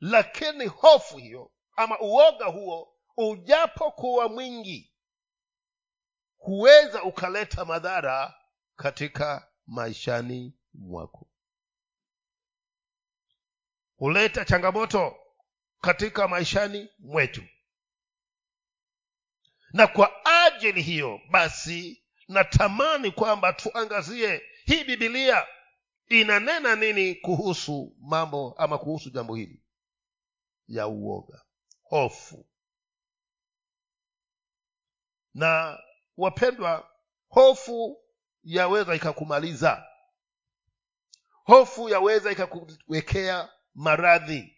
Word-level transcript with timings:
lakini 0.00 0.66
hofu 0.66 1.16
hiyo 1.16 1.52
ama 1.76 2.00
uoga 2.00 2.46
huo 2.46 2.94
ujapokuwa 3.16 4.28
mwingi 4.28 4.92
huweza 6.38 7.02
ukaleta 7.02 7.64
madhara 7.64 8.34
katika 8.76 9.48
maishani 9.66 10.54
mwako. 10.74 11.28
Huleta 13.96 14.44
changamoto 14.44 15.16
katika 15.80 16.28
maishani 16.28 16.88
mwetu. 16.98 17.42
Na 19.72 19.86
kwa 19.86 20.24
ajili 20.44 20.82
hiyo 20.82 21.20
basi 21.30 22.04
natamani 22.28 23.10
kwamba 23.10 23.52
tuangazie 23.52 24.42
hii 24.64 24.84
bibilia 24.84 25.46
inanena 26.08 26.76
nini 26.76 27.14
kuhusu 27.14 27.96
mambo 28.00 28.54
ama 28.58 28.78
kuhusu 28.78 29.10
jambo 29.10 29.34
hili 29.34 29.62
ya 30.68 30.86
uoga 30.88 31.42
hofu. 31.82 32.46
Na 35.34 35.78
wapendwa 36.16 36.90
hofu 37.28 38.04
yaweza 38.42 38.94
ikakumaliza. 38.94 39.86
Hofu 41.44 41.88
yaweza 41.88 42.32
ikakuwekea 42.32 43.52
maradhi. 43.74 44.56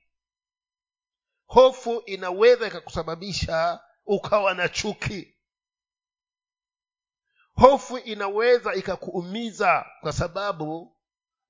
Hofu 1.47 2.03
inaweza 2.07 2.67
ikakusababisha 2.67 3.81
ukawa 4.07 4.55
na 4.55 4.69
chuki. 4.69 5.37
Hofu 7.55 7.99
inaweza 7.99 8.75
ikakuumiza 8.75 9.87
kwa 10.01 10.13
sababu 10.13 10.97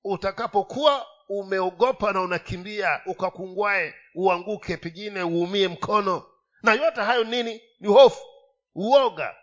utakapokuwa 0.03 1.07
umeogopa 1.39 2.11
na 2.13 2.21
unakimbia 2.21 3.01
ukakungwae 3.05 3.95
uanguke 4.15 4.77
pengine 4.77 5.23
uumie 5.23 5.67
mkono. 5.67 6.27
Na 6.63 6.73
yote 6.73 7.01
hayo 7.01 7.23
nini? 7.23 7.61
Ni 7.79 7.87
hofu 7.87 8.25
uoga. 8.75 9.35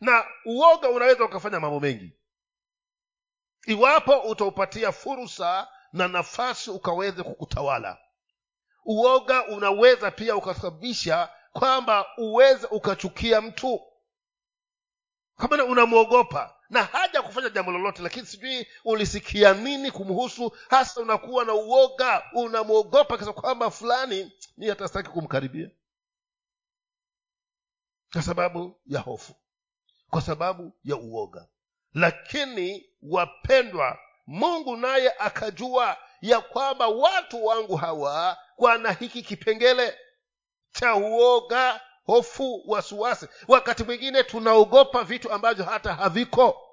Na 0.00 0.24
uoga 0.46 0.88
unaweza 0.90 1.24
ukafanya 1.24 1.60
mambo 1.60 1.80
mengi. 1.80 2.12
Iwapo 3.66 4.20
utaupatia 4.20 4.92
fursa 4.92 5.68
na 5.92 6.08
nafasi 6.08 6.70
ukaweze 6.70 7.22
kukutawala. 7.22 7.98
Uoga 8.84 9.46
unaweza 9.46 10.10
pia 10.10 10.36
ukasababisha 10.36 11.30
kwamba 11.52 12.06
uweze 12.18 12.66
ukachukia 12.66 13.40
mtu. 13.40 13.80
Kama 15.36 15.64
unamwogopa 15.64 16.56
na 16.72 16.82
haja 16.82 17.22
kufanya 17.22 17.48
jambo 17.48 17.72
lolote 17.72 18.02
lakini 18.02 18.26
sijui 18.26 18.66
ulisikia 18.84 19.54
nini 19.54 19.90
kumhusu 19.90 20.56
hasa 20.70 21.00
unakuwa 21.00 21.44
na 21.44 21.54
uoga 21.54 22.22
unamwogopa 22.34 23.18
kisa 23.18 23.32
kwamba 23.32 23.70
fulani 23.70 24.32
mi 24.56 24.68
hatastaki 24.68 25.10
kumkaribia. 25.10 25.70
Kwa 28.12 28.22
sababu 28.22 28.80
ya 28.86 29.00
hofu 29.00 29.34
kwa 30.10 30.20
sababu 30.22 30.72
ya 30.84 30.96
uoga. 30.96 31.48
Lakini 31.94 32.86
wapendwa 33.02 33.98
mungu 34.26 34.76
naye 34.76 35.12
akajua 35.18 35.96
ya 36.20 36.40
kwamba 36.40 36.88
watu 36.88 37.44
wangu 37.46 37.76
hawa 37.76 38.38
wana 38.58 38.92
hiki 38.92 39.22
kipengele 39.22 39.98
cha 40.70 40.94
uoga 40.94 41.80
hofu 42.04 42.62
wasiwasi. 42.70 43.28
Wakati 43.48 43.84
mwingine 43.84 44.22
tunaogopa 44.24 45.04
vitu 45.04 45.32
ambavyo 45.32 45.64
hata 45.64 45.94
haviko. 45.94 46.68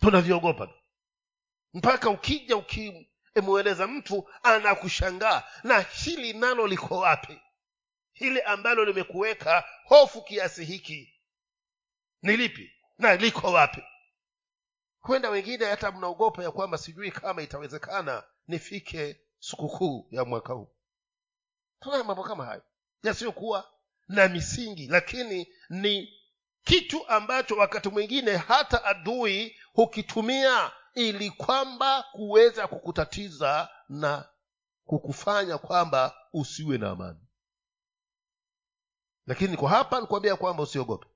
Tunavyogopa 0.00 0.68
mpaka 1.74 2.10
ukija 2.10 2.56
ukimweleza 2.56 3.86
mtu 3.86 4.28
anakushangaa. 4.42 5.42
Na 5.64 5.80
hili 5.80 6.32
nalo 6.32 6.66
liko 6.66 6.98
wapi? 6.98 7.40
Hili 8.12 8.42
ambalo 8.42 8.84
limekuweka 8.84 9.64
hofu 9.84 10.22
kiasi 10.22 10.64
hiki. 10.64 11.20
Ni 12.22 12.36
lipi? 12.36 12.72
Na 12.98 13.16
liko 13.16 13.52
wapi? 13.52 13.82
Kwenda 15.00 15.30
wengine 15.30 15.64
hata 15.64 15.92
mnaogopa 15.92 16.42
ya 16.42 16.50
kwamba 16.50 16.78
sijui 16.78 17.10
kama 17.10 17.42
itawezekana 17.42 18.24
nifike 18.48 19.20
sikukuu 19.38 20.08
ya 20.10 20.24
mwaka 20.24 20.52
huu 20.52 20.68
tunayo 21.82 22.04
mambo 22.04 22.22
kama 22.22 22.44
hayo. 22.44 22.62
Yasiyokuwa 23.02 23.70
na 24.08 24.28
misingi 24.28 24.86
lakini 24.86 25.48
ni 25.70 26.22
kitu 26.64 27.08
ambacho 27.08 27.56
wakati 27.56 27.88
mwingine 27.88 28.36
hata 28.36 28.84
adui 28.84 29.56
hukitumia 29.72 30.72
ili 30.94 31.30
kwamba 31.30 32.02
kuweza 32.12 32.66
kukutatiza 32.66 33.68
na 33.88 34.28
kukufanya 34.84 35.58
kwamba 35.58 36.16
usiwe 36.32 36.78
na 36.78 36.90
amani. 36.90 37.20
Lakini 39.26 39.56
kwa 39.56 39.70
hapa 39.70 40.00
nikuambia 40.00 40.36
kwamba 40.36 40.62
usiogope. 40.62 41.06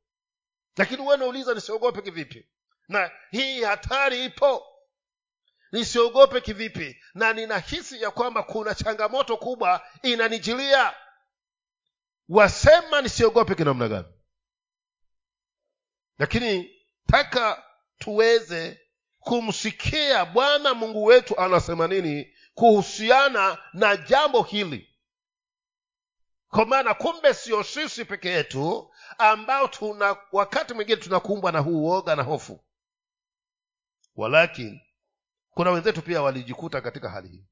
Lakini 0.76 1.02
huwe 1.02 1.16
nauliza 1.16 1.54
nisiogope 1.54 2.02
kivipi? 2.02 2.48
Na 2.88 3.10
hii 3.30 3.62
hatari 3.62 4.24
ipo 4.24 4.66
nisiogope 5.72 6.40
kivipi? 6.40 7.02
Na 7.14 7.32
ninahisi 7.32 8.02
ya 8.02 8.10
kwamba 8.10 8.42
kuna 8.42 8.74
changamoto 8.74 9.36
kubwa 9.36 9.86
inanijilia. 10.02 10.94
Wasema 12.28 13.02
nisiogope 13.02 13.54
kinamna 13.54 13.88
gani? 13.88 14.08
Lakini 16.18 16.70
taka 17.06 17.64
tuweze 17.98 18.80
kumsikia 19.20 20.24
bwana 20.24 20.74
mungu 20.74 21.04
wetu 21.04 21.40
anasema 21.40 21.86
nini 21.88 22.36
kuhusiana 22.54 23.58
na 23.72 23.96
jambo 23.96 24.42
hili. 24.42 24.92
Kwa 26.50 26.66
maana 26.66 26.94
kumbe 26.94 27.34
sio 27.34 27.62
sisi 27.64 28.04
peke 28.04 28.28
yetu 28.28 28.90
ambao 29.18 29.68
tuna 29.68 30.16
wakati 30.32 30.74
mwingine 30.74 30.96
tunakumbwa 30.96 31.52
na 31.52 31.58
huu 31.58 31.84
uoga 31.84 32.16
na 32.16 32.22
hofu. 32.22 32.64
Walakini 34.16 34.85
kuna 35.56 35.70
wenzetu 35.70 36.02
pia 36.02 36.22
walijikuta 36.22 36.80
katika 36.80 37.10
hali 37.10 37.28
hii. 37.28 37.44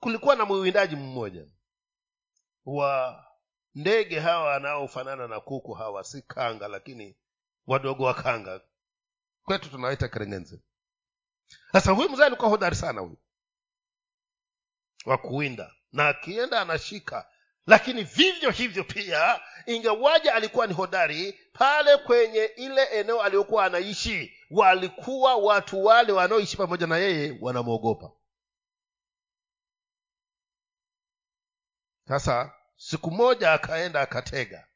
Kulikuwa 0.00 0.36
na 0.36 0.44
mwindaji 0.44 0.96
mmoja 0.96 1.46
wa 2.64 3.24
ndege 3.74 4.20
hawa 4.20 4.44
wanaofanana 4.44 5.28
na 5.28 5.40
kuku 5.40 5.72
hawa 5.72 6.04
si 6.04 6.22
kanga 6.22 6.68
lakini 6.68 7.16
wadogo 7.66 8.04
wa 8.04 8.14
kanga. 8.14 8.60
Kwetu 9.42 9.70
tunawaita 9.70 10.08
kerengenze 10.08 10.60
sasa 11.72 11.92
huyu 11.92 12.08
mzee 12.10 12.24
alikuwa 12.24 12.48
hodari 12.50 12.76
sana 12.76 13.00
huyu. 13.00 13.18
Wa 15.06 15.18
kuwinda. 15.18 15.74
Na 15.92 16.08
akienda 16.08 16.60
anashika. 16.60 17.28
Lakini 17.66 18.02
vivyo 18.04 18.50
hivyo 18.50 18.84
pia 18.84 19.40
ingewaja 19.66 20.34
alikuwa 20.34 20.66
ni 20.66 20.74
hodari 20.74 21.32
pale 21.52 21.96
kwenye 21.96 22.44
ile 22.44 22.84
eneo 22.84 23.22
aliyokuwa 23.22 23.64
anaishi 23.64 24.36
walikuwa 24.52 25.36
watu 25.36 25.84
wale 25.84 26.12
wanaoishi 26.12 26.56
pamoja 26.56 26.86
na 26.86 26.96
yeye 26.96 27.38
wanamwogopa. 27.40 28.12
Sasa 32.08 32.54
siku 32.76 33.10
moja 33.10 33.52
akaenda 33.52 34.00
akatega. 34.00 34.68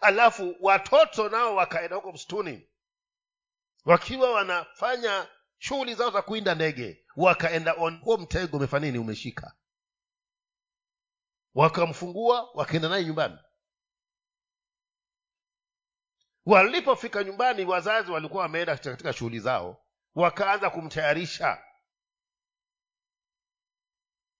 Alafu 0.00 0.56
watoto 0.60 1.28
nao 1.28 1.54
wakaenda 1.54 1.96
huko 1.96 2.12
msituni. 2.12 2.68
Wakiwa 3.84 4.32
wanafanya 4.32 5.28
shughuli 5.58 5.94
zao 5.94 6.10
za 6.10 6.22
kuinda 6.22 6.54
ndege 6.54 7.06
wakaenda 7.16 7.72
huo 8.02 8.16
mtego 8.16 8.56
umefanya 8.56 9.00
umeshika. 9.00 9.56
Wakamfungua 11.54 12.50
wakaenda 12.54 12.88
naye 12.88 13.04
nyumbani 13.04 13.38
walipofika 16.46 17.24
nyumbani 17.24 17.64
wazazi 17.64 18.10
walikuwa 18.12 18.42
wameenda 18.42 18.76
katika 18.76 19.12
shughuli 19.12 19.40
zao 19.40 19.76
wakaanza 20.14 20.70
kumtayarisha. 20.70 21.58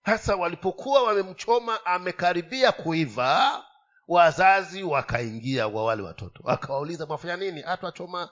Hasa 0.03 0.37
walipokuwa 0.37 1.03
wamemchoma 1.03 1.87
amekaribia 1.87 2.73
kuiva 2.73 3.65
wazazi 4.09 4.83
wakaingia 4.83 5.69
wa 5.69 5.85
wale 5.85 6.03
watoto. 6.03 6.41
Wakawauliza 6.45 7.07
mwafanya 7.07 7.37
nini? 7.37 7.63
Hatwachoma 7.63 8.31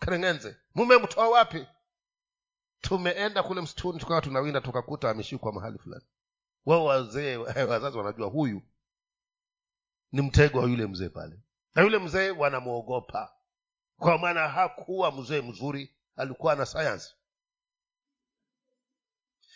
kerengenze 0.00 0.56
mumemtoa 0.74 1.28
wapi? 1.28 1.66
Tumeenda 2.80 3.42
kule 3.42 3.60
msituni 3.60 3.98
tukawa 3.98 4.20
tunawinda 4.20 4.60
tukakuta 4.60 5.10
ameshikwa 5.10 5.52
mahali 5.52 5.78
fulani. 5.78 6.04
Wao 6.66 6.84
wazee 6.84 7.36
wazazi 7.70 7.98
wanajua 7.98 8.28
huyu 8.28 8.62
ni 10.12 10.22
mtego 10.22 10.58
wa 10.58 10.64
yule 10.68 10.86
mzee 10.86 11.08
pale 11.08 11.40
na 11.74 11.82
yule 11.82 11.98
mzee 11.98 12.30
wanamwogopa. 12.30 13.32
Kwa 13.98 14.18
maana 14.18 14.48
hakuwa 14.48 15.12
mzee 15.12 15.40
mzuri 15.40 15.94
alikuwa 16.16 16.54
na 16.56 16.66
sayansi. 16.66 17.14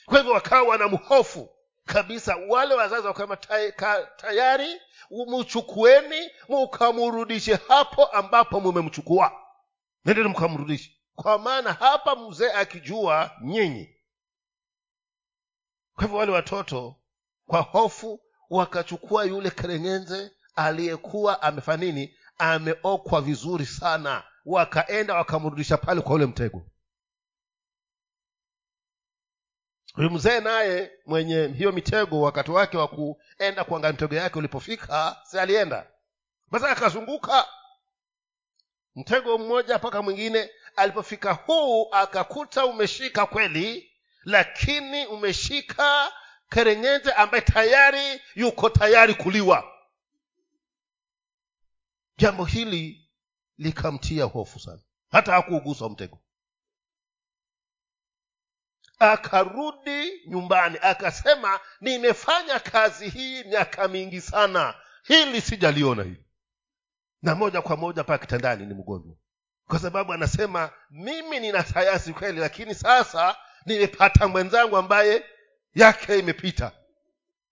Kwa 0.06 0.18
hivyo 0.18 0.32
wakawa 0.32 0.68
wanamhofu 0.68 1.48
kabisa. 1.84 2.36
Wale 2.48 2.74
wazazi 2.74 3.06
wakama 3.06 3.36
tayari 4.16 4.80
mchukueni 5.10 6.30
mukamrudishe 6.48 7.54
hapo 7.68 8.04
ambapo 8.06 8.60
mumemchukua. 8.60 9.32
Nendeni 10.04 10.28
mkamrudishe. 10.28 11.00
Kwa 11.14 11.38
maana 11.38 11.72
hapa 11.72 12.16
mzee 12.16 12.50
akijua 12.52 13.30
nyinyi. 13.42 13.96
Kwa 15.94 16.04
hivyo 16.04 16.18
wale 16.18 16.32
watoto 16.32 16.96
kwa 17.46 17.60
hofu 17.60 18.20
wakachukua 18.50 19.24
yule 19.24 19.50
kereng'enze 19.50 20.30
aliyekuwa 20.56 21.42
amefanya 21.42 21.84
nini? 21.84 22.16
Ameokwa 22.38 23.20
vizuri 23.20 23.66
sana. 23.66 24.22
Wakaenda 24.44 25.14
wakamrudisha 25.14 25.76
pale 25.76 26.00
kwa 26.00 26.14
ule 26.14 26.26
mtego. 26.26 26.66
Huyu 29.94 30.10
mzee 30.10 30.40
naye 30.40 30.92
mwenye 31.06 31.46
hiyo 31.46 31.72
mitego 31.72 32.20
wakati 32.20 32.50
wake 32.50 32.76
wa 32.76 32.88
kuenda 32.88 33.64
kuangalia 33.64 33.92
mitego 33.92 34.14
yake 34.14 34.38
ulipofika 34.38 35.16
si 35.24 35.38
alienda? 35.38 35.86
Basi 36.50 36.66
akazunguka. 36.66 37.48
Mtego 38.96 39.38
mmoja 39.38 39.78
mpaka 39.78 40.02
mwingine. 40.02 40.50
Alipofika 40.76 41.32
huu 41.32 41.88
akakuta 41.92 42.66
umeshika 42.66 43.26
kweli 43.26 43.90
lakini 44.24 45.06
umeshika 45.06 46.12
kerengete 46.50 47.12
ambaye 47.12 47.40
tayari 47.40 48.20
yuko 48.34 48.70
tayari 48.70 49.14
kuliwa 49.14 49.73
jambo 52.16 52.44
hili 52.44 53.10
likamtia 53.58 54.24
hofu 54.24 54.60
sana. 54.60 54.80
Hata 55.10 55.32
hakuugusa 55.32 55.88
mtego. 55.88 56.18
Akarudi 58.98 60.22
nyumbani 60.26 60.78
akasema 60.82 61.60
nimefanya 61.80 62.60
kazi 62.60 63.08
hii 63.10 63.44
miaka 63.44 63.88
mingi 63.88 64.20
sana. 64.20 64.74
Hili 65.02 65.40
sijaliona 65.40 66.02
hili. 66.02 66.24
Na 67.22 67.34
moja 67.34 67.62
kwa 67.62 67.76
moja 67.76 68.04
paa 68.04 68.18
kitandani 68.18 68.66
ni 68.66 68.74
mgonjwa. 68.74 69.16
Kwa 69.68 69.78
sababu 69.78 70.12
anasema 70.12 70.70
mimi 70.90 71.40
nina 71.40 71.64
sayansi 71.64 72.12
kweli 72.12 72.38
lakini 72.40 72.74
sasa 72.74 73.36
nimepata 73.66 74.28
mwenzangu 74.28 74.76
ambaye 74.76 75.24
yake 75.74 76.18
imepita 76.18 76.72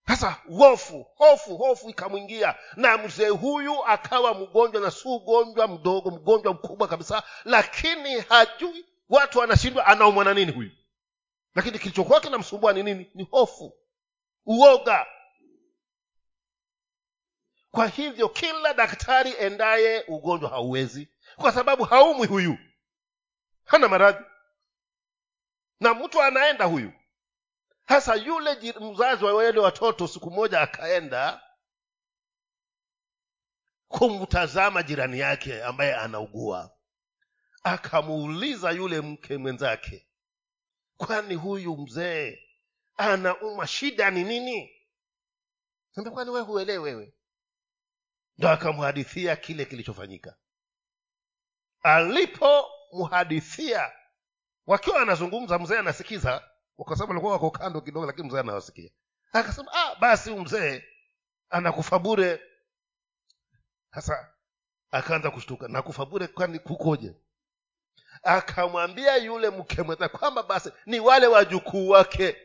sasa 0.07 0.31
hofu 0.57 1.05
hofu 1.15 1.57
hofu 1.57 1.89
ikamwingia. 1.89 2.55
Na 2.75 2.97
mzee 2.97 3.29
huyu 3.29 3.85
akawa 3.85 4.33
mgonjwa 4.33 4.81
na 4.81 4.91
si 4.91 5.07
ugonjwa 5.07 5.67
mdogo 5.67 6.11
mgonjwa 6.11 6.53
mkubwa 6.53 6.87
kabisa 6.87 7.23
lakini 7.45 8.19
hajui 8.21 8.85
watu 9.09 9.39
wanashindwa 9.39 9.85
anaumwa 9.85 10.23
na 10.25 10.33
nini 10.33 10.51
huyu. 10.51 10.71
Lakini 11.55 11.79
kilichokuwa 11.79 12.21
kinamsumbua 12.21 12.73
ni 12.73 12.83
nini? 12.83 13.11
Ni 13.15 13.23
hofu 13.31 13.73
uoga. 14.45 15.05
Kwa 17.71 17.87
hivyo 17.87 18.29
kila 18.29 18.73
daktari 18.73 19.33
endaye 19.39 20.03
ugonjwa 20.07 20.49
hauwezi 20.49 21.07
kwa 21.35 21.51
sababu 21.51 21.83
haumwi 21.83 22.27
huyu. 22.27 22.57
Hana 23.65 23.87
maradhi. 23.87 24.23
Na 25.79 25.93
mtu 25.93 26.21
anaenda 26.21 26.65
huyu 26.65 26.91
hasa 27.85 28.15
yule 28.15 28.73
mzazi 28.79 29.25
wa 29.25 29.33
wale 29.33 29.59
watoto 29.59 30.07
siku 30.07 30.31
moja 30.31 30.61
akaenda 30.61 31.41
kumtazama 33.87 34.83
jirani 34.83 35.19
yake 35.19 35.63
ambaye 35.63 35.95
anaugua. 35.95 36.77
Akamuuliza 37.63 38.71
yule 38.71 39.01
mke 39.01 39.37
mwenzake 39.37 40.07
kwani 40.97 41.35
huyu 41.35 41.77
mzee 41.77 42.39
anauma 42.97 43.67
shida 43.67 44.11
ni 44.11 44.23
nini? 44.23 44.69
Kwani 46.13 46.29
wewe 46.29 46.45
huelewi 46.45 46.83
wewe? 46.83 47.13
Ndo 48.37 48.49
akamhadithia 48.49 49.35
kile 49.35 49.65
kilichofanyika. 49.65 50.35
Alipomhadithia 51.83 53.91
wakiwa 54.65 55.01
anazungumza 55.01 55.59
mzee 55.59 55.77
anasikiza 55.79 56.49
kwa 56.77 56.95
sababu 56.95 57.11
alikuwa 57.11 57.33
wako 57.33 57.51
kando 57.51 57.81
kidogo 57.81 58.05
lakini 58.05 58.27
mzee 58.27 58.39
anawasikia. 58.39 58.89
Akasema 59.33 59.71
ah 59.73 59.95
basi 59.95 60.29
huyu 60.29 60.41
mzee 60.43 60.83
anakufa 61.49 61.99
bure. 61.99 62.41
Sasa 63.95 64.29
akaanza 64.91 65.31
kushtuka. 65.31 65.67
Nakufa 65.67 66.05
bure 66.05 66.27
kwani 66.27 66.59
kukoje? 66.59 67.15
Akamwambia 68.23 69.15
yule 69.17 69.49
mke 69.49 69.81
mwenza 69.81 70.09
kwamba 70.09 70.43
basi 70.43 70.71
ni 70.85 70.99
wale 70.99 71.27
wajukuu 71.27 71.89
wake. 71.89 72.37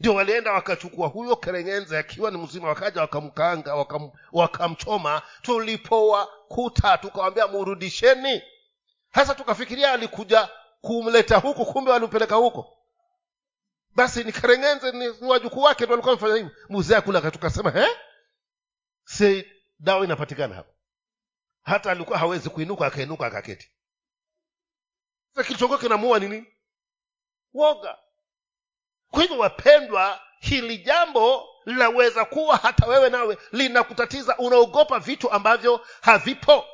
Ndio 0.00 0.14
walienda 0.14 0.52
wakachukua 0.52 1.08
huyo 1.08 1.36
kereng'enze 1.36 1.98
akiwa 1.98 2.30
ni 2.30 2.38
mzima 2.38 2.68
wakaja 2.68 3.00
wakamkaanga 3.00 3.74
wakam, 3.74 4.10
wakamchoma. 4.32 5.22
Tulipowakuta 5.42 6.98
tukawambia 6.98 7.46
murudisheni. 7.46 8.42
Hasa 9.10 9.34
tukafikiria 9.34 9.92
alikuja 9.92 10.48
kumleta 10.80 11.36
huku 11.38 11.66
kumbe 11.66 11.90
walimpeleka 11.90 12.34
huko 12.34 12.73
basi 13.94 14.24
nikarengenze 14.24 14.92
ni, 14.92 15.08
wajukuu 15.08 15.62
wake 15.62 15.84
ndo 15.84 15.94
alikuwa 15.94 16.14
mfanya 16.14 16.34
hivi 16.34 16.50
muzee 16.68 16.96
akula 16.96 17.30
tukasema 17.30 17.70
he? 17.70 17.86
Si 19.04 19.52
dawa 19.78 20.04
inapatikana 20.04 20.54
hapa. 20.54 20.72
Hata 21.62 21.90
alikuwa 21.90 22.18
hawezi 22.18 22.50
kuinuka 22.50 22.86
akainuka 22.86 23.26
akaketi. 23.26 23.70
Sasa 25.34 25.46
kilichokuwa 25.46 25.78
kinamuua 25.78 26.18
ni 26.18 26.28
nini? 26.28 26.46
Woga. 27.54 27.98
Kwa 29.10 29.22
hivyo 29.22 29.38
wapendwa 29.38 30.20
hili 30.40 30.78
jambo 30.78 31.48
linaweza 31.66 32.24
kuwa 32.24 32.56
hata 32.56 32.86
wewe 32.86 33.10
nawe 33.10 33.38
linakutatiza 33.52 34.38
unaogopa 34.38 34.98
vitu 34.98 35.30
ambavyo 35.30 35.86
havipo. 36.00 36.64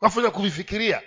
Wafanya 0.00 0.30
kuvifikiria 0.30 1.02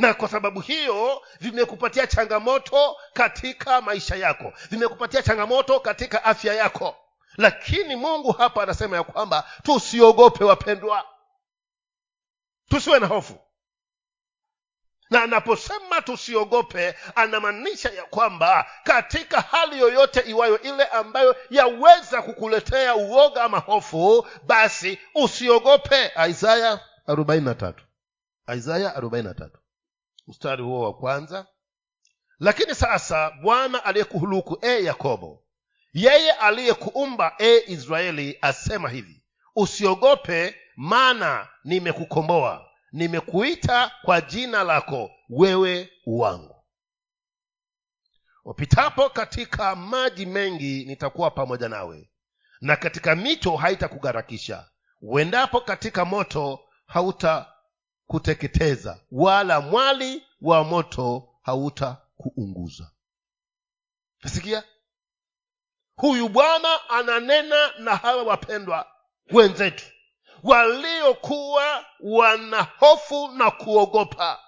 na 0.00 0.14
kwa 0.14 0.28
sababu 0.28 0.60
hiyo 0.60 1.22
vimekupatia 1.40 2.06
changamoto 2.06 2.96
katika 3.12 3.80
maisha 3.80 4.16
yako. 4.16 4.52
Vimekupatia 4.70 5.22
changamoto 5.22 5.80
katika 5.80 6.24
afya 6.24 6.54
yako. 6.54 6.96
Lakini 7.36 7.96
mungu 7.96 8.32
hapa 8.32 8.62
anasema 8.62 8.96
ya 8.96 9.02
kwamba 9.02 9.50
tusiogope 9.62 10.44
wapendwa. 10.44 11.04
Tusiwe 12.68 12.98
na 13.00 13.06
hofu. 13.06 13.38
Na 15.10 15.22
anaposema 15.22 16.02
tusiogope 16.02 16.94
anamaanisha 17.14 17.90
ya 17.90 18.04
kwamba 18.04 18.66
katika 18.84 19.40
hali 19.40 19.78
yoyote 19.80 20.20
iwayo 20.20 20.60
ile 20.62 20.84
ambayo 20.84 21.36
yaweza 21.50 22.22
kukuletea 22.22 22.94
uoga 22.96 23.44
ama 23.44 23.58
hofu 23.58 24.26
basi 24.46 24.98
usiogope. 25.14 26.12
Isaya 26.30 26.80
arobaini 27.06 27.44
na 27.44 27.54
tatu. 27.54 27.84
Isaya 28.56 28.96
arobaini 28.96 29.28
na 29.28 29.34
tatu 29.34 29.59
mstari 30.30 30.62
huo 30.62 30.80
wa 30.84 30.94
kwanza. 30.94 31.46
Lakini 32.38 32.74
sasa 32.74 33.30
bwana 33.30 33.84
aliyekuhuluku 33.84 34.58
e 34.62 34.84
yakobo 34.84 35.44
yeye 35.92 36.32
aliyekuumba 36.32 37.34
e 37.38 37.62
israeli 37.66 38.38
asema 38.40 38.88
hivi 38.88 39.24
usiogope 39.56 40.54
maana 40.76 41.48
nimekukomboa 41.64 42.66
nimekuita 42.92 43.92
kwa 44.02 44.20
jina 44.20 44.64
lako 44.64 45.10
wewe 45.28 45.90
wangu. 46.06 46.56
Wapitapo 48.44 49.08
katika 49.10 49.76
maji 49.76 50.26
mengi 50.26 50.84
nitakuwa 50.84 51.30
pamoja 51.30 51.68
nawe 51.68 52.10
na 52.60 52.76
katika 52.76 53.16
mito 53.16 53.56
haitakugharakisha 53.56 54.68
uendapo 55.02 55.60
katika 55.60 56.04
moto 56.04 56.60
hautakuteketeza 58.10 59.00
wala 59.10 59.60
mwali 59.60 60.26
wa 60.40 60.64
moto 60.64 61.28
hautakuunguza. 61.42 62.90
Nasikia? 64.22 64.64
Huyu 65.96 66.28
bwana 66.28 66.88
ananena 66.90 67.72
na 67.78 67.96
hawa 67.96 68.22
wapendwa 68.22 68.86
wenzetu 69.32 69.84
waliokuwa 70.42 71.86
wana 72.00 72.62
hofu 72.62 73.28
na 73.28 73.50
kuogopa. 73.50 74.40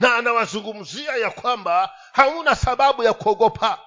Na 0.00 0.16
anawazungumzia 0.16 1.16
ya 1.16 1.30
kwamba 1.30 1.94
hauna 2.12 2.56
sababu 2.56 3.02
ya 3.02 3.12
kuogopa. 3.12 3.78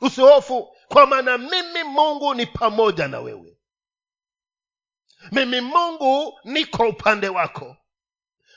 Usihofu 0.00 0.76
kwa 0.88 1.06
maana 1.06 1.38
mimi 1.38 1.82
mungu 1.84 2.34
ni 2.34 2.46
pamoja 2.46 3.08
na 3.08 3.20
wewe 3.20 3.51
mimi 5.32 5.60
mungu 5.60 6.38
niko 6.44 6.88
upande 6.88 7.28
wako. 7.28 7.76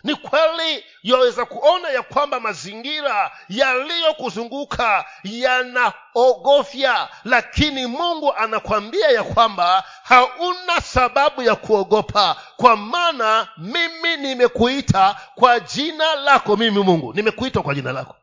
Ni 0.04 0.16
kweli 0.16 0.86
yaweza 1.04 1.46
kuona 1.46 1.90
ya 1.90 2.04
kwamba 2.04 2.40
mazingira 2.40 3.32
yaliyokuzunguka 3.50 5.06
yanaogofya 5.24 7.10
lakini 7.24 7.86
mungu 7.88 8.34
anakwambia 8.34 9.08
ya 9.10 9.24
kwamba 9.24 9.84
hauna 10.04 10.82
sababu 10.82 11.42
ya 11.42 11.56
kuogopa 11.56 12.36
kwa 12.58 12.78
maana 12.78 13.48
mimi 13.58 14.18
nimekuita 14.18 15.16
kwa 15.36 15.60
jina 15.60 16.16
lako 16.16 16.56
mimi 16.58 16.84
mungu. 16.84 17.14
Nimekuita 17.14 17.62
kwa 17.62 17.76
jina 17.76 17.92
lako. 17.92 18.16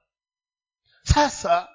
Sasa 1.02 1.68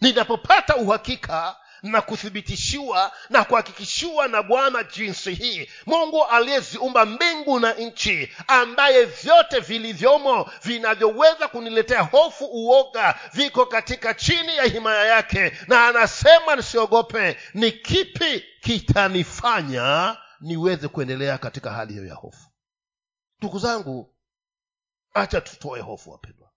ninapopata 0.00 0.76
uhakika 0.76 1.56
na 1.82 2.00
kuthibitishiwa 2.02 3.12
na 3.30 3.44
kuhakikishiwa 3.44 4.28
na 4.28 4.42
bwana 4.42 4.82
jinsi 4.84 5.34
hii. 5.34 5.70
Mungu 5.86 6.24
aliyeziumba 6.24 7.06
mbingu 7.06 7.60
na 7.60 7.72
nchi 7.72 8.32
ambaye 8.46 9.04
vyote 9.04 9.60
vilivyomo 9.60 10.50
vinavyoweza 10.62 11.48
kuniletea 11.48 12.02
hofu 12.02 12.44
uoga 12.44 13.20
viko 13.32 13.66
katika 13.66 14.14
chini 14.14 14.56
ya 14.56 14.64
himaya 14.64 15.04
yake 15.04 15.52
na 15.68 15.86
anasema 15.88 16.56
nisiogope 16.56 17.36
ni 17.54 17.72
kipi 17.72 18.44
kitanifanya 18.60 20.16
niweze 20.40 20.88
kuendelea 20.88 21.38
katika 21.38 21.70
hali 21.70 21.92
hiyo 21.92 22.06
ya 22.06 22.14
hofu? 22.14 22.48
Ndugu 23.38 23.58
zangu 23.58 24.14
acha 25.14 25.40
tutoe 25.40 25.80
hofu 25.80 26.10
wapendwa. 26.10 26.50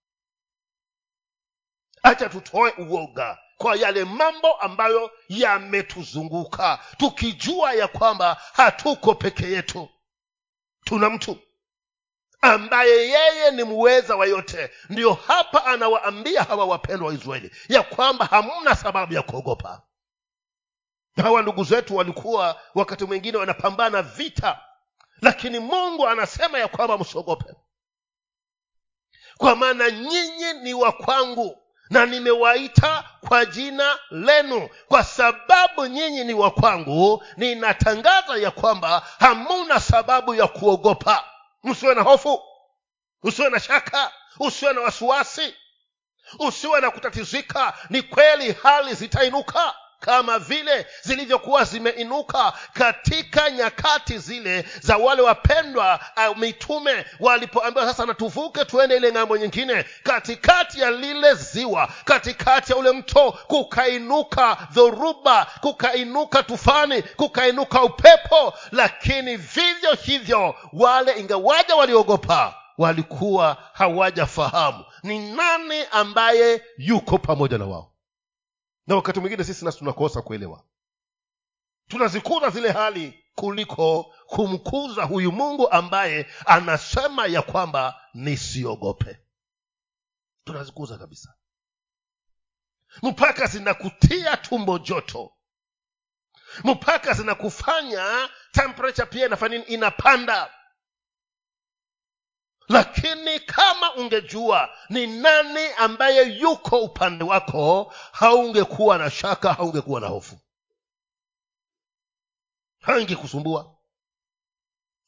Acha 2.04 2.30
tutoe 2.30 2.72
uoga 2.78 3.38
kwa 3.58 3.76
yale 3.76 4.06
mambo 4.06 4.54
ambayo 4.54 5.12
yametuzunguka 5.30 6.80
tukijua 6.98 7.74
ya 7.74 7.88
kwamba 7.88 8.42
hatuko 8.54 9.16
peke 9.16 9.44
yetu. 9.52 9.90
Tuna 10.84 11.10
mtu 11.10 11.38
ambaye 12.42 13.10
yeye 13.10 13.52
ni 13.52 13.64
muweza 13.64 14.16
wa 14.16 14.26
yote. 14.26 14.72
Ndiyo 14.90 15.14
hapa 15.14 15.66
anawaambia 15.66 16.44
hawa 16.44 16.66
wapendwa 16.66 17.08
wa 17.08 17.14
israeli 17.14 17.52
ya 17.70 17.84
kwamba 17.84 18.26
hamna 18.26 18.76
sababu 18.76 19.14
ya 19.14 19.22
kuogopa. 19.22 19.82
Hawa 21.16 21.42
ndugu 21.42 21.64
zetu 21.64 21.96
walikuwa 21.96 22.62
wakati 22.76 23.06
mwingine 23.06 23.38
wanapambana 23.38 24.02
vita 24.02 24.60
lakini 25.22 25.60
mungu 25.60 26.08
anasema 26.08 26.60
ya 26.60 26.68
kwamba 26.68 26.98
msiogope. 26.98 27.54
Kwa 29.38 29.56
maana 29.56 29.92
nyinyi 29.92 30.54
ni 30.64 30.74
wa 30.74 30.92
kwangu 30.92 31.65
na 31.90 32.06
nimewaita 32.06 33.04
kwa 33.28 33.46
jina 33.46 34.00
lenu. 34.12 34.70
Kwa 34.88 35.04
sababu 35.04 35.88
nyinyi 35.88 36.24
ni 36.24 36.34
wa 36.34 36.52
kwangu 36.52 37.24
ninatangaza 37.38 38.38
ya 38.38 38.52
kwamba 38.52 39.04
hamuna 39.20 39.80
sababu 39.80 40.36
ya 40.36 40.48
kuogopa. 40.48 41.24
Msiwe 41.64 41.96
na 41.96 42.02
hofu. 42.02 42.42
Usiwe 43.24 43.50
na 43.50 43.60
shaka. 43.60 44.12
Usiwe 44.40 44.74
na 44.74 44.82
wasiwasi. 44.82 45.56
Usiwe 46.40 46.82
na 46.82 46.92
kutatizika. 46.92 47.74
Ni 47.90 48.02
kweli 48.02 48.52
hali 48.64 48.94
zitainuka 48.94 49.76
kama 50.06 50.40
vile 50.40 50.86
zilivyokuwa 51.02 51.64
zimeinuka 51.64 52.54
katika 52.74 53.50
nyakati 53.52 54.18
zile 54.18 54.66
za 54.82 54.98
wale 54.98 55.22
wapendwa 55.22 56.00
uh, 56.30 56.38
mitume 56.38 57.06
walipoambiwa 57.20 57.86
sasa 57.86 58.06
natuvuke 58.06 58.66
tuende 58.66 58.98
ile 58.98 59.12
ng'ambo 59.12 59.38
nyingine. 59.38 59.86
Katikati 60.04 60.82
ya 60.82 60.92
lile 60.92 61.34
ziwa 61.34 61.90
katikati 62.06 62.72
ya 62.72 62.78
ule 62.78 62.92
mto 62.92 63.32
kukainuka 63.48 64.58
dhoruba 64.72 65.48
kukainuka 65.62 66.44
tufani 66.44 67.02
kukainuka 67.02 67.84
upepo. 67.84 68.54
Lakini 68.72 69.38
vivyo 69.38 69.94
hivyo 70.04 70.56
wale 70.74 71.20
ingawaja 71.20 71.76
waliogopa 71.76 72.54
walikuwa 72.78 73.58
hawajafahamu 73.74 74.86
ni 75.04 75.32
nani 75.32 75.84
ambaye 75.92 76.62
yuko 76.78 77.18
pamoja 77.18 77.58
na 77.58 77.66
wao 77.66 77.92
na 78.88 78.96
wakati 78.96 79.20
mwingine 79.20 79.44
sisi 79.44 79.66
nasi 79.66 79.78
tunakosa 79.78 80.22
kuelewa. 80.22 80.64
Tunazikuza 81.88 82.50
zile 82.50 82.72
hali 82.72 83.24
kuliko 83.36 84.04
kumkuza 84.28 85.04
huyu 85.04 85.32
mungu 85.32 85.72
ambaye 85.72 86.28
anasema 86.46 87.26
ya 87.28 87.42
kwamba 87.42 88.02
nisiogope. 88.14 89.20
Tunazikuza 90.44 90.98
kabisa. 90.98 91.34
Mpaka 93.04 93.46
zinakutia 93.48 94.38
tumbo 94.38 94.80
joto. 94.80 95.32
Mpaka 96.64 97.14
zinakufanya 97.14 98.30
temperature 98.52 99.06
pia 99.08 99.26
inafanya 99.26 99.58
nini? 99.58 99.70
Inapanda 99.70 100.52
lakini 102.70 103.40
kama 103.40 103.94
ungejua 103.94 104.70
ni 104.90 105.08
nani 105.08 105.68
ambaye 105.78 106.24
yuko 106.38 106.80
upande 106.82 107.24
wako 107.24 107.94
haungekuwa 108.12 108.98
na 108.98 109.10
shaka 109.12 109.54
haungekuwa 109.54 110.02
na 110.02 110.08
hofu. 110.08 110.38
Haingekusumbua 112.82 113.76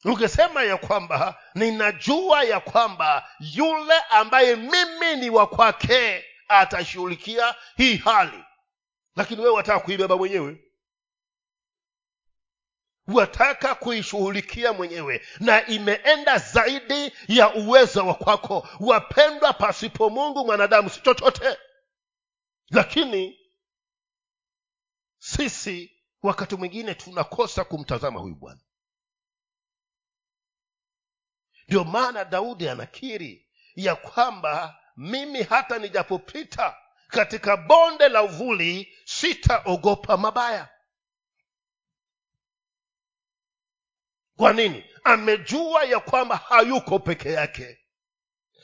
ungesema 0.04 0.62
ya 0.62 0.76
kwamba 0.76 1.40
ninajua 1.54 2.44
ya 2.44 2.60
kwamba 2.60 3.28
yule 3.40 3.94
ambaye 4.10 4.56
mimi 4.56 5.16
ni 5.16 5.30
wa 5.30 5.46
kwake 5.46 6.24
atashughulikia 6.48 7.54
hii 7.76 7.96
hali. 7.96 8.44
Lakini 9.16 9.40
wewe 9.42 9.54
wataka 9.54 9.80
kuibeba 9.80 10.16
mwenyewe 10.16 10.64
wataka 13.08 13.74
kuishughulikia 13.74 14.72
mwenyewe 14.72 15.26
na 15.40 15.66
imeenda 15.66 16.38
zaidi 16.38 17.12
ya 17.28 17.54
uwezo 17.54 18.06
wa 18.06 18.14
kwako. 18.14 18.68
Wapendwa 18.80 19.52
pasipo 19.52 20.10
mungu 20.10 20.44
mwanadamu 20.46 20.90
si 20.90 21.00
chochote. 21.00 21.58
Lakini 22.70 23.38
sisi 25.18 25.92
wakati 26.22 26.56
mwingine 26.56 26.94
tunakosa 26.94 27.64
kumtazama 27.64 28.20
huyu 28.20 28.34
bwana. 28.34 28.60
Ndio 31.68 31.84
maana 31.84 32.24
daudi 32.24 32.68
anakiri 32.68 33.48
ya 33.74 33.96
kwamba 33.96 34.78
mimi 34.96 35.42
hata 35.42 35.78
nijapopita 35.78 36.76
katika 37.08 37.56
bonde 37.56 38.08
la 38.08 38.22
uvuli 38.22 38.98
sitaogopa 39.04 40.16
mabaya 40.16 40.68
kwa 44.38 44.52
nini? 44.52 44.84
Amejua 45.04 45.84
ya 45.84 46.00
kwamba 46.00 46.36
hayuko 46.36 46.98
peke 46.98 47.32
yake. 47.32 47.78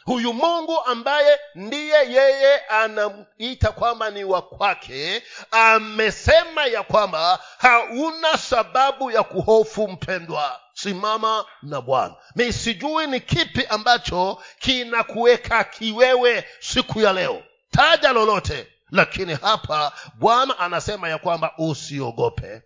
Huyu 0.05 0.33
mungu 0.33 0.85
ambaye 0.85 1.39
ndiye 1.55 2.13
yeye 2.13 2.59
anaita 2.61 3.73
kwamba 3.73 4.11
ni 4.11 4.25
wa 4.25 4.43
kwake 4.43 5.23
amesema 5.51 6.67
ya 6.67 6.83
kwamba 6.83 7.41
hauna 7.59 8.37
sababu 8.39 9.11
ya 9.11 9.23
kuhofu 9.23 9.89
mpendwa. 9.89 10.61
Simama 10.75 11.45
na 11.63 11.81
bwana. 11.81 12.15
Mi 12.37 12.53
sijui 12.53 13.07
ni 13.07 13.21
kipi 13.21 13.67
ambacho 13.67 14.43
kinakuweka 14.59 15.65
kiwewe 15.65 16.45
siku 16.61 17.01
ya 17.01 17.13
leo. 17.13 17.43
Taja 17.71 18.13
lolote. 18.13 18.67
Lakini 18.91 19.35
hapa 19.35 19.93
bwana 20.15 20.59
anasema 20.59 21.09
ya 21.09 21.19
kwamba 21.19 21.53
usiogope. 21.59 22.63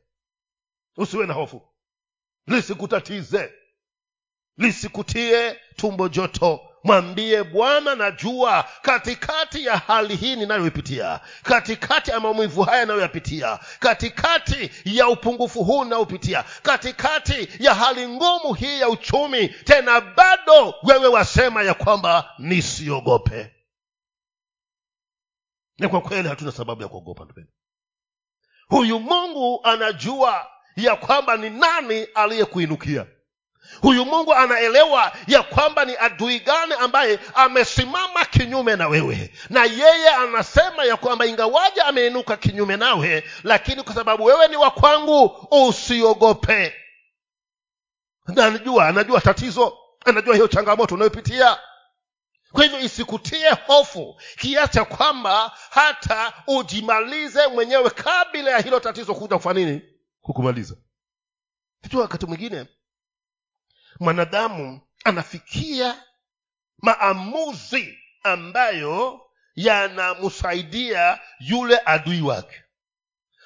Usiwe 0.96 1.26
na 1.26 1.34
hofu 1.34 1.67
lisikutatize. 2.48 3.52
Lisikutie 4.56 5.60
tumbo 5.76 6.08
joto. 6.08 6.60
Mwambie 6.84 7.42
bwana 7.44 7.94
najua 7.94 8.68
katikati 8.82 9.64
ya 9.64 9.76
hali 9.76 10.16
hii 10.16 10.36
ninayoipitia 10.36 11.20
katikati 11.42 12.10
ya 12.10 12.20
maumivu 12.20 12.62
haya 12.62 12.78
yanayoyapitia 12.78 13.58
katikati 13.78 14.70
ya 14.84 15.08
upungufu 15.08 15.64
huu 15.64 15.84
ninayopitia 15.84 16.44
katikati 16.62 17.48
ya 17.60 17.74
hali 17.74 18.08
ngumu 18.08 18.54
hii 18.54 18.80
ya 18.80 18.88
uchumi 18.88 19.48
tena 19.48 20.00
bado 20.00 20.74
wewe 20.82 21.06
wasema 21.06 21.62
ya 21.62 21.74
kwamba 21.74 22.30
nisiogope. 22.38 23.54
Na 25.78 25.88
kwa 25.88 26.00
kweli 26.00 26.28
hatuna 26.28 26.52
sababu 26.52 26.82
ya 26.82 26.88
kuogopa 26.88 27.24
mpendo 27.24 27.50
huyu 28.68 29.00
mungu 29.00 29.60
anajua 29.64 30.46
ya 30.84 30.96
kwamba 30.96 31.36
ni 31.36 31.50
nani 31.50 32.04
aliyekuinukia. 32.14 33.06
Huyu 33.80 34.04
mungu 34.04 34.34
anaelewa 34.34 35.12
ya 35.26 35.42
kwamba 35.42 35.84
ni 35.84 35.96
adui 35.96 36.40
gani 36.40 36.74
ambaye 36.80 37.18
amesimama 37.34 38.24
kinyume 38.24 38.76
na 38.76 38.88
wewe. 38.88 39.32
Na 39.50 39.64
yeye 39.64 40.08
anasema 40.08 40.84
ya 40.84 40.96
kwamba 40.96 41.26
ingawaja 41.26 41.84
ameinuka 41.86 42.36
kinyume 42.36 42.76
nawe 42.76 43.24
lakini 43.44 43.82
kwa 43.82 43.94
sababu 43.94 44.24
wewe 44.24 44.48
ni 44.48 44.56
wa 44.56 44.70
kwangu 44.70 45.46
usiogope. 45.50 46.74
Na 48.28 48.46
anajua 48.46 48.88
anajua 48.88 49.20
tatizo 49.20 49.78
anajua 50.04 50.34
hiyo 50.34 50.48
changamoto 50.48 50.94
unayopitia. 50.94 51.58
Kwa 52.52 52.62
hivyo 52.64 52.80
isikutie 52.80 53.50
hofu 53.66 54.20
kiasi 54.38 54.72
cha 54.72 54.84
kwamba 54.84 55.52
hata 55.70 56.32
ujimalize 56.46 57.46
mwenyewe 57.46 57.90
kabla 57.90 58.50
ya 58.50 58.58
hilo 58.58 58.80
tatizo 58.80 59.14
kuja 59.14 59.36
kufanya 59.36 59.60
nini 59.60 59.80
kukumaliza 60.20 60.76
kitu 61.82 61.98
wakati 61.98 62.26
mwingine 62.26 62.66
mwanadamu 64.00 64.80
anafikia 65.04 66.02
maamuzi 66.78 67.98
ambayo 68.22 69.20
yanamsaidia 69.54 71.20
yule 71.40 71.80
adui 71.84 72.22
wake. 72.22 72.62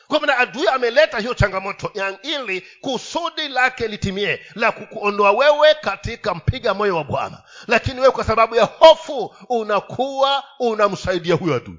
Kwa 0.08 0.20
maana 0.20 0.38
adui 0.38 0.68
ameleta 0.68 1.18
hiyo 1.18 1.34
changamoto 1.34 1.90
ya 1.94 2.22
ili 2.22 2.60
kusudi 2.80 3.48
lake 3.48 3.88
litimie 3.88 4.46
la 4.54 4.72
kukuondoa 4.72 5.30
wewe 5.32 5.74
katika 5.74 6.34
mpiga 6.34 6.74
moyo 6.74 6.96
wa 6.96 7.04
bwana. 7.04 7.42
Lakini 7.66 8.00
wewe 8.00 8.12
kwa 8.12 8.24
sababu 8.24 8.54
ya 8.54 8.64
hofu 8.64 9.34
unakuwa 9.48 10.44
unamsaidia 10.58 11.34
huyo 11.34 11.54
adui. 11.54 11.78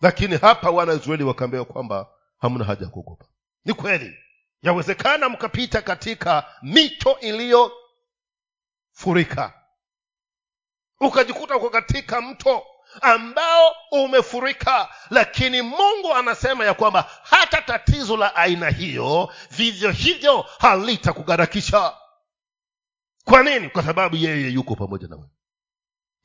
Lakini 0.00 0.36
hapa 0.36 0.70
wana 0.70 0.92
israeli 0.94 1.24
wakaambia 1.24 1.64
kwamba 1.64 2.06
hamna 2.38 2.64
haja 2.64 2.84
ya 2.84 2.90
kuogopa 2.90 3.24
ni 3.66 3.74
kweli. 3.74 4.18
Yawezekana 4.62 5.28
mkapita 5.28 5.82
katika 5.82 6.44
mito 6.62 7.18
iliyofurika. 7.20 7.72
Ukajikuta 11.00 11.56
uko 11.56 11.70
katika 11.70 12.20
mto 12.20 12.62
ambao 13.00 13.74
umefurika 13.90 14.94
lakini 15.10 15.62
mungu 15.62 16.14
anasema 16.14 16.64
ya 16.64 16.74
kwamba 16.74 17.10
hata 17.22 17.62
tatizo 17.62 18.16
la 18.16 18.36
aina 18.36 18.70
hiyo 18.70 19.32
vivyo 19.50 19.90
hivyo 19.90 20.42
halitakugharakisha 20.58 21.94
kwa 23.24 23.42
nini? 23.42 23.70
Kwa 23.70 23.82
sababu 23.82 24.16
yeye 24.16 24.48
yuko 24.48 24.76
pamoja 24.76 25.08
na 25.08 25.16
wewe. 25.16 25.28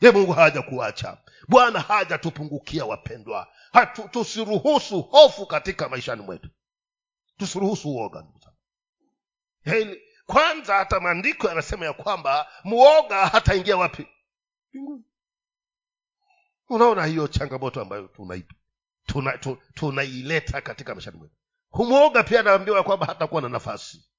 Ye 0.01 0.11
mungu 0.11 0.31
hajakuacha. 0.31 1.17
Bwana 1.47 1.79
hajatupungukia 1.79 2.85
wapendwa. 2.85 3.47
Tusiruhusu 4.11 5.01
hofu 5.01 5.45
katika 5.45 5.89
maishani 5.89 6.21
mwetu 6.21 6.49
tusiruhusu 7.41 7.89
uoga 7.89 8.25
Hili, 9.63 10.01
kwanza 10.25 10.75
hata 10.75 10.99
maandiko 10.99 11.47
yanasema 11.47 11.85
ya 11.85 11.93
kwamba 11.93 12.47
muoga 12.63 13.25
hataingia 13.27 13.77
wapi? 13.77 14.07
Mbinguni. 14.69 15.03
Unaona 16.69 17.05
hiyo 17.05 17.27
changamoto 17.27 17.81
ambayo 17.81 18.07
tunaileta 18.07 18.53
tuna, 19.05 19.37
tuna 19.73 20.61
katika 20.61 20.95
maishani 20.95 21.17
mwetu. 21.17 21.35
Humwoga 21.69 22.23
pia 22.23 22.39
anaambiwa 22.39 22.83
kwamba 22.83 23.05
hatakuwa 23.05 23.41
na 23.41 23.49
nafasi. 23.49 24.09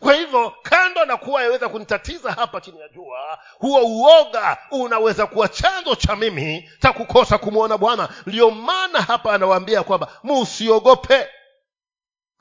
Kwa 0.00 0.14
hivyo 0.14 0.54
kando 0.62 1.04
na 1.04 1.16
kuwa 1.16 1.42
yaweza 1.42 1.68
kunitatiza 1.68 2.32
hapa 2.32 2.60
chini 2.60 2.80
ya 2.80 2.88
jua 2.88 3.38
huo 3.58 3.80
uoga 3.84 4.58
unaweza 4.70 5.26
kuwa 5.26 5.48
chanzo 5.48 5.94
cha 5.94 6.16
mimi 6.16 6.70
cha 6.82 6.92
kukosa 6.92 7.38
kumwona 7.38 7.78
bwana. 7.78 8.08
Ndiyo 8.26 8.50
maana 8.50 9.02
hapa 9.02 9.34
anawaambia 9.34 9.82
kwamba 9.82 10.12
musiogope 10.22 11.26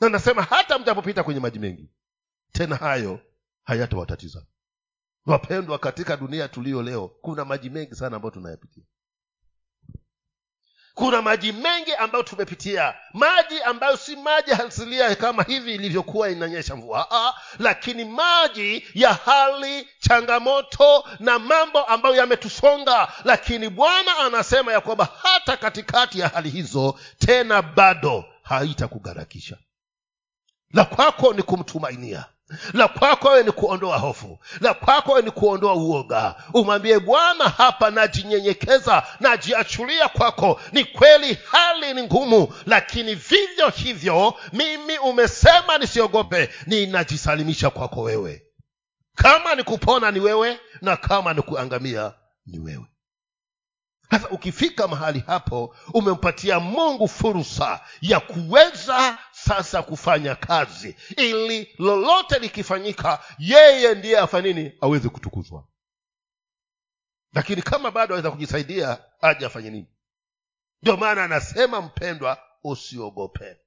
na 0.02 0.10
nasema 0.10 0.44
hata 0.44 0.80
mtapopita 0.80 1.24
kwenye 1.24 1.40
maji 1.40 1.60
mengi 1.60 1.90
tena 2.52 2.76
hayo 2.76 3.20
hayatawatatiza. 3.64 4.46
Wapendwa 5.26 5.80
katika 5.80 6.18
dunia 6.18 6.48
tuliyo 6.48 6.82
leo 6.84 7.08
kuna 7.22 7.46
maji 7.46 7.70
mengi 7.70 7.96
sana 7.96 8.16
ambayo 8.16 8.32
tunayapitia. 8.32 8.84
Kuna 10.94 11.22
maji 11.22 11.52
mengi 11.52 11.94
ambayo 11.96 12.24
tumepitia. 12.24 12.96
Maji 13.14 13.62
ambayo 13.62 13.98
si 13.98 14.16
maji 14.16 14.52
asilia 14.52 15.16
kama 15.16 15.44
hivi 15.44 15.76
ilivyokuwa 15.76 16.30
inanyesha 16.30 16.76
mvua. 16.76 17.08
Aa, 17.12 17.34
lakini 17.60 18.06
maji 18.06 18.88
ya 18.94 19.14
hali 19.14 19.88
changamoto 20.00 21.08
na 21.20 21.40
mambo 21.40 21.84
ambayo 21.84 22.16
yametusonga. 22.16 23.14
Lakini 23.24 23.70
bwana 23.70 24.18
anasema 24.18 24.72
ya 24.74 24.82
kwamba 24.82 25.10
hata 25.24 25.58
katikati 25.58 26.20
ya 26.20 26.28
hali 26.28 26.50
hizo 26.50 27.00
tena 27.20 27.62
bado 27.62 28.26
haitakugharakisha 28.44 29.58
la 30.74 30.86
kwako 30.86 31.34
ni 31.34 31.44
kumtumainia. 31.44 32.26
La 32.74 32.88
kwako 32.88 33.28
wewe 33.30 33.44
ni 33.44 33.52
kuondoa 33.52 33.98
hofu. 33.98 34.40
La 34.62 34.74
kwako 34.74 35.12
wewe 35.12 35.26
ni 35.26 35.32
kuondoa 35.32 35.74
uoga. 35.74 36.36
Umwambie 36.54 37.00
bwana 37.00 37.44
hapa 37.50 37.90
najinyenyekeza 37.92 39.04
najiachulia 39.20 40.08
kwako. 40.08 40.62
Ni 40.72 40.86
kweli 40.86 41.38
hali 41.52 41.94
ni 41.94 42.04
ngumu 42.04 42.54
lakini 42.66 43.16
vivyo 43.16 43.70
hivyo 43.70 44.34
mimi 44.54 44.98
umesema 44.98 45.78
nisiogope. 45.78 46.50
Ninajisalimisha 46.68 47.70
kwako 47.70 48.02
wewe. 48.02 48.44
Kama 49.16 49.56
ni 49.56 49.64
kupona 49.64 50.12
ni 50.12 50.20
wewe 50.20 50.60
na 50.82 50.98
kama 50.98 51.34
ni 51.34 51.42
kuangamia 51.42 52.14
ni 52.46 52.60
wewe. 52.60 52.86
Sasa 54.12 54.30
ukifika 54.30 54.88
mahali 54.88 55.24
hapo 55.28 55.76
umempatia 55.94 56.60
mungu 56.60 57.08
fursa 57.08 57.80
ya 58.02 58.20
kuweza 58.20 59.18
sasa 59.50 59.84
kufanya 59.84 60.36
kazi. 60.36 60.96
Ili 61.18 61.76
lolote 61.80 62.40
likifanyika 62.40 63.24
yeye 63.40 63.96
ndiye 63.96 64.18
afanye 64.20 64.54
nini? 64.54 64.72
Aweze 64.82 65.10
kutukuzwa. 65.10 65.68
Lakini 67.34 67.62
kama 67.62 67.92
bado 67.92 68.14
aweza 68.14 68.32
kujisaidia 68.32 68.98
aje 69.22 69.46
afanye 69.46 69.70
nini? 69.70 69.88
Ndio 70.82 70.98
maana 70.98 71.24
anasema 71.24 71.82
mpendwa 71.82 72.38
usiogope. 72.64 73.58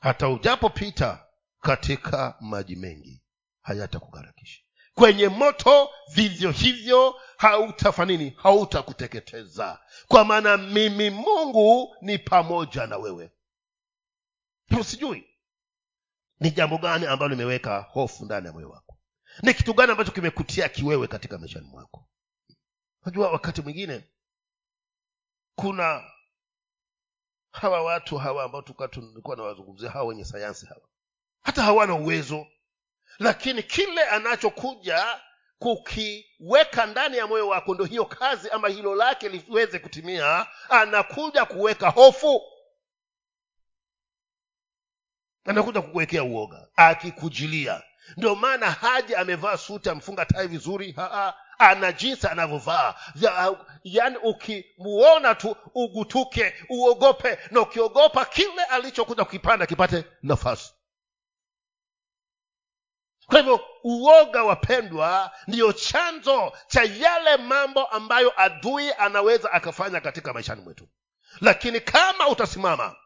Hata 0.00 0.28
ujapopita 0.28 1.26
katika 1.60 2.36
maji 2.40 2.76
mengi 2.76 3.22
hayatakugharakisha 3.62 4.62
kwenye 4.94 5.28
moto 5.28 5.90
vivyo 6.14 6.50
hivyo 6.50 7.14
hautafanini 7.36 8.36
hautakuteketeza. 8.36 9.78
Kwa 10.08 10.24
maana 10.24 10.56
mimi 10.56 11.10
mungu 11.10 11.96
ni 12.00 12.18
pamoja 12.18 12.86
na 12.86 12.96
wewe 12.96 13.30
sijui. 14.84 15.28
Ni 16.40 16.50
jambo 16.50 16.78
gani 16.78 17.06
ambalo 17.06 17.30
limeweka 17.30 17.78
hofu 17.80 18.24
ndani 18.24 18.46
ya 18.46 18.52
moyo 18.52 18.70
wako? 18.70 18.98
Ni 19.42 19.54
kitu 19.54 19.74
gani 19.74 19.92
ambacho 19.92 20.12
kimekutia 20.12 20.68
kiwewe 20.68 21.06
katika 21.06 21.38
maishani 21.38 21.66
mwako? 21.66 22.08
Najua 23.04 23.30
wakati 23.30 23.62
mwingine 23.62 24.04
kuna 25.54 26.10
hawa 27.52 27.82
watu 27.82 28.16
hawa 28.18 28.44
ambao 28.44 28.62
tulikuwa 28.62 29.36
nawazungumzia 29.36 29.90
hawa 29.90 30.04
wenye 30.04 30.24
sayansi 30.24 30.66
hawa. 30.66 30.88
Hata 31.42 31.62
hawana 31.62 31.94
uwezo 31.94 32.46
lakini 33.18 33.62
kile 33.62 34.02
anachokuja 34.02 35.20
kukiweka 35.58 36.86
ndani 36.86 37.16
ya 37.16 37.26
moyo 37.26 37.48
wako 37.48 37.74
ndo 37.74 37.84
hiyo 37.84 38.04
kazi 38.04 38.50
ama 38.50 38.68
hilo 38.68 38.94
lake 38.94 39.28
liweze 39.28 39.78
kutimia 39.78 40.46
anakuja 40.68 41.44
kuweka 41.44 41.88
hofu 41.88 42.42
anakuja 45.48 45.82
kukuwekea 45.82 46.24
uoga 46.24 46.66
akikujilia. 46.76 47.82
Ndio 48.16 48.34
maana 48.34 48.70
haji 48.70 49.14
amevaa 49.14 49.56
suti 49.56 49.90
amefunga 49.90 50.24
tai 50.26 50.46
vizuri. 50.46 50.92
Haa, 50.92 51.34
ana 51.58 51.92
jinsi 51.92 52.26
anavyovaa. 52.26 52.94
Yaani 53.84 54.16
ukimuona 54.16 55.34
tu 55.34 55.56
ugutuke 55.74 56.54
uogope 56.68 57.38
na 57.50 57.60
ukiogopa 57.60 58.24
kile 58.24 58.64
alichokuja 58.70 59.24
kukipanda 59.24 59.66
kipate 59.66 60.04
nafasi. 60.22 60.72
Kwa 63.26 63.38
hivyo 63.38 63.60
uoga 63.84 64.42
wapendwa 64.44 65.30
ndiyo 65.46 65.72
chanzo 65.72 66.52
cha 66.66 66.82
yale 66.82 67.36
mambo 67.36 67.84
ambayo 67.86 68.40
adui 68.42 68.92
anaweza 68.92 69.52
akafanya 69.52 70.00
katika 70.00 70.32
maishani 70.32 70.62
mwetu. 70.62 70.88
Lakini 71.40 71.80
kama 71.80 72.28
utasimama 72.28 72.96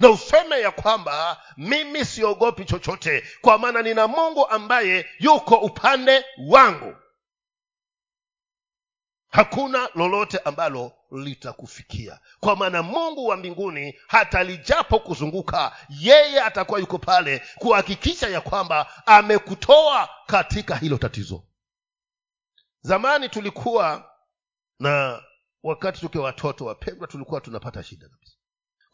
na 0.00 0.10
useme 0.10 0.60
ya 0.60 0.70
kwamba 0.70 1.42
mimi 1.56 2.04
siogopi 2.04 2.64
chochote 2.64 3.24
kwa 3.40 3.58
maana 3.58 3.82
nina 3.82 4.08
mungu 4.08 4.48
ambaye 4.48 5.06
yuko 5.18 5.54
upande 5.56 6.24
wangu. 6.48 6.96
Hakuna 9.28 9.88
lolote 9.94 10.38
ambalo 10.38 10.92
litakufikia. 11.12 12.20
Kwa 12.40 12.56
maana 12.56 12.82
mungu 12.82 13.26
wa 13.26 13.36
mbinguni 13.36 13.98
hata 14.08 14.44
lijapo 14.44 14.98
kuzunguka 14.98 15.76
yeye 15.88 16.40
atakuwa 16.40 16.80
yuko 16.80 16.98
pale 16.98 17.42
kuhakikisha 17.58 18.28
ya 18.28 18.40
kwamba 18.40 19.06
amekutoa 19.06 20.08
katika 20.26 20.76
hilo 20.76 20.98
tatizo. 20.98 21.44
Zamani 22.80 23.28
tulikuwa 23.28 24.10
na 24.78 25.22
wakati 25.62 26.00
tukiwa 26.00 26.24
watoto 26.24 26.64
wapendwa 26.64 27.08
tulikuwa 27.08 27.40
tunapata 27.40 27.82
shida 27.82 28.08
kabisa 28.08 28.36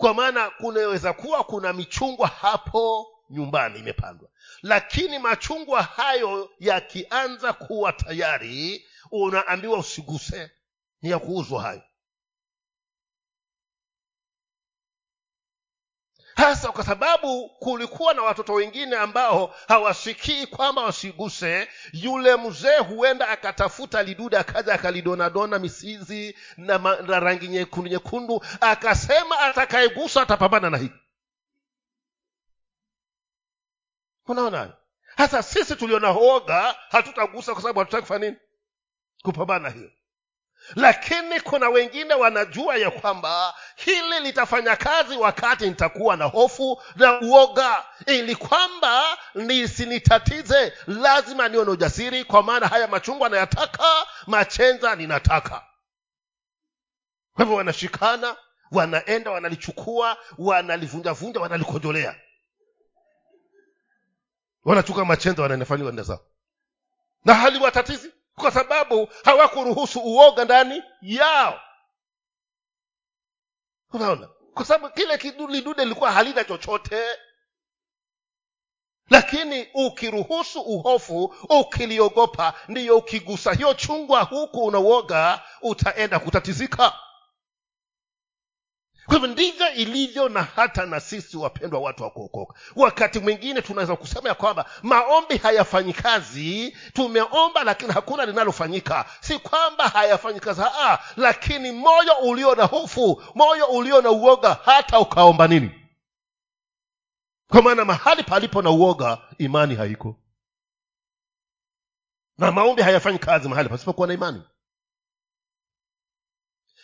kwa 0.01 0.15
maana 0.15 0.51
kunaweza 0.51 1.13
kuwa 1.13 1.45
kuna 1.45 1.73
michungwa 1.73 2.29
hapo 2.29 3.07
nyumbani 3.31 3.79
imepandwa. 3.79 4.29
Lakini 4.63 5.19
machungwa 5.19 5.83
hayo 5.83 6.51
yakianza 6.61 7.53
kuwa 7.53 7.93
tayari 7.93 8.87
unaambiwa 9.11 9.79
usiguse 9.79 10.51
ni 11.03 11.11
ya 11.11 11.19
kuuzwa 11.19 11.63
hayo 11.63 11.83
hasa 16.41 16.73
kwa 16.73 16.85
sababu 16.85 17.49
kulikuwa 17.49 18.15
na 18.15 18.23
watoto 18.23 18.53
wengine 18.53 18.97
ambao 18.97 19.55
hawasikii 19.69 20.47
kwamba 20.47 20.83
wasiguse. 20.83 21.69
Yule 21.93 22.37
mzee 22.37 22.79
huenda 22.79 23.29
akatafuta 23.29 24.03
lidude 24.03 24.39
akaja 24.39 24.75
akalidonadona 24.75 25.59
misizi 25.59 26.37
na, 26.57 26.79
ma, 26.79 26.97
na 26.97 27.21
rangi 27.21 27.49
nyekundu 27.49 27.91
nyekundu 27.91 28.45
akasema 28.61 29.39
atakayegusa 29.41 30.23
atapambana 30.23 30.71
na 30.71 30.79
hii. 30.79 30.91
Unaona 34.27 34.73
hasa 35.17 35.43
sisi 35.43 35.77
tulionahoga 35.77 36.77
hatutagusa 36.91 37.53
kwa 37.53 37.63
sababu 37.63 37.79
hatutaki 37.79 38.03
kufanya 38.03 38.27
nini? 38.27 38.37
Kupambana 39.23 39.71
hiyo 39.71 39.91
lakini 40.77 41.41
kuna 41.41 41.69
wengine 41.69 42.15
wanajua 42.15 42.77
ya 42.77 42.91
kwamba 42.91 43.55
hili 43.77 44.21
litafanya 44.21 44.77
kazi 44.77 45.17
wakati 45.17 45.69
nitakuwa 45.69 46.17
na 46.17 46.25
hofu 46.25 46.83
na 46.97 47.21
uoga. 47.21 47.85
Ili 48.07 48.37
kwamba 48.37 49.19
nisinitatize 49.35 50.73
lazima 50.87 51.49
niwe 51.49 51.65
na 51.65 51.71
ujasiri 51.71 52.25
kwa 52.25 52.43
maana 52.43 52.69
haya 52.69 52.89
machungwa 52.89 53.29
nayataka 53.29 54.07
machenza 54.27 54.97
ninataka. 54.97 55.65
Kwa 57.35 57.45
hivyo 57.45 57.57
wanashikana 57.57 58.37
wanaenda 58.71 59.31
wanalichukua 59.31 60.17
wanalivunjavunja 60.39 61.41
wanalikojolea 61.41 62.17
wanachukua 64.65 65.05
machenza 65.05 65.43
wananafani 65.43 65.83
wenda 65.83 66.03
na 66.05 66.19
na 67.25 67.35
haliwatatizi 67.35 68.13
kwa 68.41 68.51
sababu 68.51 69.09
hawakuruhusu 69.25 70.01
uoga 70.01 70.45
ndani 70.45 70.83
yao. 71.03 71.61
Unaona? 73.93 74.29
Kwa 74.55 74.65
sababu 74.65 74.95
kile 74.95 75.17
lidude 75.49 75.83
lilikuwa 75.83 76.13
halina 76.13 76.45
chochote. 76.45 77.05
Lakini 79.11 79.69
ukiruhusu 79.75 80.61
uhofu 80.61 81.25
ukiliogopa 81.49 82.55
ndiyo 82.69 82.99
ukigusa 82.99 83.53
hiyo 83.53 83.75
chungwa 83.75 84.23
huku 84.23 84.65
unauoga 84.65 85.43
utaenda 85.63 86.19
kutatizika 86.19 86.93
kwa 89.11 89.19
hivyo 89.19 89.33
ndivyo 89.33 89.73
ilivyo 89.73 90.29
na 90.29 90.43
hata 90.43 90.87
na 90.87 91.01
sisi 91.01 91.37
wapendwa 91.37 91.81
watu 91.81 92.03
wa 92.03 92.11
kuokoka. 92.11 92.55
Wakati 92.77 93.19
mwingine 93.19 93.63
tunaweza 93.63 93.97
kusema 93.97 94.29
ya 94.29 94.35
kwamba 94.35 94.65
maombi 94.83 95.37
hayafanyi 95.37 95.93
kazi 95.93 96.77
tumeomba 96.93 97.65
lakini 97.65 97.93
hakuna 97.93 98.27
linalofanyika. 98.27 99.05
Si 99.21 99.39
kwamba 99.39 99.89
hayafanyi 99.89 100.41
kazi 100.41 100.61
aa 100.65 100.99
lakini 101.17 101.73
moyo 101.73 102.15
ulio 102.23 102.55
na 102.55 102.65
hofu 102.65 103.23
moyo 103.35 103.67
ulio 103.67 104.03
na 104.03 104.11
uoga 104.11 104.59
hata 104.65 105.01
ukaomba 105.01 105.49
nini? 105.49 105.71
Kwa 107.49 107.63
maana 107.63 107.85
mahali 107.85 108.23
palipo 108.23 108.63
na 108.63 108.71
uoga 108.71 109.19
imani 109.39 109.75
haiko. 109.75 110.17
Na 112.39 112.53
maombi 112.53 112.83
hayafanyi 112.83 113.19
kazi 113.19 113.49
mahali 113.49 113.69
pasipokuwa 113.69 114.07
na 114.09 114.15
imani 114.15 114.43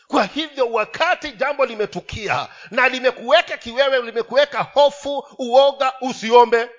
kwa 0.08 0.24
hivyo 0.24 0.72
wakati 0.72 1.32
jambo 1.32 1.66
limetukia 1.66 2.48
na 2.70 2.88
limekuweka 2.88 3.56
kiwewe 3.56 4.02
limekuweka 4.02 4.62
hofu 4.62 5.24
uoga 5.38 5.92
usiombe 6.00 6.70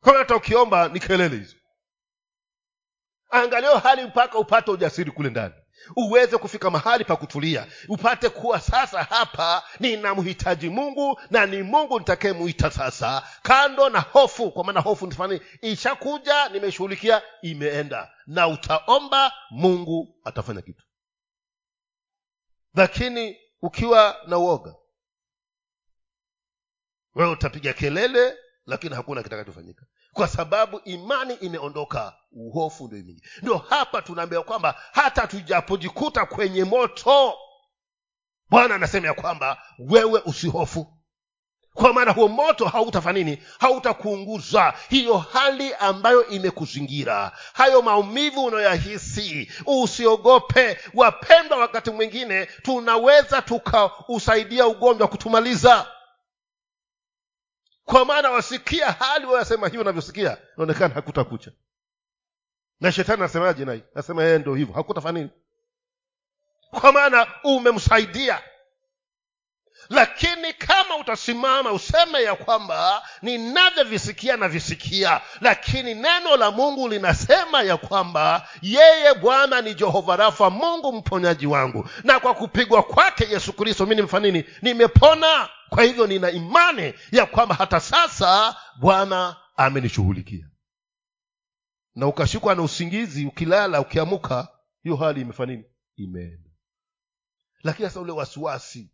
kwa 0.00 0.18
hata 0.18 0.36
ukiomba 0.36 0.88
ni 0.88 1.00
kelele 1.00 1.36
hizo. 1.36 1.56
Angalio 3.30 3.78
hali 3.78 4.04
mpaka 4.04 4.38
upate 4.38 4.70
ujasiri 4.70 5.10
kule 5.10 5.30
ndani. 5.30 5.54
Uweze 5.96 6.38
kufika 6.38 6.70
mahali 6.70 7.04
pa 7.04 7.16
kutulia. 7.16 7.66
Upate 7.88 8.28
kuwa 8.28 8.60
sasa 8.60 9.02
hapa 9.02 9.62
ninamhitaji 9.80 10.68
mungu 10.68 11.20
na 11.30 11.46
ni 11.46 11.62
mungu 11.62 11.98
nitakayemuita 11.98 12.70
sasa. 12.70 13.28
Kando 13.42 13.88
na 13.88 14.00
hofu 14.00 14.50
kwa 14.50 14.64
maana 14.64 14.80
hofu 14.80 15.06
nifani 15.06 15.40
ishakuja 15.62 16.48
nimeshughulikia 16.48 17.22
imeenda. 17.42 18.10
Na 18.26 18.48
utaomba 18.48 19.32
mungu 19.50 20.20
atafanya 20.24 20.62
kitu 20.62 20.84
lakini 22.74 23.36
ukiwa 23.62 24.16
na 24.26 24.38
uoga 24.38 24.74
wewe 27.14 27.30
utapiga 27.30 27.72
kelele 27.72 28.36
lakini 28.66 28.94
hakuna 28.94 29.22
kitakachofanyika. 29.22 29.86
Kwa 30.12 30.28
sababu 30.28 30.80
imani 30.84 31.34
imeondoka 31.34 32.16
uhofu 32.32 32.86
ndio 32.86 32.98
imingi 32.98 33.22
ndio 33.42 33.58
hapa 33.58 34.02
tunaambiwa 34.02 34.42
kwamba 34.42 34.82
hata 34.92 35.26
tujapojikuta 35.26 36.26
kwenye 36.26 36.64
moto 36.64 37.34
bwana 38.50 38.74
anasema 38.74 39.06
ya 39.06 39.14
kwamba 39.14 39.62
wewe 39.78 40.20
usihofu 40.26 40.98
kwa 41.74 41.92
maana 41.92 42.12
huo 42.12 42.28
moto 42.28 42.64
hautafanya 42.68 43.18
nini? 43.18 43.42
Hautakuunguza. 43.58 44.74
Hiyo 44.88 45.18
hali 45.18 45.74
ambayo 45.74 46.26
imekuzingira. 46.26 47.32
Hayo 47.52 47.82
maumivu 47.82 48.44
unayoyahisi 48.44 49.52
usiogope. 49.66 50.78
Wapendwa 50.94 51.58
wakati 51.58 51.90
mwingine 51.90 52.46
tunaweza 52.46 53.42
tukausaidia 53.42 54.66
ugonjwa 54.66 55.08
kutumaliza. 55.08 55.86
Kwa 57.84 58.04
maana 58.04 58.30
wasikia 58.30 58.92
hali 58.92 59.26
wayasema 59.26 59.66
hivyo 59.68 59.84
navyosikia 59.84 60.36
inaonekana 60.56 60.94
hakutakucha. 60.94 61.50
Na 62.80 62.92
shetani 62.92 63.22
anasemaje 63.22 63.64
nai 63.64 63.82
nasema 63.94 64.24
yeye 64.24 64.38
ndo 64.38 64.54
hivyo 64.54 64.74
hakutafanya 64.74 65.18
nini? 65.18 65.30
Kwa 66.80 66.92
maana 66.92 67.26
umemsaidia 67.44 68.42
lakini 69.92 70.52
kama 70.52 70.96
utasimama 70.96 71.72
useme 71.72 72.22
ya 72.22 72.34
kwamba 72.36 73.02
ninavyovisikia 73.22 74.36
navisikia. 74.36 75.20
Lakini 75.40 75.94
neno 75.94 76.36
la 76.36 76.50
mungu 76.50 76.88
linasema 76.88 77.62
ya 77.62 77.76
kwamba 77.76 78.48
yeye 78.62 79.14
bwana 79.14 79.60
ni 79.60 79.74
jehova 79.74 80.16
rafa 80.16 80.50
mungu 80.50 80.92
mponyaji 80.92 81.46
wangu. 81.46 81.88
Na 82.04 82.20
kwa 82.20 82.34
kupigwa 82.34 82.82
kwake 82.82 83.24
yesu 83.30 83.52
kristo 83.52 83.86
mi 83.86 83.94
nimfanini 83.94 84.44
nimepona. 84.62 85.48
Kwa 85.68 85.82
hivyo 85.82 86.06
nina 86.06 86.30
imani 86.30 86.94
ya 87.12 87.26
kwamba 87.26 87.54
hata 87.54 87.80
sasa 87.80 88.56
bwana 88.80 89.36
amenishughulikia. 89.56 90.46
Na 91.94 92.06
ukashikwa 92.06 92.54
na 92.54 92.62
usingizi 92.62 93.26
ukilala 93.26 93.80
ukiamuka 93.80 94.48
hiyo 94.82 94.96
hali 94.96 95.20
imefanini 95.20 95.64
imeenda. 95.96 96.50
Lakini 97.62 97.88
sasa 97.88 98.00
ule 98.00 98.12
wasiwasi 98.12 98.90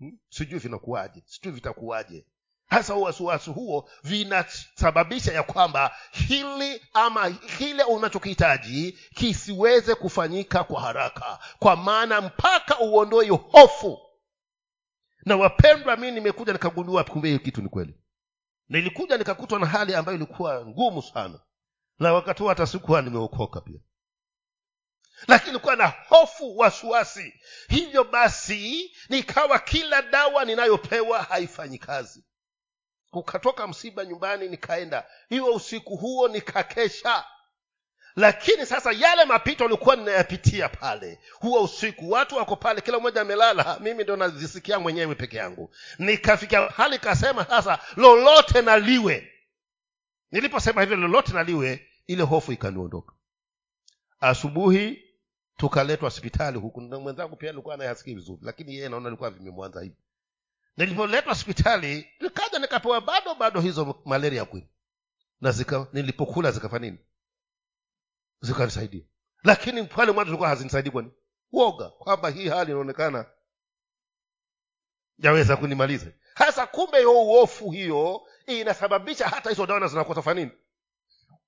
hmm? 0.00 0.18
sijui 0.28 0.58
vinakuwaje. 0.58 1.22
Sijui 1.26 1.52
vitakuwaje. 1.52 2.26
Hasa 2.66 2.94
uwasiwasi 2.94 3.50
huo 3.50 3.90
vinasababisha 4.04 5.32
ya 5.32 5.42
kwamba 5.42 5.96
hili 6.10 6.82
ama 6.94 7.30
kile 7.30 7.82
unachokihitaji 7.84 8.92
kisiweze 9.14 9.94
kufanyika 9.94 10.64
kwa 10.64 10.80
haraka. 10.80 11.38
Kwa 11.58 11.76
maana 11.76 12.20
mpaka 12.20 12.78
uondoe 12.80 13.28
hofu. 13.28 13.98
Na 15.24 15.36
wapendwa 15.36 15.96
mi 15.96 16.10
nimekuja 16.10 16.52
nikagundua 16.52 17.04
kumbe 17.04 17.28
hiyo 17.28 17.40
kitu 17.40 17.62
ni 17.62 17.68
kweli. 17.68 17.94
Nilikuja 18.68 19.18
nikakutwa 19.18 19.58
na 19.58 19.66
hali 19.66 19.94
ambayo 19.94 20.16
ilikuwa 20.16 20.66
ngumu 20.66 21.02
sana. 21.02 21.40
Na 21.98 22.12
wakati 22.12 22.38
huo 22.42 22.48
hata 22.48 22.66
sikuwa 22.66 23.02
nimeokoka 23.02 23.60
pia 23.60 23.80
lakini 25.28 25.58
kuwa 25.58 25.76
na 25.76 25.86
hofu 26.08 26.58
wasiwasi. 26.58 27.34
Hivyo 27.68 28.04
basi 28.04 28.96
nikawa 29.08 29.58
kila 29.58 30.02
dawa 30.02 30.44
ninayopewa 30.44 31.22
haifanyi 31.22 31.78
kazi. 31.78 32.24
Ukatoka 33.12 33.66
msiba 33.66 34.04
nyumbani 34.04 34.48
nikaenda. 34.48 35.06
Hiyo 35.28 35.54
usiku 35.54 35.96
huo 35.96 36.28
nikakesha. 36.28 37.24
Lakini 38.16 38.66
sasa 38.66 38.92
yale 38.92 39.24
mapito 39.24 39.64
alikuwa 39.64 39.96
ninayapitia 39.96 40.68
pale. 40.68 41.18
Huo 41.32 41.62
usiku 41.64 42.10
watu 42.10 42.36
wako 42.36 42.56
pale 42.56 42.80
kila 42.80 42.98
mmoja 42.98 43.20
amelala. 43.20 43.76
Mimi 43.80 44.02
ndo 44.04 44.16
nazisikia 44.16 44.78
mwenyewe 44.78 45.14
peke 45.14 45.36
yangu. 45.36 45.70
Nikafikia 45.98 46.60
hali 46.60 46.98
kasema 46.98 47.44
sasa 47.44 47.78
lolote 47.96 48.62
naliwe. 48.62 49.32
Niliposema 50.30 50.80
hivyo 50.80 50.96
lolote 50.96 51.32
naliwe 51.32 51.86
ile 52.06 52.22
hofu 52.22 52.52
ikaniondoka. 52.52 53.12
Asubuhi 54.20 55.09
tukaletwa 55.60 56.06
hospitali 56.08 56.58
huku. 56.58 56.80
Na 56.80 56.98
mwenzangu 56.98 57.36
pia 57.36 57.50
alikuwa 57.50 57.74
anayasikii 57.74 58.14
vizuri 58.14 58.38
lakini 58.42 58.74
yeye 58.74 58.88
naona 58.88 59.08
alikuwa 59.08 59.30
vimemwanza 59.30 59.80
hivi. 59.82 59.96
Nilipoletwa 60.76 61.32
hospitali 61.32 62.08
nikaja 62.20 62.58
nikapewa 62.58 63.00
bado 63.00 63.34
bado 63.34 63.60
hizo 63.60 64.02
malaria 64.04 64.44
kweli. 64.44 64.68
Na 65.40 65.52
zika 65.52 65.86
nilipokula 65.92 66.50
zikafa 66.50 66.78
nini? 66.78 66.98
Zikanisaidia. 68.40 69.02
Lakini 69.44 69.84
pale 69.84 70.12
mwanzo 70.12 70.28
zilikuwa 70.28 70.48
hazinisaidii 70.48 70.90
kwani. 70.90 71.10
Uoga 71.52 71.88
kwamba 71.88 72.30
hii 72.30 72.48
hali 72.48 72.70
inaonekana 72.70 73.26
yaweza 75.18 75.56
kunimaliza. 75.56 76.12
Hasa 76.34 76.66
kumbe 76.66 77.00
yo 77.02 77.12
uofu 77.22 77.70
hiyo 77.70 78.22
inasababisha 78.46 79.28
hata 79.28 79.50
hizo 79.50 79.66
dawa 79.66 79.88
zinakosa 79.88 80.22
fanya 80.22 80.40
nini? 80.40 80.52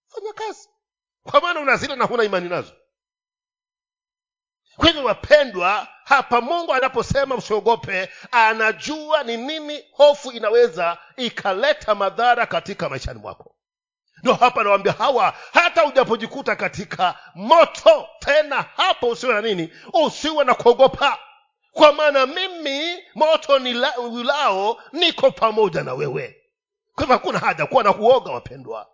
Fanya 0.07 0.33
kazi. 0.33 0.69
Kwa 1.23 1.41
maana 1.41 1.61
unazila 1.61 1.97
na 1.97 2.05
huna 2.05 2.25
imani 2.25 2.49
nazo 2.49 2.73
kwa 4.77 4.87
hivyo 4.87 5.05
wapendwa 5.05 5.89
hapa 6.05 6.41
mungu 6.41 6.75
anaposema 6.75 7.35
usiogope 7.35 8.09
anajua 8.31 9.23
ni 9.23 9.37
nini 9.37 9.85
hofu 9.93 10.33
inaweza 10.33 10.99
ikaleta 11.17 11.95
madhara 11.95 12.47
katika 12.47 12.89
maishani 12.89 13.19
mwako. 13.21 13.55
Ndo 14.23 14.35
hapa 14.35 14.63
nawambia 14.65 14.93
hawa 14.93 15.35
hata 15.53 15.85
ujapojikuta 15.85 16.57
katika 16.57 17.15
moto 17.35 18.09
tena 18.19 18.65
hapo 18.77 19.09
usiwe 19.09 19.35
na 19.35 19.41
nini? 19.41 19.73
Usiwe 20.07 20.45
na 20.45 20.55
kuogopa. 20.55 21.19
Kwa 21.73 21.93
maana 21.93 22.27
mimi 22.27 23.03
moto 23.15 23.61
ulao 24.13 24.83
niko 24.93 25.31
pamoja 25.31 25.83
na 25.83 25.95
wewe. 25.95 26.37
Kwa 26.95 27.03
hivyo 27.05 27.17
hakuna 27.17 27.39
haja 27.39 27.67
kuwa 27.67 27.83
na 27.85 27.93
kuoga 27.93 28.33
wapendwa 28.33 28.87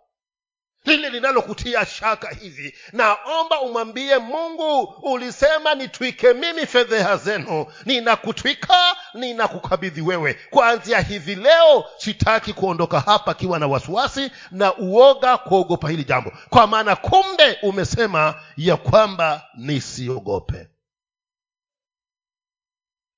lile 0.85 1.09
linalokutia 1.09 1.85
shaka 1.85 2.29
hivi 2.29 2.77
naomba 2.93 3.61
umwambie 3.61 4.17
mungu 4.17 4.81
ulisema 4.83 5.75
nitwike 5.75 6.33
mimi 6.33 6.65
fedheha 6.65 7.17
zenu. 7.17 7.65
Ninakutwika 7.85 8.95
ninakukabidhi 9.13 10.01
wewe. 10.01 10.33
Kuanzia 10.33 10.99
hivi 11.01 11.35
leo 11.35 11.85
sitaki 11.97 12.53
kuondoka 12.53 12.99
hapa 12.99 13.31
akiwa 13.31 13.59
na 13.59 13.67
wasiwasi 13.67 14.31
na 14.51 14.77
uoga 14.77 15.37
kuogopa 15.37 15.89
hili 15.89 16.03
jambo. 16.03 16.31
Kwa 16.49 16.67
maana 16.67 16.95
kumbe 16.95 17.57
umesema 17.61 18.41
ya 18.57 18.77
kwamba 18.77 19.47
nisiogope. 19.57 20.67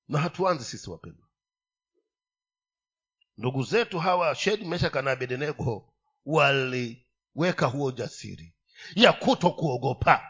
Na 0.08 0.20
hatuanzi 0.20 0.66
sisi 0.66 0.90
wapendwa. 0.90 1.28
Ndugu 3.38 3.64
zetu 3.64 4.00
hawa 4.00 4.36
shedi 4.36 4.66
meshaka 4.66 5.02
na 5.02 5.12
abednego 5.12 5.94
waliweka 7.36 7.66
huo 7.66 7.86
ujasiri 7.86 8.54
ya 8.96 9.14
kuto 9.14 9.50
kuogopa 9.52 10.28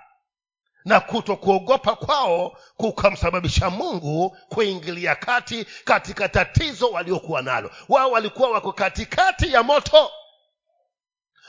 na 0.85 0.99
kuto 0.99 1.35
kuogopa 1.35 1.95
kwao 1.95 2.57
kukamsababisha 2.77 3.69
mungu 3.69 4.37
kuingilia 4.49 5.15
kati 5.15 5.65
katika 5.85 6.29
tatizo 6.29 6.89
waliokuwa 6.91 7.41
nalo. 7.41 7.71
Wao 7.89 8.11
walikuwa 8.11 8.49
wako 8.49 8.71
katikati 8.73 9.53
ya 9.53 9.63
moto 9.63 10.11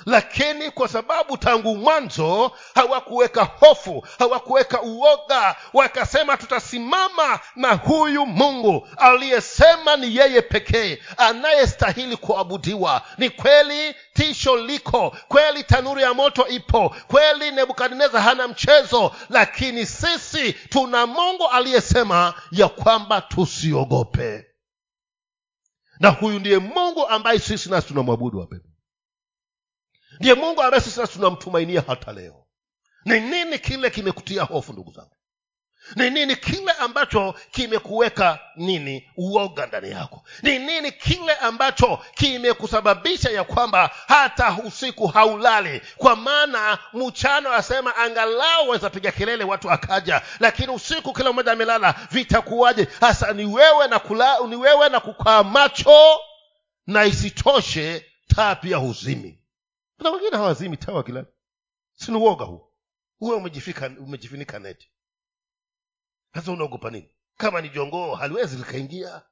lakini 0.07 0.71
kwa 0.71 0.88
sababu 0.88 1.37
tangu 1.37 1.77
mwanzo 1.77 2.53
hawakuweka 2.75 3.45
hofu 3.45 4.07
hawakuweka 4.19 4.83
uoga 4.83 5.57
wakasema 5.73 6.37
tutasimama 6.37 7.41
na 7.57 7.75
huyu 7.75 8.27
mungu. 8.27 8.88
Aliyesema 8.97 9.97
ni 9.97 10.17
yeye 10.17 10.43
pekee 10.43 10.99
anayestahili 11.17 12.17
kuabudiwa. 12.17 13.03
Ni 13.19 13.31
kweli 13.31 13.95
tisho 14.12 14.57
liko 14.57 15.17
kweli 15.29 15.65
tanuri 15.65 16.03
ya 16.03 16.15
moto 16.15 16.49
ipo 16.49 16.95
kweli 17.09 17.51
nebukadneza 17.51 18.21
hana 18.21 18.49
mchezo. 18.49 19.12
Lakini 19.31 19.87
sisi 19.87 20.53
tuna 20.53 21.07
mungu 21.07 21.49
aliyesema 21.49 22.35
ya 22.51 22.69
kwamba 22.69 23.21
tusiogope. 23.21 24.47
Na 26.01 26.09
huyu 26.09 26.38
ndiye 26.38 26.59
mungu 26.59 27.09
ambaye 27.09 27.38
sisi 27.38 27.71
nasi 27.71 27.88
tunamwabudu 27.88 28.38
wapendwa 28.38 28.72
ndiye 30.20 30.35
mungu 30.35 30.62
ambaye 30.62 30.83
sisi 30.83 31.07
tunamtumainia 31.07 31.83
hata 31.87 32.12
leo. 32.12 32.46
Ni 33.05 33.20
nini 33.20 33.59
kile 33.59 33.90
kimekutia 33.90 34.42
hofu 34.42 34.72
ndugu 34.72 34.92
zangu? 34.92 35.16
Ni 35.96 36.11
nini 36.11 36.37
kile 36.37 36.72
ambacho 36.72 37.35
kimekuweka 37.51 38.38
nini? 38.57 39.11
Uoga 39.16 39.66
ndani 39.66 39.90
yako. 39.90 40.25
Ni 40.42 40.59
nini 40.59 40.92
kile 40.92 41.35
ambacho 41.35 41.98
kimekusababisha 42.14 43.31
ya 43.31 43.44
kwamba 43.44 43.90
hata 44.09 44.57
usiku 44.64 45.07
haulali? 45.07 45.83
Kwa 45.96 46.16
maana 46.16 46.79
mchano 46.92 47.53
asema 47.53 47.96
angalau 47.96 48.68
wezapiga 48.68 49.12
kelele 49.12 49.44
watu 49.44 49.70
akaja 49.70 50.22
lakini 50.40 50.72
usiku 50.72 51.12
kila 51.12 51.33
mmoja 51.33 51.53
amelala. 51.53 51.94
Vitakuwaje? 52.11 52.88
Hasa 53.01 53.33
ni 53.33 53.44
wewe 53.44 53.88
na 53.88 53.98
kula, 53.98 54.38
ni 54.48 54.57
wewe 54.57 54.88
na 54.88 55.01
kukaa 55.01 55.42
macho 55.42 56.20
na 56.87 57.05
isitoshe 57.05 58.07
taa 58.35 58.55
pia 58.55 58.77
huzimi 58.77 59.38
kuna 60.03 60.15
wengine 60.15 60.37
hawazimi 60.37 60.77
taa 60.77 60.93
wakilala 60.93 61.27
sini 61.93 62.17
uoga 62.19 62.45
huu 62.45 62.73
huwe 63.19 63.37
umejifinika 63.99 64.59
neti. 64.59 64.91
Sasa 66.35 66.53
unaogopa 66.53 66.91
nini? 66.91 67.11
Kama 67.37 67.61
ni 67.61 67.69
jongoo 67.69 68.15
haliwezi 68.15 68.57
likaingia. 68.57 69.23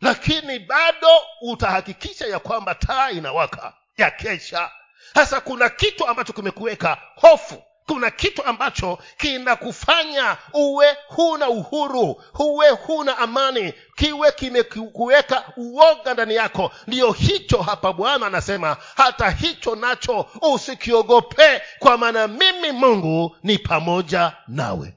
Lakini 0.00 0.58
bado 0.58 1.08
utahakikisha 1.40 2.26
ya 2.26 2.38
kwamba 2.38 2.74
taa 2.74 3.10
inawaka 3.10 3.76
ya 3.96 4.10
kesha. 4.10 4.72
Sasa 5.14 5.40
kuna 5.40 5.68
kitu 5.68 6.06
ambacho 6.06 6.32
kimekuweka 6.32 7.02
hofu 7.16 7.62
kuna 7.86 8.10
kitu 8.10 8.44
ambacho 8.44 8.98
kinakufanya 9.16 10.36
uwe 10.52 10.96
huna 11.08 11.48
uhuru 11.48 12.22
uwe 12.38 12.70
huna 12.70 13.18
amani 13.18 13.72
kiwe 13.96 14.32
kimekuweka 14.32 15.52
uoga 15.56 16.14
ndani 16.14 16.34
yako. 16.34 16.70
Ndiyo 16.86 17.12
hicho 17.12 17.62
hapa 17.62 17.92
bwana 17.92 18.26
anasema 18.26 18.76
hata 18.96 19.30
hicho 19.30 19.76
nacho 19.76 20.28
usikiogope 20.54 21.62
kwa 21.78 21.98
maana 21.98 22.28
mimi 22.28 22.72
mungu 22.72 23.36
ni 23.42 23.58
pamoja 23.58 24.36
nawe. 24.48 24.96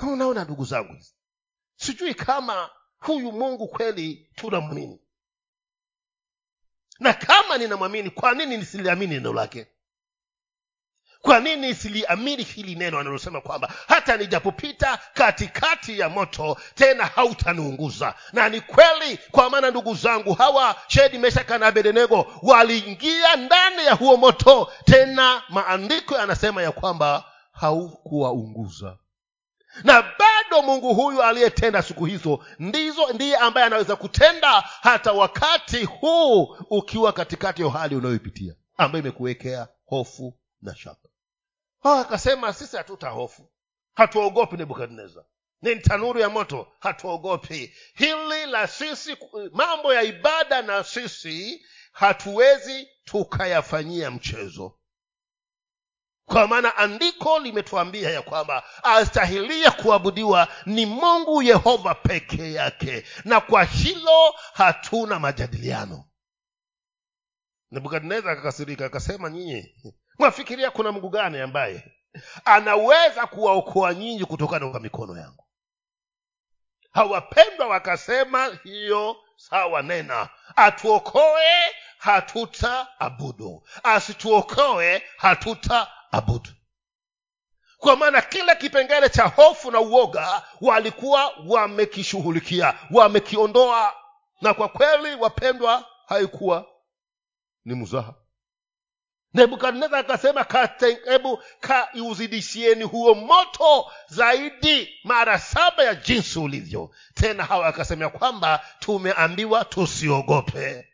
Unaona 0.00 0.44
ndugu 0.44 0.64
zangu 0.64 0.96
sijui 1.76 2.14
kama 2.14 2.70
huyu 2.98 3.32
mungu 3.32 3.68
kweli 3.68 4.30
tunamwamini. 4.34 5.00
Na 7.00 7.12
kama 7.12 7.58
ninamwamini 7.58 8.10
kwa 8.10 8.34
nini 8.34 8.56
nisiliamini 8.56 9.14
neno 9.14 9.32
lake 9.32 9.66
kwa 11.22 11.40
nini 11.40 11.74
siliamini 11.74 12.42
hili 12.42 12.74
neno 12.74 12.98
analosema 12.98 13.40
kwamba 13.40 13.72
hata 13.88 14.16
nijapopita 14.16 14.98
katikati 15.14 15.98
ya 15.98 16.08
moto 16.08 16.56
tena 16.74 17.04
hautaniunguza? 17.06 18.14
Na 18.32 18.48
ni 18.48 18.60
kweli 18.60 19.18
kwa 19.30 19.50
maana 19.50 19.70
ndugu 19.70 19.94
zangu 19.94 20.34
hawa 20.34 20.76
shedi 20.88 21.18
meshaka 21.18 21.58
na 21.58 21.66
abedenego 21.66 22.26
waliingia 22.42 23.36
ndani 23.36 23.84
ya 23.86 23.94
huo 23.94 24.16
moto. 24.16 24.72
Tena 24.84 25.42
maandiko 25.48 26.14
yanasema 26.14 26.62
ya 26.62 26.72
kwamba 26.72 27.24
haukuwaunguza. 27.52 28.96
Na 29.84 30.02
bado 30.02 30.62
mungu 30.62 30.94
huyu 30.94 31.22
aliyetenda 31.22 31.82
siku 31.82 32.04
hizo 32.04 32.44
ndizo 32.58 33.12
ndiye 33.12 33.36
ambaye 33.36 33.66
anaweza 33.66 33.96
kutenda 33.96 34.60
hata 34.82 35.12
wakati 35.12 35.84
huu 35.84 36.56
ukiwa 36.70 37.12
katikati 37.12 37.62
ya 37.62 37.70
hali 37.70 37.96
unayoipitia 37.96 38.54
ambayo 38.76 39.02
imekuwekea 39.02 39.68
hofu 39.86 40.34
na 40.66 40.74
shaka. 40.74 41.08
Akasema 41.82 42.52
sisi 42.52 42.76
hatuta 42.76 43.08
hofu. 43.08 43.52
Hatuogopi 43.94 44.56
nebukadnezar. 44.56 45.24
Ni 45.62 45.76
tanuru 45.76 46.20
ya 46.20 46.28
moto. 46.30 46.72
Hatuogopi. 46.80 47.74
Hili 47.94 48.46
la 48.46 48.66
sisi 48.66 49.16
mambo 49.52 49.94
ya 49.94 50.02
ibada 50.02 50.62
na 50.62 50.84
sisi 50.84 51.66
hatuwezi 51.92 52.88
tukayafanyia 53.04 54.10
mchezo. 54.10 54.78
Kwa 56.24 56.46
maana 56.48 56.76
andiko 56.76 57.38
limetuambia 57.38 58.10
ya 58.10 58.22
kwamba 58.22 58.64
astahilia 58.82 59.70
kuabudiwa 59.70 60.48
ni 60.66 60.86
mungu 60.86 61.42
yehova 61.42 61.94
peke 61.94 62.52
yake 62.52 63.04
na 63.24 63.40
kwa 63.40 63.64
hilo 63.64 64.34
hatuna 64.54 65.18
majadiliano. 65.18 66.04
Nebukadnezar 67.70 68.30
akakasirika 68.30 68.86
akasema 68.86 69.30
nyinyi 69.30 69.74
mwafikiria 70.18 70.70
kuna 70.70 70.92
mungu 70.92 71.08
gani 71.08 71.40
ambaye 71.40 71.92
anaweza 72.44 73.26
kuwaokoa 73.26 73.94
nyinyi 73.94 74.24
kutokana 74.24 74.70
kwa 74.70 74.80
mikono 74.80 75.20
yangu? 75.20 75.44
Hawapendwa 76.92 77.66
wakasema 77.66 78.46
hiyo 78.64 79.16
sawa 79.36 79.82
nena. 79.82 80.28
Atuokoe 80.56 81.74
hatuta 81.98 82.88
abudu 83.00 83.68
asituokoe 83.82 85.02
hatuta 85.16 85.92
abudu 86.12 86.50
kwa 87.78 87.96
maana 87.96 88.22
kila 88.22 88.54
kipengele 88.54 89.08
cha 89.08 89.24
hofu 89.24 89.70
na 89.70 89.80
uoga 89.80 90.42
walikuwa 90.60 91.32
wamekishughulikia 91.46 92.78
wamekiondoa. 92.90 93.94
Na 94.40 94.54
kwa 94.54 94.68
kweli 94.68 95.14
wapendwa 95.14 95.84
haikuwa 96.06 96.66
ni 97.64 97.74
mzaha 97.74 98.14
nebukadnezar 99.36 99.98
akasema 100.00 100.46
hebu 101.04 101.42
kaiuzidishieni 101.60 102.84
huo 102.84 103.14
moto 103.14 103.90
zaidi 104.08 105.00
mara 105.04 105.38
saba 105.38 105.84
ya 105.84 105.94
jinsi 105.94 106.38
ulivyo. 106.38 106.90
Tena 107.14 107.44
hawa 107.44 107.66
akasema 107.66 108.08
kwamba 108.08 108.64
tumeambiwa 108.78 109.64
tusiogope. 109.64 110.88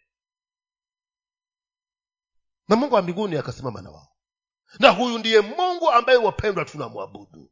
Na 2.68 2.76
mungu 2.76 2.94
wa 2.94 3.02
mbinguni 3.02 3.36
akasimama 3.36 3.82
na 3.82 3.90
wao. 3.90 4.08
Na 4.78 4.88
huyu 4.90 5.18
ndiye 5.18 5.40
mungu 5.40 5.90
ambaye 5.90 6.18
wapendwa 6.18 6.64
tunamwabudu. 6.64 7.50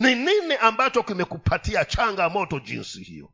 Ni 0.00 0.14
nini 0.14 0.54
ambacho 0.60 1.02
kimekupatia 1.02 1.84
changamoto 1.84 2.60
jinsi 2.60 3.02
hiyo 3.02 3.33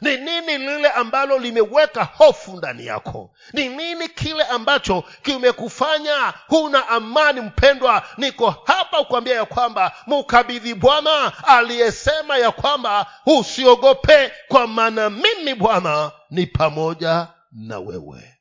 ni 0.00 0.16
nini 0.16 0.58
lile 0.58 0.88
ambalo 0.90 1.38
limeweka 1.38 2.04
hofu 2.04 2.56
ndani 2.56 2.86
yako? 2.86 3.34
Ni 3.52 3.68
nini 3.68 4.08
kile 4.08 4.44
ambacho 4.44 5.04
kimekufanya 5.22 6.34
huna 6.46 6.88
amani 6.88 7.40
mpendwa? 7.40 8.06
Niko 8.18 8.50
hapa 8.50 9.04
kuambia 9.04 9.34
ya 9.34 9.44
kwamba 9.44 9.92
mukabidhi 10.06 10.74
bwana 10.74 11.32
aliyesema 11.46 12.38
ya 12.38 12.50
kwamba 12.52 13.12
usiogope 13.26 14.32
kwa 14.48 14.66
maana 14.66 15.10
mimi 15.10 15.54
bwana 15.54 16.12
ni 16.30 16.46
pamoja 16.46 17.28
na 17.52 17.78
wewe. 17.78 18.38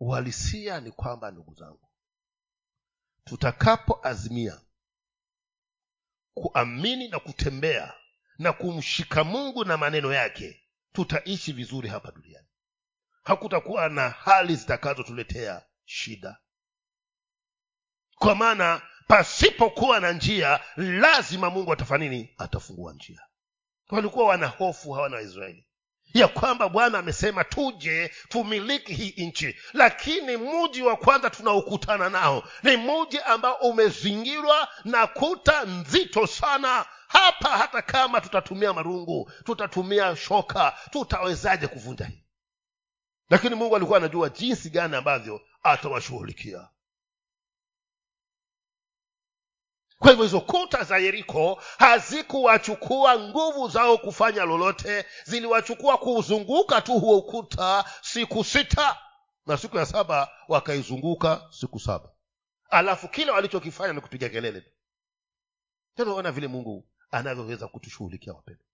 Uhalisia 0.00 0.80
ni 0.80 0.90
kwamba 0.90 1.30
ndugu 1.30 1.54
zangu 1.54 1.88
tutakapoazimia 3.24 4.60
kuamini 6.34 7.08
na 7.08 7.18
kutembea 7.18 7.94
na 8.38 8.52
kumshika 8.52 9.24
mungu 9.24 9.64
na 9.64 9.76
maneno 9.76 10.12
yake 10.12 10.62
tutaishi 10.96 11.52
vizuri 11.52 11.88
hapa 11.88 12.12
duniani. 12.12 12.46
Hakutakuwa 13.24 13.88
na 13.88 14.08
hali 14.10 14.56
zitakazotuletea 14.56 15.62
shida. 15.84 16.36
Kwa 18.14 18.34
maana 18.34 18.82
pasipokuwa 19.06 20.00
na 20.00 20.12
njia 20.12 20.60
lazima 20.76 21.50
mungu 21.50 21.72
atafanya 21.72 22.08
nini? 22.08 22.34
Atafungua 22.38 22.92
njia. 22.92 23.20
Walikuwa 23.90 24.26
wana 24.26 24.46
hofu 24.46 24.92
hawana 24.92 25.16
waisraeli. 25.16 25.66
Ya 26.14 26.28
kwamba 26.28 26.68
bwana 26.68 26.98
amesema 26.98 27.44
tuje 27.44 28.12
tumiliki 28.28 28.94
hii 28.94 29.26
nchi. 29.26 29.56
Lakini 29.72 30.36
muji 30.36 30.82
wa 30.82 30.96
kwanza 30.96 31.30
tunaokutana 31.30 32.08
nao 32.10 32.48
ni 32.62 32.76
muji 32.76 33.18
ambao 33.18 33.54
umezingirwa 33.54 34.68
na 34.84 35.06
kuta 35.06 35.64
nzito 35.64 36.26
sana 36.26 36.86
hapa 37.08 37.48
hata 37.48 37.82
kama 37.82 38.20
tutatumia 38.20 38.72
marungu 38.72 39.30
tutatumia 39.44 40.16
shoka 40.16 40.78
tutawezaje 40.90 41.66
kuvunja 41.66 42.04
hii? 42.06 42.24
Lakini 43.30 43.54
mungu 43.54 43.76
alikuwa 43.76 43.98
anajua 43.98 44.28
jinsi 44.28 44.70
gani 44.70 44.96
ambavyo 44.96 45.40
atawashughulikia. 45.62 46.68
Kwa 49.98 50.10
hivyo 50.10 50.24
hizo 50.24 50.40
kuta 50.40 50.84
za 50.84 50.98
yeriko 50.98 51.62
hazikuwachukua 51.78 53.18
nguvu 53.18 53.68
zao 53.68 53.98
kufanya 53.98 54.44
lolote 54.44 55.06
ziliwachukua 55.24 55.98
kuuzunguka 55.98 56.80
tu 56.80 56.98
huo 56.98 57.18
ukuta 57.18 57.84
siku 58.02 58.44
sita 58.44 58.98
na 59.46 59.56
siku 59.56 59.76
ya 59.76 59.86
saba 59.86 60.28
wakaizunguka 60.48 61.48
siku 61.50 61.80
saba. 61.80 62.08
Alafu 62.70 63.08
kile 63.08 63.30
walichokifanya 63.30 63.92
ni 63.92 64.00
kupiga 64.00 64.28
kelele. 64.28 64.60
Tu 64.60 64.70
tanaona 66.04 66.32
vile 66.32 66.48
mungu 66.48 66.88
anavyoweza 67.10 67.68
kutushughulikia 67.68 68.32
wapendo 68.32 68.64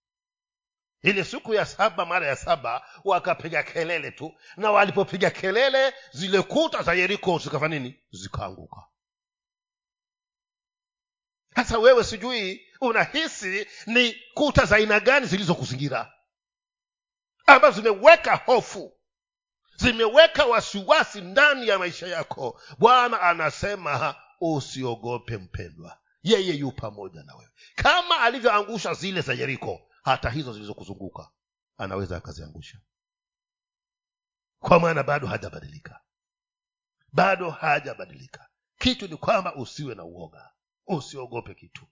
ile 1.02 1.24
siku 1.24 1.54
ya 1.54 1.66
saba 1.66 2.06
mara 2.06 2.26
ya 2.26 2.36
saba 2.36 2.86
wakapiga 3.04 3.62
kelele 3.62 4.10
tu. 4.10 4.34
Na 4.56 4.70
walipopiga 4.70 5.30
kelele 5.30 5.94
zile 6.12 6.42
kuta 6.42 6.82
za 6.82 6.94
yeriko 6.94 7.38
zikafanya 7.38 7.78
nini? 7.78 8.00
Zikaanguka. 8.10 8.82
Sasa 11.54 11.78
wewe 11.78 12.04
sijui 12.04 12.66
unahisi 12.80 13.66
ni 13.86 14.16
kuta 14.34 14.64
za 14.64 14.76
aina 14.76 15.00
gani 15.00 15.26
zilizokuzingira? 15.26 16.12
Ambazo 17.46 17.76
zimeweka 17.82 18.36
hofu. 18.36 18.92
Zimeweka 19.76 20.44
wasiwasi 20.44 21.20
ndani 21.20 21.68
ya 21.68 21.78
maisha 21.78 22.06
yako. 22.06 22.60
Bwana 22.78 23.20
anasema 23.20 24.14
usiogope 24.40 25.36
mpendwa 25.36 25.98
yeye 26.22 26.54
yu 26.54 26.72
pamoja 26.72 27.22
na 27.22 27.34
wewe. 27.34 27.50
Kama 27.74 28.20
alivyoangusha 28.20 28.94
zile 28.94 29.20
za 29.20 29.34
yeriko 29.34 29.80
hata 30.02 30.30
hizo 30.30 30.52
zilizokuzunguka 30.52 31.30
anaweza 31.76 32.16
akaziangusha. 32.16 32.78
Kwa 34.58 34.80
maana 34.80 35.02
bado 35.02 35.26
hajabadilika. 35.26 36.00
Bado 37.12 37.50
hajabadilika. 37.50 38.48
Kitu 38.78 39.08
ni 39.08 39.16
kwamba 39.16 39.54
usiwe 39.54 39.94
na 39.94 40.04
uoga. 40.04 40.50
Usiogope 40.86 41.54
kitu. 41.54 41.86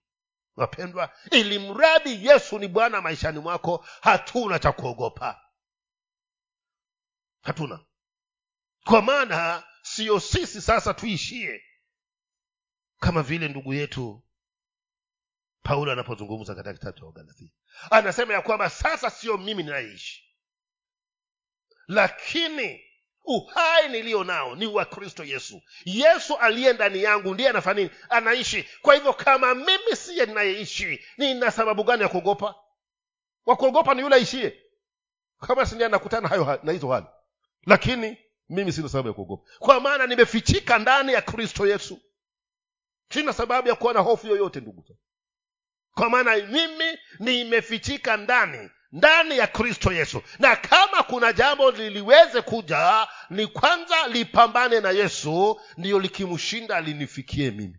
Wapendwa 0.56 1.14
ili 1.30 1.58
mradi 1.58 2.26
yesu 2.26 2.58
ni 2.58 2.68
bwana 2.68 3.00
maishani 3.00 3.38
mwako 3.38 3.86
hatuna 4.00 4.58
cha 4.58 4.72
kuogopa. 4.72 5.40
Hatuna. 7.42 7.84
Kwa 8.84 9.02
maana 9.02 9.64
siyo 9.82 10.20
sisi 10.20 10.62
sasa 10.62 10.94
tuishie 10.94 11.62
kama 13.00 13.22
vile 13.22 13.48
ndugu 13.48 13.74
yetu 13.74 14.22
paulo 15.62 15.92
anapozungumza 15.92 16.54
katika 16.54 16.72
kitabu 16.74 16.98
cha 16.98 17.04
wagalatia. 17.06 17.48
Anasema 17.90 18.34
ya 18.34 18.42
kwamba 18.42 18.70
sasa 18.70 19.10
sio 19.10 19.36
mimi 19.38 19.62
ninayeishi. 19.62 20.24
Lakini 21.88 22.80
uhai 23.24 23.88
niliyo 23.88 24.24
nao 24.24 24.56
ni 24.56 24.66
wa 24.66 24.84
kristo 24.84 25.24
yesu. 25.24 25.62
Yesu 25.84 26.36
aliye 26.36 26.72
ndani 26.72 27.02
yangu 27.02 27.34
ndiye 27.34 27.48
anafanya 27.48 27.80
nini? 27.82 27.90
Anaishi. 28.08 28.68
Kwa 28.82 28.94
hivyo 28.94 29.12
kama 29.12 29.54
mimi 29.54 29.96
siye 29.96 30.26
ninayeishi 30.26 31.04
nina 31.18 31.50
sababu 31.50 31.84
gani 31.84 32.02
ya 32.02 32.08
kuogopa? 32.08 32.54
Wa 33.46 33.56
kuogopa 33.56 33.94
ni 33.94 34.00
yule 34.00 34.14
aishie 34.16 34.62
kama 35.46 35.66
sindi 35.66 35.84
anakutana 35.84 36.28
hayo 36.28 36.60
na 36.62 36.72
hizo 36.72 36.88
hali. 36.88 37.06
Lakini 37.66 38.18
mimi 38.48 38.72
sina 38.72 38.88
sababu 38.88 39.08
ya 39.08 39.14
kuogopa. 39.14 39.50
Kwa 39.58 39.80
maana 39.80 40.06
nimefichika 40.06 40.78
ndani 40.78 41.12
ya 41.12 41.22
kristo 41.22 41.66
yesu 41.66 42.00
sina 43.12 43.32
sababu 43.32 43.68
ya 43.68 43.74
kuwa 43.74 43.92
na 43.94 44.00
hofu 44.00 44.26
yoyote 44.26 44.60
ndugu 44.60 44.84
kwa 45.94 46.10
maana 46.10 46.36
mimi 46.36 46.98
nimefichika 47.18 48.16
ndani 48.16 48.70
ndani 48.92 49.38
ya 49.38 49.46
kristo 49.46 49.92
yesu. 49.92 50.22
Na 50.38 50.56
kama 50.56 51.02
kuna 51.02 51.32
jambo 51.32 51.70
liliweze 51.70 52.42
kuja 52.42 53.08
ni 53.30 53.46
kwanza 53.46 54.08
lipambane 54.08 54.80
na 54.80 54.90
yesu 54.90 55.60
ndiyo 55.76 55.98
likimshinda 55.98 56.80
linifikie 56.80 57.50
mimi. 57.50 57.76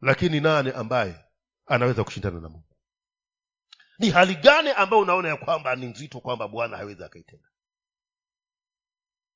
Lakini 0.00 0.40
nani 0.40 0.70
ambaye 0.70 1.24
anaweza 1.66 2.04
kushindana 2.04 2.40
na 2.40 2.48
mungu? 2.48 2.76
Ni 3.98 4.10
hali 4.10 4.34
gani 4.34 4.70
ambayo 4.70 5.02
unaona 5.02 5.28
ya 5.28 5.36
kwamba 5.36 5.76
ni 5.76 5.86
nzito 5.86 6.20
kwamba 6.20 6.48
bwana 6.48 6.76
hawezi 6.76 7.04
akaitenda? 7.04 7.48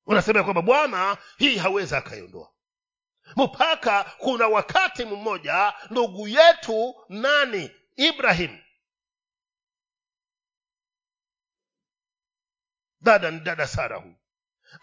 Unasema 0.06 0.38
ya 0.38 0.44
kwamba 0.44 0.62
bwana 0.62 1.18
hii 1.38 1.56
hawezi 1.56 1.94
akaiondoa 1.96 2.51
mpaka 3.36 4.04
kuna 4.04 4.48
wakati 4.48 5.04
mmoja 5.04 5.74
ndugu 5.90 6.28
yetu 6.28 6.94
nani? 7.08 7.70
Ibrahim. 7.96 8.58
Dada 13.00 13.30
ni 13.30 13.40
dada 13.40 13.66
sara 13.66 13.96
huyu. 13.96 14.14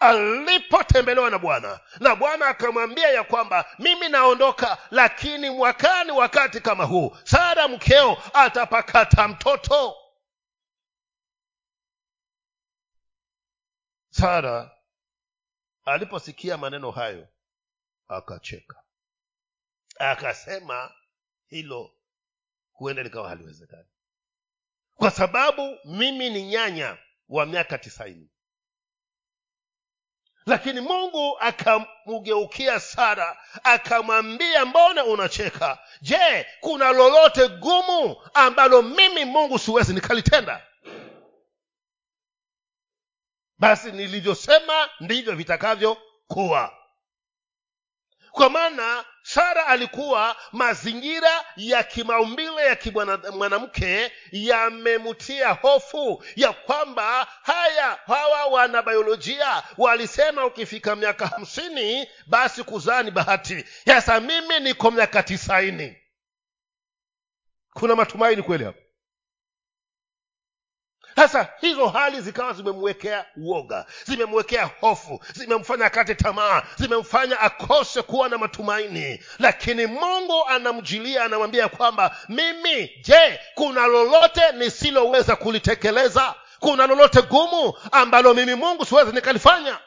Alipotembelewa 0.00 1.30
na 1.30 1.38
bwana 1.38 1.80
na 2.00 2.16
bwana 2.16 2.46
akamwambia 2.48 3.08
ya 3.10 3.24
kwamba 3.24 3.64
mimi 3.78 4.08
naondoka 4.08 4.78
lakini 4.90 5.50
mwakani 5.50 6.10
wakati 6.12 6.60
kama 6.60 6.84
huu 6.84 7.16
sara 7.24 7.68
mkeo 7.68 8.16
atapakata 8.34 9.28
mtoto. 9.28 9.96
Sara 14.10 14.70
aliposikia 15.84 16.56
maneno 16.56 16.90
hayo 16.90 17.28
akacheka. 18.10 18.82
Akasema 19.98 20.94
hilo 21.46 21.90
huenda 22.72 23.02
likawa 23.02 23.28
haliwezekani. 23.28 23.88
Kwa 24.94 25.10
sababu 25.10 25.78
mimi 25.84 26.30
ni 26.30 26.42
nyanya 26.42 26.98
wa 27.28 27.46
miaka 27.46 27.78
tisaini. 27.78 28.30
Lakini 30.46 30.80
mungu 30.80 31.38
akamgeukia 31.40 32.80
sara 32.80 33.38
akamwambia 33.64 34.64
mbona 34.66 35.04
unacheka? 35.04 35.78
Je 36.02 36.46
kuna 36.60 36.92
lolote 36.92 37.48
gumu 37.48 38.16
ambalo 38.34 38.82
mimi 38.82 39.24
mungu 39.24 39.58
siwezi 39.58 39.94
nikalitenda? 39.94 40.66
Basi 43.58 43.92
nilivyosema 43.92 44.90
ndivyo 45.00 45.34
vitakavyokuwa 45.36 46.79
kwa 48.40 48.50
maana 48.50 49.04
sara 49.22 49.66
alikuwa 49.66 50.36
mazingira 50.52 51.44
ya 51.56 51.82
kimaumbile 51.82 52.66
ya 52.66 52.76
kimwanamke 52.76 54.12
yamemtia 54.32 55.48
hofu 55.52 56.24
ya 56.36 56.52
kwamba 56.52 57.26
haya 57.42 57.98
hawa 58.06 58.44
wanabiolojia 58.46 59.62
walisema 59.78 60.46
ukifika 60.46 60.96
miaka 60.96 61.26
hamsini 61.26 62.08
basi 62.26 62.64
kuzaa 62.64 63.02
ni 63.02 63.10
bahati. 63.10 63.64
Sasa 63.86 64.20
mimi 64.20 64.60
niko 64.60 64.90
miaka 64.90 65.22
tisaini. 65.22 65.96
Kuna 67.72 67.96
matumaini 67.96 68.42
kweli 68.42 68.64
hapo 68.64 68.78
sasa 71.16 71.48
hizo 71.60 71.88
hali 71.88 72.20
zikawa 72.20 72.52
zimemwekea 72.52 73.24
uoga 73.36 73.86
zimemwekea 74.04 74.70
hofu 74.80 75.20
zimemfanya 75.34 75.84
akate 75.86 76.14
tamaa 76.14 76.62
zimemfanya 76.76 77.40
akose 77.40 78.02
kuwa 78.02 78.28
na 78.28 78.38
matumaini. 78.38 79.20
Lakini 79.38 79.86
mungu 79.86 80.46
anamjilia 80.48 81.24
anamwambia 81.24 81.68
kwamba 81.68 82.16
mimi 82.28 82.90
je 83.02 83.40
kuna 83.54 83.86
lolote 83.86 84.52
nisiloweza 84.52 85.36
kulitekeleza? 85.36 86.34
Kuna 86.60 86.86
lolote 86.86 87.22
gumu 87.22 87.74
ambalo 87.92 88.34
mimi 88.34 88.54
mungu 88.54 88.84
siwezi 88.84 89.12
nikalifanya? 89.12 89.78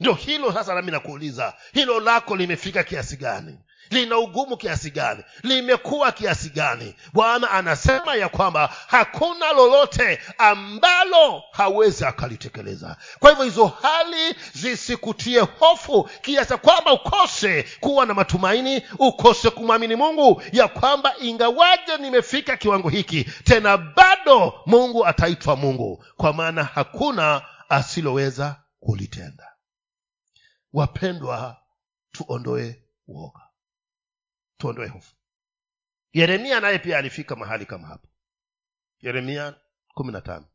Ndio 0.00 0.12
hilo 0.12 0.52
sasa 0.52 0.74
nami 0.74 0.90
nakuuliza. 0.92 1.54
Hilo 1.72 2.00
lako 2.00 2.36
limefika 2.36 2.84
kiasi 2.84 3.16
gani 3.16 3.58
lina 3.90 4.18
ugumu 4.18 4.56
kiasi 4.56 4.90
gani? 4.90 5.24
Limekuwa 5.42 6.12
kiasi 6.12 6.50
gani? 6.50 6.94
Bwana 7.12 7.50
anasema 7.50 8.14
ya 8.14 8.28
kwamba 8.28 8.74
hakuna 8.86 9.52
lolote 9.52 10.20
ambalo 10.38 11.42
hawezi 11.52 12.04
akalitekeleza. 12.04 12.96
Kwa 13.18 13.30
hivyo 13.30 13.44
hizo 13.44 13.66
hali 13.66 14.36
zisikutie 14.52 15.40
hofu 15.40 16.08
kiasi 16.22 16.56
kwamba 16.56 16.92
ukose 16.92 17.62
kuwa 17.80 18.06
na 18.06 18.14
matumaini 18.14 18.82
ukose 18.98 19.50
kumwamini 19.50 19.96
mungu 19.96 20.42
ya 20.52 20.68
kwamba 20.68 21.14
ingawaje 21.20 21.96
nimefika 22.00 22.56
kiwango 22.56 22.88
hiki 22.88 23.24
tena 23.24 23.76
bado 23.76 24.54
mungu 24.66 25.06
ataitwa 25.06 25.56
mungu 25.56 26.04
kwa 26.16 26.32
maana 26.32 26.64
hakuna 26.64 27.42
asiloweza 27.68 28.56
kulitenda. 28.80 29.44
Wapendwa 30.72 31.56
tuondoe 32.12 32.82
uoga 33.08 33.43
tuondoe 34.58 34.88
hofu. 34.88 35.14
Yeremia 36.12 36.60
naye 36.60 36.78
pia 36.78 36.98
alifika 36.98 37.36
mahali 37.36 37.66
kama 37.66 37.88
hapo. 37.88 38.08
Yeremia 39.00 39.54
kumi 39.94 40.12
na 40.12 40.20
tano. 40.20 40.46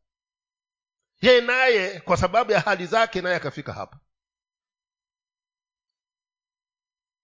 Yeye 1.20 1.40
naye 1.40 2.00
kwa 2.00 2.16
sababu 2.16 2.52
ya 2.52 2.60
hali 2.60 2.86
zake 2.86 3.20
naye 3.22 3.36
akafika 3.36 3.72
hapa 3.72 3.98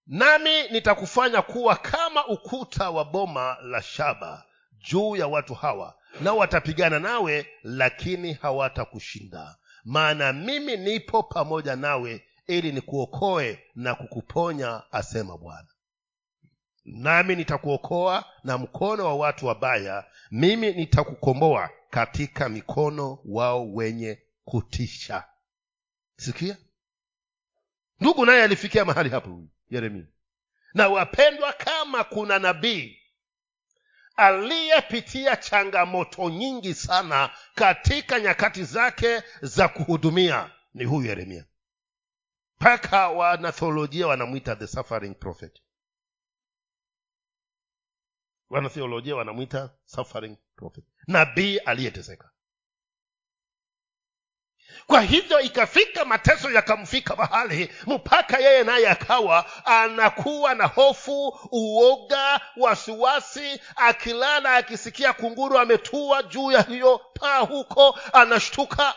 nami 0.06 0.68
nitakufanya 0.68 1.42
kuwa 1.42 1.76
kama 1.76 2.26
ukuta 2.26 2.90
wa 2.90 3.04
boma 3.04 3.56
la 3.62 3.82
shaba 3.82 4.44
juu 4.72 5.16
ya 5.16 5.26
watu 5.26 5.54
hawa 5.54 5.98
nao 6.20 6.36
watapigana 6.36 6.98
nawe 6.98 7.46
lakini 7.62 8.32
hawatakushinda. 8.32 9.56
Maana 9.84 10.32
mimi 10.32 10.76
nipo 10.76 11.22
pamoja 11.22 11.76
nawe 11.76 12.26
ili 12.46 12.72
nikuokoe 12.72 13.62
na 13.74 13.94
kukuponya 13.94 14.82
asema 14.92 15.38
bwana 15.38 15.68
nami 16.87 17.37
nitakuokoa 17.37 18.24
na 18.45 18.59
mkono 18.59 19.05
wa 19.05 19.14
watu 19.16 19.47
wabaya 19.47 20.05
mimi 20.30 20.72
nitakukomboa 20.72 21.70
katika 21.91 22.49
mikono 22.49 23.18
wao 23.24 23.72
wenye 23.74 24.22
kutisha. 24.45 25.24
Sikia? 26.16 26.57
Ndugu 28.01 28.26
naye 28.26 28.43
alifikia 28.43 28.84
mahali 28.84 29.11
hapo 29.11 29.30
huyu 29.30 29.49
yeremia. 29.70 30.07
Na 30.74 30.89
wapendwa 30.89 31.53
kama 31.53 32.05
kuna 32.05 32.39
nabii 32.39 32.99
aliyepitia 34.16 35.37
changamoto 35.37 36.30
nyingi 36.30 36.74
sana 36.74 37.30
katika 37.55 38.20
nyakati 38.20 38.64
zake 38.64 39.22
za 39.43 39.68
kuhudumia 39.68 40.51
ni 40.74 40.84
huyu 40.84 41.09
yeremia. 41.09 41.45
Mpaka 42.61 43.09
wanatholojia 43.09 44.07
wanamwita 44.07 44.57
the 44.57 44.66
suffering 44.66 45.14
prophet 45.14 45.62
wanatheolojia 48.51 49.16
wanamwita 49.16 49.70
suffering 49.84 50.36
prophet. 50.57 50.84
Nabii 51.07 51.59
aliyeteseka. 51.59 52.30
Kwa 54.86 55.01
hivyo 55.03 55.40
ikafika 55.40 56.05
mateso 56.05 56.51
yakamfika 56.51 57.16
mahali 57.16 57.72
mpaka 57.86 58.38
yeye 58.38 58.64
naye 58.64 58.88
akawa 58.88 59.66
anakuwa 59.66 60.55
na 60.55 60.66
hofu 60.66 61.38
uoga 61.53 62.40
wasiwasi 62.57 63.61
akilala 63.76 64.55
akisikia 64.57 65.12
kunguru 65.12 65.59
ametua 65.59 66.22
juu 66.22 66.53
ya 66.53 66.62
hiyo 66.62 66.99
paa 66.99 67.38
huko 67.40 67.99
anashtuka. 68.12 68.94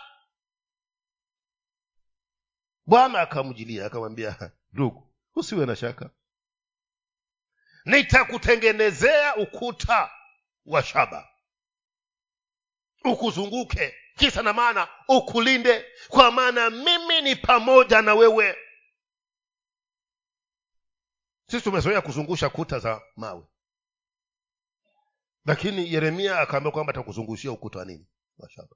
Bwana 2.86 3.22
akamjilia 3.22 3.86
akamwambia 3.86 4.52
ndugu 4.74 5.14
usiwe 5.36 5.66
na 5.66 5.76
shaka 5.76 6.10
nitakutengenezea 7.90 9.36
ukuta 9.36 10.12
wa 10.66 10.84
shaba. 10.84 11.30
Ukuzunguke. 13.06 13.96
Kisa 14.16 14.42
na 14.44 14.54
maana 14.54 14.88
ukulinde. 15.08 15.86
Kwa 16.08 16.32
maana 16.32 16.70
mimi 16.70 17.22
ni 17.22 17.36
pamoja 17.36 18.02
na 18.02 18.16
wewe. 18.16 18.58
Sisi 21.48 21.64
tumezoea 21.64 22.02
kuzungusha 22.02 22.50
kuta 22.50 22.80
za 22.80 23.02
mawe. 23.16 23.48
Lakini 25.46 25.94
yeremia 25.94 26.40
akaambia 26.40 26.72
kwamba 26.72 26.92
atakuzungushia 26.92 27.52
ukuta 27.52 27.80
wa 27.80 27.86
nini? 27.86 28.08
Wa 28.38 28.50
shaba. 28.50 28.76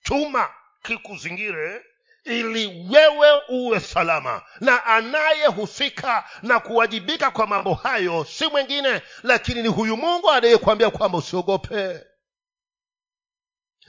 Chuma 0.00 0.54
kikuzingire 0.82 1.84
ili 2.24 2.86
wewe 2.90 3.42
uwe 3.48 3.80
salama. 3.80 4.42
Na 4.60 4.84
anayehusika 4.84 6.28
na 6.42 6.60
kuwajibika 6.60 7.30
kwa 7.30 7.46
mambo 7.46 7.74
hayo 7.74 8.24
si 8.24 8.46
mwingine 8.46 9.02
lakini 9.22 9.62
ni 9.62 9.68
huyu 9.68 9.96
mungu 9.96 10.30
anayekwambia 10.30 10.90
kwamba 10.90 11.18
usiogope. 11.18 12.00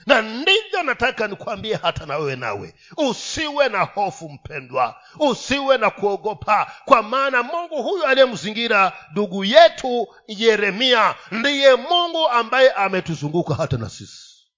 Na 0.06 0.22
ndivyo 0.22 0.82
nataka 0.82 1.28
nikwambie 1.28 1.74
hata 1.76 2.06
na 2.06 2.16
wewe 2.16 2.36
nawe. 2.36 2.74
Usiwe 2.96 3.68
na 3.68 3.82
hofu 3.84 4.28
mpendwa. 4.28 5.02
Usiwe 5.18 5.78
na 5.78 5.90
kuogopa. 5.90 6.72
Kwa 6.84 7.02
maana 7.02 7.42
mungu 7.42 7.82
huyu 7.82 8.04
aliyemzingira 8.04 8.92
ndugu 9.12 9.44
yetu 9.44 10.14
yeremia 10.26 11.14
ndiye 11.30 11.74
mungu 11.74 12.28
ambaye 12.28 12.72
ametuzunguka 12.72 13.54
hata 13.54 13.76
na 13.76 13.90
sisi. 13.90 14.48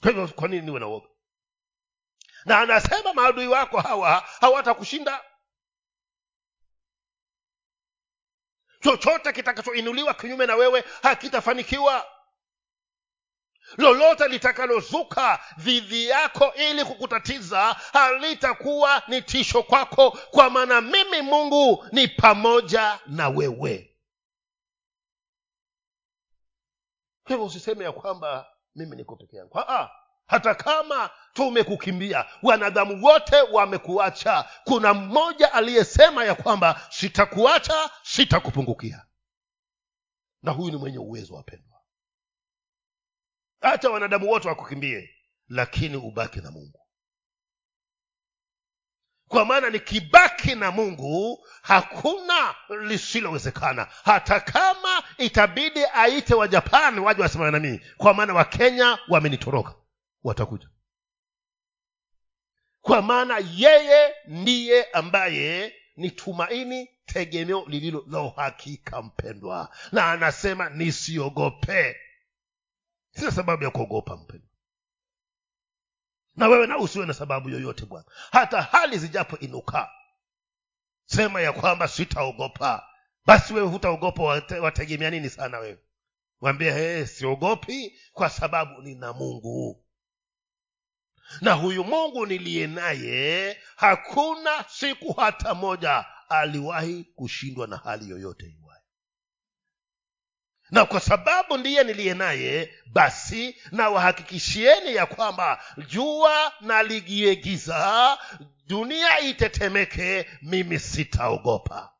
Kwa 0.00 0.10
hivyo 0.10 0.28
kwa 0.28 0.48
nini 0.48 0.62
niwe 0.66 0.80
na 0.80 0.86
uoga 0.88 1.06
na 2.44 2.58
anasema 2.60 3.12
maadui 3.14 3.46
wako 3.46 3.80
hawa 3.80 4.20
hawatakushinda. 4.40 5.24
Chochote 8.80 9.32
kitakachoinuliwa 9.32 10.14
kinyume 10.14 10.46
na 10.46 10.54
wewe 10.56 10.84
hakitafanikiwa. 11.02 12.06
Lolote 13.76 14.28
litakalozuka 14.28 15.40
dhidi 15.58 16.06
yako 16.08 16.54
ili 16.54 16.84
kukutatiza 16.84 17.62
halitakuwa 17.92 19.02
ni 19.08 19.22
tisho 19.22 19.62
kwako 19.62 20.10
kwa 20.10 20.50
maana 20.50 20.80
mimi 20.80 21.22
mungu 21.22 21.86
ni 21.92 22.08
pamoja 22.08 23.00
na 23.06 23.28
wewe. 23.28 23.96
Kwa 27.22 27.28
hivyo 27.30 27.44
usiseme 27.44 27.84
ya 27.84 27.92
kwamba 27.92 28.46
mimi 28.74 28.96
niko 28.96 29.16
peke 29.16 29.36
yangu. 29.36 29.58
Aa, 29.58 29.90
hata 30.32 30.54
kama 30.54 31.10
tumekukimbia 31.32 32.24
wanadamu 32.42 33.04
wote 33.04 33.40
wamekuacha. 33.40 34.48
Kuna 34.64 34.94
mmoja 34.94 35.52
aliyesema 35.52 36.24
ya 36.24 36.34
kwamba 36.34 36.86
sitakuacha 36.90 37.90
sitakupungukia. 38.02 39.06
Na 40.42 40.52
huyu 40.52 40.70
ni 40.70 40.76
mwenye 40.76 40.98
uwezo 40.98 41.34
wapendwa. 41.34 41.78
Hata 43.60 43.90
wanadamu 43.90 44.30
wote 44.30 44.48
wakukimbie 44.48 45.10
lakini 45.48 45.96
ubaki 45.96 46.40
na 46.40 46.50
mungu. 46.50 46.86
Kwa 49.28 49.44
maana 49.44 49.70
nikibaki 49.70 50.54
na 50.54 50.70
mungu 50.70 51.46
hakuna 51.62 52.54
lisilowezekana. 52.80 53.88
Hata 54.04 54.40
kama 54.40 55.02
itabidi 55.18 55.84
aite 55.84 56.34
wajapani 56.34 57.00
waje 57.00 57.22
wasimame 57.22 57.50
na 57.50 57.58
mii 57.60 57.80
kwa 57.96 58.14
maana 58.14 58.34
wakenya 58.34 58.98
wamenitoroka 59.08 59.74
watakuja. 60.24 60.68
Kwa 62.80 63.02
maana 63.02 63.38
yeye 63.54 64.14
ndiye 64.26 64.84
ambaye 64.84 65.74
ni 65.96 66.10
tumaini 66.10 66.88
tegemeo 67.06 67.64
lililo 67.68 68.04
la 68.10 68.20
uhakika 68.20 69.02
mpendwa. 69.02 69.76
Na 69.92 70.10
anasema 70.12 70.68
nisiogope. 70.70 71.96
Sina 73.10 73.30
sababu 73.30 73.64
ya 73.64 73.70
kuogopa 73.70 74.16
mpendwa. 74.16 74.48
Na 76.36 76.48
wewe 76.48 76.66
na 76.66 76.78
usiwe 76.78 77.06
na 77.06 77.14
sababu 77.14 77.48
yoyote 77.48 77.84
bwana. 77.84 78.06
Hata 78.32 78.62
hali 78.62 78.98
zijapo 78.98 79.38
inuka 79.38 79.90
sema 81.04 81.40
ya 81.40 81.52
kwamba 81.52 81.88
sitaogopa. 81.88 82.88
Basi 83.26 83.54
wewe 83.54 83.68
hutaogopa 83.68 84.22
wategemea 84.60 85.10
nini 85.10 85.30
sana 85.30 85.58
wewe? 85.58 85.78
Mwambie 86.40 86.72
hey, 86.72 87.04
siogopi 87.06 87.98
kwa 88.12 88.30
sababu 88.30 88.82
nina 88.82 89.12
mungu 89.12 89.81
na 91.40 91.52
huyu 91.52 91.84
mungu 91.84 92.26
niliye 92.26 92.66
naye 92.66 93.56
hakuna 93.76 94.64
siku 94.68 95.12
hata 95.12 95.54
moja 95.54 96.04
aliwahi 96.28 97.04
kushindwa 97.04 97.66
na 97.66 97.76
hali 97.76 98.10
yoyote 98.10 98.46
iwayo. 98.46 98.82
Na 100.70 100.84
kwa 100.84 101.00
sababu 101.00 101.56
ndiye 101.56 101.84
niliye 101.84 102.14
naye 102.14 102.74
basi 102.86 103.56
nawahakikishieni 103.72 104.94
ya 104.94 105.06
kwamba 105.06 105.62
jua 105.88 106.52
naligiegiza 106.60 107.38
giza 107.42 108.18
dunia 108.66 109.20
itetemeke 109.20 110.26
mimi 110.42 110.78
sitaogopa. 110.78 111.92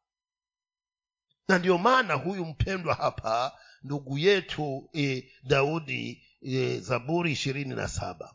Na 1.49 1.59
ndiyo 1.59 1.79
maana 1.79 2.15
huyu 2.15 2.45
mpendwa 2.45 2.95
hapa 2.95 3.59
ndugu 3.83 4.19
yetu 4.19 4.91
e, 4.95 5.33
daudi 5.43 6.27
e, 6.43 6.79
zaburi 6.79 7.33
ishirini 7.33 7.75
na 7.75 7.89
saba 7.89 8.35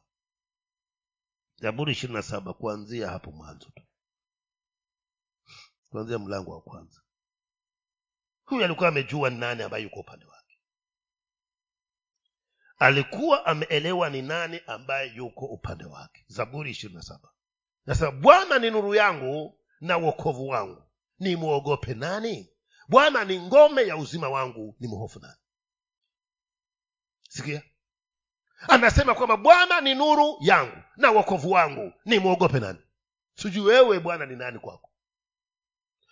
zaburi 1.57 1.91
ishirini 1.91 2.15
na 2.17 2.23
saba 2.23 2.53
kuanzia 2.53 3.09
hapo 3.09 3.31
mwanzo 3.31 3.69
tu. 3.75 3.83
Kuanzia 5.89 6.19
mlango 6.19 6.51
wa 6.51 6.61
kwanza. 6.61 7.01
Huyu 8.45 8.63
alikuwa 8.65 8.89
amejua 8.89 9.29
ni 9.29 9.37
nani 9.37 9.63
ambaye 9.63 9.83
yuko 9.83 9.99
upande 9.99 10.25
wake. 10.25 10.59
Alikuwa 12.79 13.45
ameelewa 13.45 14.09
ni 14.09 14.21
nani 14.21 14.61
ambaye 14.67 15.13
yuko 15.15 15.45
upande 15.45 15.85
wake. 15.85 16.25
Zaburi 16.27 16.71
ishirini 16.71 16.97
na 16.97 17.03
saba. 17.03 17.29
Nasema 17.85 18.11
bwana 18.11 18.59
ni 18.59 18.71
nuru 18.71 18.95
yangu 18.95 19.59
na 19.81 19.97
uokovu 19.97 20.47
wangu. 20.47 20.83
Nimwogope 21.19 21.93
nani? 21.93 22.49
Bwana 22.87 23.25
ni 23.25 23.39
ngome 23.41 23.81
ya 23.87 23.97
uzima 23.97 24.29
wangu. 24.29 24.75
Ni 24.79 24.87
mhofu 24.87 25.19
nani? 25.19 25.39
Sikia 27.29 27.63
anasema 28.67 29.15
kwamba 29.15 29.37
bwana 29.37 29.81
ni 29.81 29.95
nuru 29.95 30.37
yangu 30.41 30.77
na 30.97 31.11
uokovu 31.11 31.51
wangu. 31.51 31.93
Ni 32.05 32.19
mwogope 32.19 32.59
nani? 32.59 32.79
Sijui 33.35 33.65
wewe 33.65 33.99
bwana 33.99 34.25
ni 34.25 34.35
nani 34.35 34.59
kwako. 34.59 34.89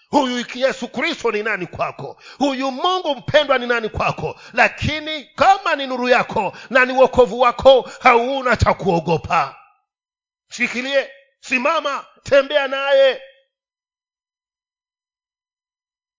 Huyu 0.09 0.45
yesu 0.53 0.87
kristo 0.87 1.31
ni 1.31 1.43
nani 1.43 1.67
kwako? 1.67 2.21
Huyu 2.37 2.71
mungu 2.71 3.15
mpendwa 3.15 3.57
ni 3.57 3.67
nani 3.67 3.89
kwako? 3.89 4.39
Lakini 4.53 5.25
kama 5.25 5.75
ni 5.75 5.87
nuru 5.87 6.09
yako 6.09 6.53
na 6.69 6.85
ni 6.85 6.93
uokovu 6.93 7.39
wako 7.39 7.89
hauna 8.01 8.55
cha 8.55 8.73
kuogopa. 8.73 9.55
Shikilie 10.49 11.09
simama 11.39 12.05
tembea 12.23 12.67
naye 12.67 13.21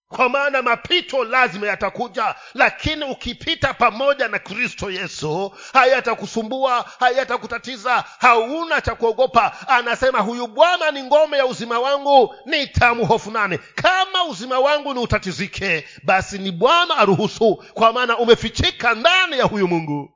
kwa 0.09 0.29
maana 0.29 0.63
mapito 0.63 1.25
lazima 1.25 1.67
yatakuja 1.67 2.35
lakini 2.55 3.05
ukipita 3.05 3.75
pamoja 3.75 4.29
na 4.29 4.39
kristo 4.39 4.91
yesu 4.91 5.55
hayatakusumbua 5.73 6.83
hayatakutatiza 7.01 8.05
hauna 8.19 8.81
cha 8.81 8.95
kuogopa. 8.95 9.69
Anasema 9.69 10.19
huyu 10.21 10.47
bwana 10.47 10.91
ni 10.91 11.03
ngome 11.03 11.37
ya 11.37 11.47
uzima 11.47 11.79
wangu 11.81 12.35
nitamhofu 12.45 13.31
nane 13.31 13.59
kama 13.59 14.25
uzima 14.25 14.59
wangu 14.61 14.95
ni 14.95 15.01
utatizike 15.01 15.89
basi 16.03 16.39
ni 16.39 16.53
bwana 16.53 16.97
aruhusu 16.97 17.57
kwa 17.75 17.93
maana 17.93 18.19
umefichika 18.19 18.95
ndani 18.95 19.39
ya 19.39 19.45
huyu 19.45 19.69
mungu. 19.69 20.11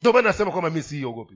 Ndio 0.00 0.12
maana 0.12 0.28
nasema 0.28 0.50
kwamba 0.50 0.70
mi 0.70 0.82
siiogopi 0.82 1.34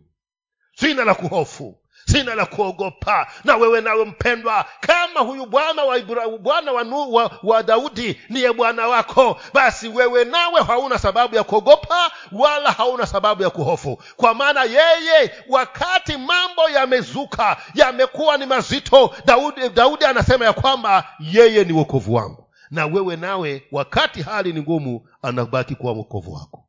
sina 0.81 1.05
la 1.05 1.15
kuhofu. 1.15 1.75
Sina 2.07 2.35
la 2.35 2.47
kuogopa. 2.47 3.27
Na 3.45 3.57
wewe 3.57 3.81
nawe 3.81 4.05
mpendwa 4.05 4.65
kama 4.81 5.21
huyu 5.21 5.47
bwana 5.47 5.85
wa 5.85 5.99
bwana 6.41 6.73
wa, 6.73 6.83
wa, 7.11 7.31
wa 7.43 7.63
daudi 7.63 8.21
niye 8.29 8.53
bwana 8.53 8.89
wako 8.89 9.41
basi 9.55 9.89
wewe 9.89 10.25
nawe 10.25 10.63
hauna 10.63 10.99
sababu 10.99 11.35
ya 11.37 11.45
kuogopa 11.45 12.11
wala 12.33 12.73
hauna 12.73 13.07
sababu 13.07 13.43
ya 13.43 13.51
kuhofu. 13.51 14.03
Kwa 14.17 14.35
maana 14.35 14.65
yeye 14.65 15.33
wakati 15.49 16.17
mambo 16.17 16.69
yamezuka 16.75 17.57
yamekuwa 17.75 18.37
ni 18.37 18.47
mazito 18.47 19.15
daudi, 19.25 19.69
daudi 19.69 20.05
anasema 20.05 20.45
ya 20.45 20.53
kwamba 20.53 21.05
yeye 21.21 21.65
ni 21.65 21.73
wokovu 21.73 22.15
wangu. 22.15 22.45
Na 22.71 22.87
wewe 22.87 23.17
nawe 23.17 23.63
wakati 23.73 24.23
hali 24.23 24.53
ni 24.53 24.61
ngumu 24.61 25.09
anabaki 25.23 25.75
kuwa 25.75 25.93
wokovu 25.93 26.33
wako 26.33 26.65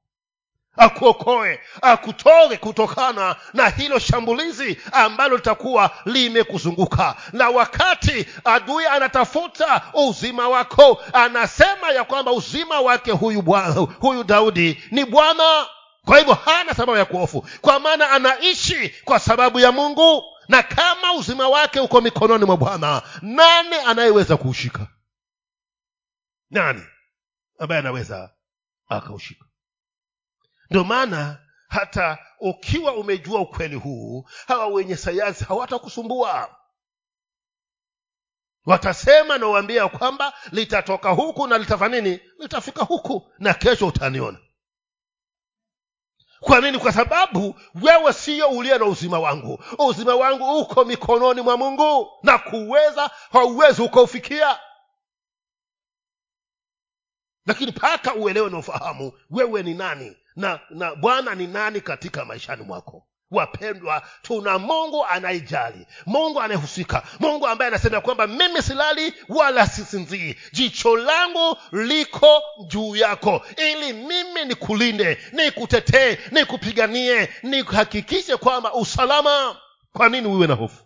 akuokoe 0.79 1.59
akutoe 1.81 2.57
kutokana 2.57 3.35
na 3.53 3.69
hilo 3.69 3.99
shambulizi 3.99 4.77
ambalo 4.91 5.35
litakuwa 5.35 5.91
limekuzunguka. 6.05 7.15
Na 7.33 7.49
wakati 7.49 8.25
adui 8.43 8.85
anatafuta 8.85 9.81
uzima 9.93 10.49
wako 10.49 11.03
anasema 11.13 11.91
ya 11.91 12.03
kwamba 12.03 12.31
uzima 12.31 12.79
wake 12.81 13.11
huyu 13.11 13.41
bwana 13.41 13.73
huyu 13.99 14.23
daudi 14.23 14.83
ni 14.91 15.05
bwana. 15.05 15.67
Kwa 16.05 16.17
hivyo 16.19 16.33
hana 16.33 16.73
sababu 16.73 16.97
ya 16.97 17.05
kuofu 17.05 17.47
kwa 17.61 17.79
maana 17.79 18.09
anaishi 18.09 18.89
kwa 19.05 19.19
sababu 19.19 19.59
ya 19.59 19.71
mungu. 19.71 20.23
Na 20.47 20.63
kama 20.63 21.13
uzima 21.13 21.47
wake 21.49 21.79
uko 21.79 22.01
mikononi 22.01 22.45
mwa 22.45 22.57
bwana 22.57 23.01
nani 23.21 23.75
anayeweza 23.85 24.37
kuushika? 24.37 24.87
Nani 26.49 26.83
ambaye 27.59 27.79
anaweza 27.79 28.29
akaushika 28.89 29.45
ndio 30.69 30.83
maana 30.83 31.37
hata 31.67 32.17
ukiwa 32.39 32.93
umejua 32.93 33.41
ukweli 33.41 33.75
huu 33.75 34.25
hawa 34.47 34.67
wenye 34.67 34.95
sayansi 34.95 35.43
hawatakusumbua. 35.43 36.55
Watasema 38.65 39.37
na 39.37 39.47
uambia 39.47 39.87
kwamba 39.87 40.33
litatoka 40.51 41.09
huku 41.09 41.47
na 41.47 41.57
litafanya 41.57 42.01
nini? 42.01 42.19
Litafika 42.39 42.83
huku 42.83 43.31
na 43.39 43.53
kesho 43.53 43.87
utaniona. 43.87 44.37
Kwa 46.39 46.61
nini? 46.61 46.79
Kwa 46.79 46.91
sababu 46.91 47.55
wewe 47.81 48.13
siyo 48.13 48.47
uliye 48.49 48.77
na 48.77 48.85
uzima 48.85 49.19
wangu. 49.19 49.63
Uzima 49.77 50.15
wangu 50.15 50.59
uko 50.59 50.85
mikononi 50.85 51.41
mwa 51.41 51.57
mungu 51.57 52.11
na 52.23 52.37
kuweza 52.37 53.11
hauwezi 53.31 53.81
ukaufikia 53.81 54.59
lakini 57.49 57.71
mpaka 57.71 58.15
uelewe 58.15 58.49
na 58.49 58.57
ufahamu 58.57 59.11
wewe 59.29 59.63
ni 59.63 59.73
nani 59.73 60.17
na 60.35 60.59
na 60.69 60.95
bwana 60.95 61.35
ni 61.35 61.47
nani 61.47 61.81
katika 61.81 62.25
maishani 62.25 62.63
mwako. 62.63 63.05
Wapendwa 63.31 64.01
tuna 64.21 64.59
mungu 64.59 65.05
anayejali 65.05 65.87
mungu 66.05 66.41
anayehusika 66.41 67.03
mungu 67.19 67.47
ambaye 67.47 67.67
anasema 67.67 68.01
kwamba 68.01 68.27
mimi 68.27 68.61
silali 68.61 69.13
wala 69.29 69.67
sisinzii. 69.67 70.35
Jicho 70.51 70.97
langu 70.97 71.57
liko 71.71 72.41
juu 72.67 72.95
yako 72.95 73.41
ili 73.57 73.93
mimi 73.93 74.45
nikulinde 74.45 75.17
nikutetee 75.33 76.17
nikupiganie 76.31 77.29
nikuhakikishe 77.43 78.37
kwamba 78.37 78.73
usalama. 78.73 79.57
Kwa 79.93 80.09
nini 80.09 80.27
uwe 80.27 80.47
na 80.47 80.53
hofu? 80.53 80.83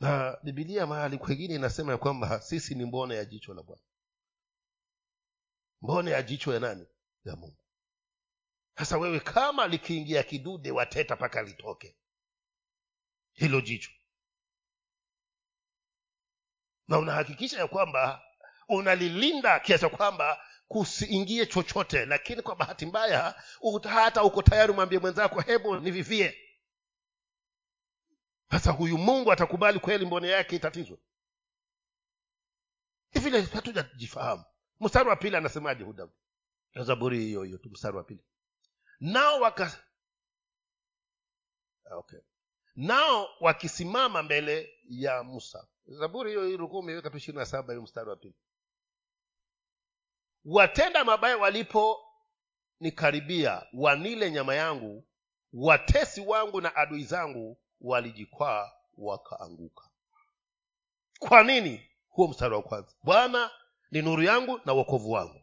Na 0.00 0.36
bibilia 0.42 0.86
mahali 0.86 1.18
kwengine 1.18 1.54
inasema 1.54 1.92
ya 1.92 1.98
kwamba 1.98 2.40
sisi 2.40 2.74
ni 2.74 2.84
mbona 2.84 3.14
ya 3.14 3.24
jicho 3.24 3.54
la 3.54 3.62
bwana 3.62 3.82
mbone 5.82 6.10
ya 6.10 6.22
jicho 6.22 6.54
ya 6.54 6.60
nani? 6.60 6.86
Ya 7.24 7.36
mungu. 7.36 7.64
Sasa 8.78 8.98
wewe 8.98 9.20
kama 9.20 9.66
likiingia 9.66 10.22
kidude 10.22 10.70
wateta 10.70 11.16
mpaka 11.16 11.42
litoke. 11.42 11.96
Hilo 13.32 13.60
jicho. 13.60 13.90
Na 16.88 16.98
unahakikisha 16.98 17.58
ya 17.58 17.68
kwamba 17.68 18.22
unalilinda 18.68 19.60
kiasi 19.60 19.88
kwamba 19.88 20.44
kusiingie 20.68 21.46
chochote 21.46 22.06
lakini 22.06 22.42
kwa 22.42 22.56
bahati 22.56 22.86
mbaya 22.86 23.42
hata 23.84 24.22
uko 24.24 24.42
tayari 24.42 24.72
mwambie 24.72 24.98
mwenzako 24.98 25.40
hebu 25.40 25.76
nivivie. 25.76 26.38
Sasa 28.50 28.70
huyu 28.70 28.98
mungu 28.98 29.32
atakubali 29.32 29.78
kweli 29.80 30.06
mbone 30.06 30.28
yake 30.28 30.56
itatizwe? 30.56 30.98
Vile 33.12 33.42
hatujajifahamu 33.42 34.44
mstari 34.80 35.08
wa 35.08 35.16
pili 35.16 35.36
anasemaje 35.36 35.84
huda 35.84 36.08
zaburi 36.74 37.18
hiyo 37.18 37.42
hiyo 37.42 37.58
tu 37.58 37.70
mstari 37.70 37.96
wa 37.96 38.04
pili. 38.04 38.24
Nao 39.00 39.40
waka 39.40 39.84
okay. 41.90 42.18
Nao 42.76 43.28
wakisimama 43.40 44.22
mbele 44.22 44.70
ya 44.88 45.22
musa. 45.22 45.66
Zaburi 45.86 46.30
hiyo 46.30 46.48
ilikuwa 46.48 46.80
umeweka 46.80 47.10
tu 47.10 47.16
ishirini 47.16 47.38
na 47.38 47.46
saba 47.46 47.72
hiyo 47.72 47.82
mstari 47.82 48.10
wa 48.10 48.16
pili. 48.16 48.34
Watenda 50.44 51.04
mabaya 51.04 51.38
walipo 51.38 51.98
nikaribia 52.80 53.66
wanile 53.72 54.30
nyama 54.30 54.54
yangu 54.54 55.04
watesi 55.52 56.20
wangu 56.20 56.60
na 56.60 56.76
adui 56.76 57.04
zangu 57.04 57.58
walijikwaa 57.80 58.72
wakaanguka. 58.96 59.90
Kwa 61.18 61.42
nini? 61.42 61.90
Huo 62.08 62.28
mstari 62.28 62.54
wa 62.54 62.62
kwanza. 62.62 62.92
Bwana 63.02 63.50
ni 63.90 64.02
nuru 64.02 64.22
yangu 64.22 64.60
na 64.64 64.74
uokovu 64.74 65.10
wangu. 65.10 65.42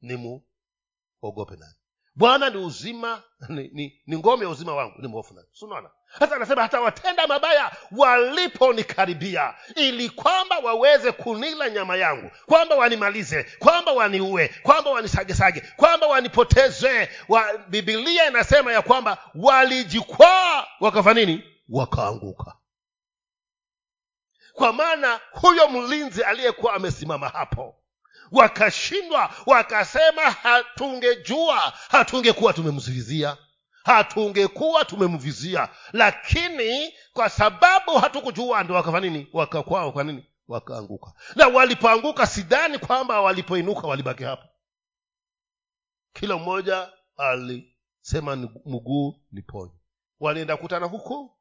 Nimuogope 0.00 1.56
nani? 1.56 1.74
Bwana 2.14 2.50
ni 2.50 2.56
uzima 2.56 3.22
ni, 3.48 3.70
ni, 3.72 4.00
ni 4.06 4.18
ngome 4.18 4.44
ya 4.44 4.50
uzima 4.50 4.74
wangu 4.74 4.94
ni 5.02 5.08
mhofu 5.08 5.34
nani? 5.34 5.46
Sunaona 5.52 5.90
hasa 6.18 6.36
anasema 6.36 6.62
hata 6.62 6.80
watenda 6.80 7.26
mabaya 7.26 7.70
waliponikaribia 7.96 9.54
ili 9.76 10.10
kwamba 10.10 10.58
waweze 10.58 11.12
kunila 11.12 11.70
nyama 11.70 11.96
yangu 11.96 12.30
kwamba 12.46 12.74
wanimalize 12.76 13.44
kwamba 13.58 13.92
waniue 13.92 14.48
kwamba 14.62 14.90
wanisagesage 14.90 15.60
kwamba 15.76 16.06
wanipoteze. 16.06 17.08
Wa, 17.28 17.58
bibilia 17.68 18.28
inasema 18.28 18.72
ya 18.72 18.82
kwamba 18.82 19.18
walijikwaa 19.34 20.66
wakafa 20.80 21.14
nini? 21.14 21.44
Wakaanguka 21.68 22.56
kwa 24.60 24.72
maana 24.72 25.20
huyo 25.32 25.68
mlinzi 25.68 26.22
aliyekuwa 26.22 26.74
amesimama 26.74 27.28
hapo. 27.28 27.74
Wakashindwa 28.32 29.30
wakasema 29.46 30.22
hatungejua 30.22 31.72
hatungekuwa 31.90 32.52
tumemzuizia 32.52 33.36
hatungekuwa 33.84 34.84
tumemvizia. 34.84 35.68
Lakini 35.92 36.94
kwa 37.12 37.28
sababu 37.28 37.98
hatukujua 37.98 38.62
ndo 38.64 38.74
wakafa 38.74 39.00
nini? 39.00 39.28
Wakakwao 39.32 39.92
kwa 39.92 40.04
nini? 40.04 40.26
Wakaanguka. 40.48 41.12
Na 41.36 41.46
walipoanguka 41.46 42.26
sidhani 42.26 42.78
kwamba 42.78 43.20
walipoinuka 43.20 43.86
walibaki 43.88 44.24
hapo. 44.24 44.48
Kila 46.12 46.36
mmoja 46.36 46.88
alisema 47.16 48.36
mguu 48.66 49.16
niponye 49.32 49.72
walienda 50.20 50.56
kutana 50.56 50.86
huku 50.86 51.36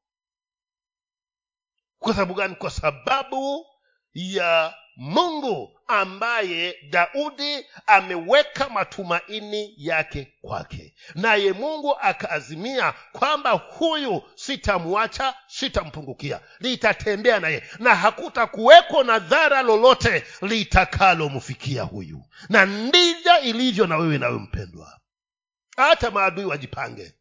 kwa 2.00 2.14
sababu 2.14 2.34
gani? 2.34 2.56
Kwa 2.56 2.70
sababu 2.72 3.66
ya 4.14 4.74
mungu 4.96 5.80
ambaye 5.88 6.76
daudi 6.90 7.66
ameweka 7.88 8.70
matumaini 8.70 9.74
yake 9.78 10.34
kwake. 10.42 10.96
Naye 11.16 11.54
mungu 11.54 11.96
akaazimia 12.00 12.92
kwamba 13.12 13.52
huyu 13.52 14.24
sitamwacha 14.36 15.36
sitampungukia. 15.48 16.42
Litatembea 16.60 17.40
naye. 17.40 17.64
Na 17.80 17.96
hakutakuweko 17.96 19.04
na 19.04 19.20
dhara 19.20 19.62
lolote 19.62 20.24
litakalomfikia 20.42 21.84
huyu. 21.84 22.26
Na 22.50 22.66
ndivyo 22.66 23.40
ilivyo 23.42 23.88
na 23.88 23.98
wewe 23.98 24.18
nawe 24.18 24.40
mpendwa. 24.40 25.00
Hata 25.78 26.12
maadui 26.12 26.46
wajipange. 26.46 27.14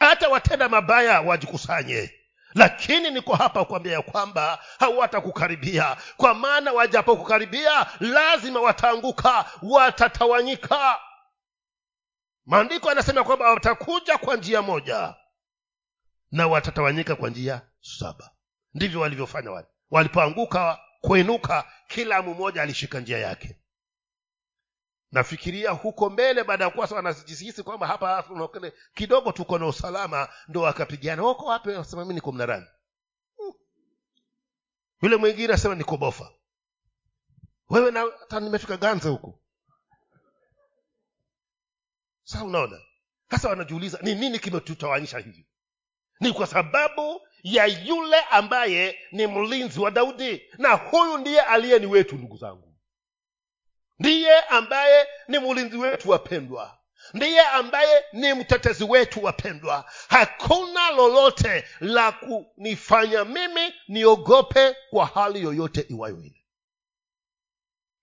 Hata 0.00 0.28
watenda 0.28 0.68
mabaya 0.68 1.20
wajikusanye 1.20 2.10
lakini 2.54 3.10
niko 3.10 3.36
hapa 3.36 3.64
kuambia 3.64 3.92
ya 3.92 4.02
kwamba 4.02 4.58
hawatakukaribia. 4.78 5.96
Kwa 6.16 6.34
maana 6.34 6.72
wajapokukaribia 6.72 7.86
lazima 8.00 8.60
wataanguka 8.60 9.50
watatawanyika. 9.62 10.98
Maandiko 12.46 12.88
yanasema 12.88 13.24
kwamba 13.24 13.50
watakuja 13.50 14.18
kwa 14.18 14.36
njia 14.36 14.62
moja 14.62 15.14
na 16.32 16.46
watatawanyika 16.46 17.16
kwa 17.16 17.30
njia 17.30 17.60
saba. 17.80 18.30
Ndivyo 18.74 19.00
walivyofanya 19.00 19.50
wale. 19.50 19.66
Walipoanguka 19.90 20.78
kuinuka 21.00 21.64
kila 21.88 22.22
mmoja 22.22 22.62
alishika 22.62 23.00
njia 23.00 23.18
yake 23.18 23.56
nafikiria 25.12 25.70
huko 25.70 26.10
mbele 26.10 26.44
baada 26.44 26.64
ya 26.64 26.70
kuwa 26.70 26.88
wanajisihisi 26.90 27.62
kwamba 27.62 27.86
hapa 27.86 28.24
kidogo 28.94 29.32
tuko 29.32 29.58
na 29.58 29.66
usalama 29.66 30.28
ndo 30.48 30.60
wakapigana. 30.60 31.22
Wako 31.22 31.44
wapi? 31.46 31.68
Wasema 31.70 32.04
mi 32.04 32.14
niko 32.14 32.32
mnarani. 32.32 32.66
Yule 35.02 35.16
mwingine 35.16 35.52
asema 35.54 35.74
niko 35.74 35.96
bofa. 35.96 36.32
Wewe 37.70 37.92
hata 38.20 38.40
nimefika 38.40 38.76
ganze 38.76 39.08
huku. 39.08 39.40
Sa 42.22 42.44
unaona. 42.44 42.80
Sasa 43.30 43.48
wanajiuliza 43.48 43.98
ni 44.02 44.14
nini 44.14 44.38
kimetutawanyisha 44.38 45.18
hivi? 45.18 45.46
Ni 46.20 46.32
kwa 46.32 46.46
sababu 46.46 47.20
ya 47.42 47.66
yule 47.66 48.20
ambaye 48.20 48.98
ni 49.12 49.26
mlinzi 49.26 49.80
wa 49.80 49.90
daudi 49.90 50.42
na 50.58 50.72
huyu 50.72 51.18
ndiye 51.18 51.40
aliye 51.40 51.78
ni 51.78 51.86
wetu 51.86 52.16
ndugu 52.16 52.36
zangu 52.36 52.75
ndiye 53.98 54.40
ambaye 54.40 55.06
ni 55.28 55.38
mlinzi 55.38 55.76
wetu 55.76 56.10
wapendwa. 56.10 56.78
Ndiye 57.14 57.40
ambaye 57.40 58.04
ni 58.12 58.34
mtetezi 58.34 58.84
wetu 58.84 59.24
wapendwa. 59.24 59.90
Hakuna 60.08 60.90
lolote 60.90 61.64
la 61.80 62.12
kunifanya 62.12 63.24
mimi 63.24 63.74
niogope 63.88 64.76
kwa 64.90 65.06
hali 65.06 65.42
yoyote 65.42 65.80
iwayo 65.80 66.20
ile. 66.22 66.46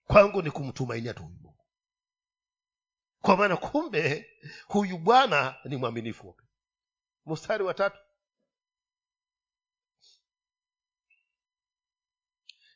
Kwangu 0.08 0.41
ni 0.41 0.52
kumtumainia 0.52 1.14
tu 1.14 1.24
huyu 1.24 1.36
mungu. 1.41 1.66
Kwa 3.22 3.38
maana 3.38 3.58
kumbe 3.58 4.30
huyu 4.68 4.98
bwana 4.98 5.56
ni 5.66 5.76
mwaminifu. 5.78 6.38
Mstari 7.26 7.64
wa 7.64 7.74
tatu. 7.74 7.98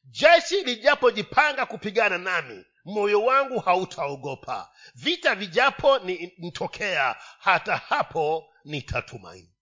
Jeshi 0.04 0.62
lijapojipanga 0.64 1.66
kupigana 1.66 2.18
nami 2.18 2.66
moyo 2.88 3.24
wangu 3.24 3.60
hautaogopa. 3.60 4.72
Vita 4.96 5.36
vijapo 5.36 6.00
ni 6.00 6.34
nitokea 6.38 7.16
hata 7.40 7.78
hapo 7.78 8.54
nitatumaini. 8.64 9.54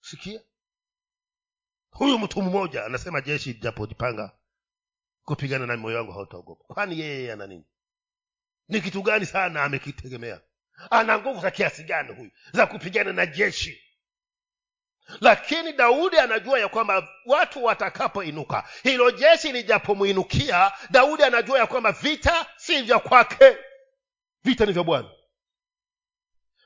Sikia? 0.00 0.40
Huyu 1.90 2.18
mtu 2.18 2.42
mmoja 2.42 2.84
anasema 2.84 3.20
jeshi 3.20 3.52
lijapojipanga 3.52 4.30
kupigana 5.24 5.66
na 5.66 5.76
moyo 5.76 5.96
wangu 5.96 6.12
hautaogopa. 6.12 6.74
Kwani 6.74 7.00
yeye 7.00 7.32
ana 7.32 7.46
nini? 7.46 7.64
Ni 8.68 8.80
kitu 8.80 9.02
gani 9.02 9.26
sana 9.26 9.64
amekitegemea? 9.64 10.40
Ana 10.90 11.18
nguvu 11.18 11.40
za 11.40 11.50
kiasi 11.50 11.84
gani 11.84 12.14
huyu 12.14 12.30
za 12.52 12.66
kupigana 12.66 13.12
na 13.12 13.26
jeshi? 13.26 13.88
Lakini 15.20 15.72
daudi 15.72 16.18
anajua 16.18 16.58
ya 16.60 16.68
kwamba 16.68 17.08
watu 17.26 17.64
watakapoinuka 17.64 18.64
hilo 18.82 19.10
jeshi 19.10 19.52
lijapomwinukia 19.52 20.72
daudi 20.90 21.22
anajua 21.22 21.58
ya 21.58 21.66
kwamba 21.66 21.92
vita 21.92 22.46
si 22.68 22.82
vya 22.82 22.98
kwake 22.98 23.56
vita 24.44 24.66
ni 24.66 24.72
vya 24.72 24.82
bwana. 24.82 25.10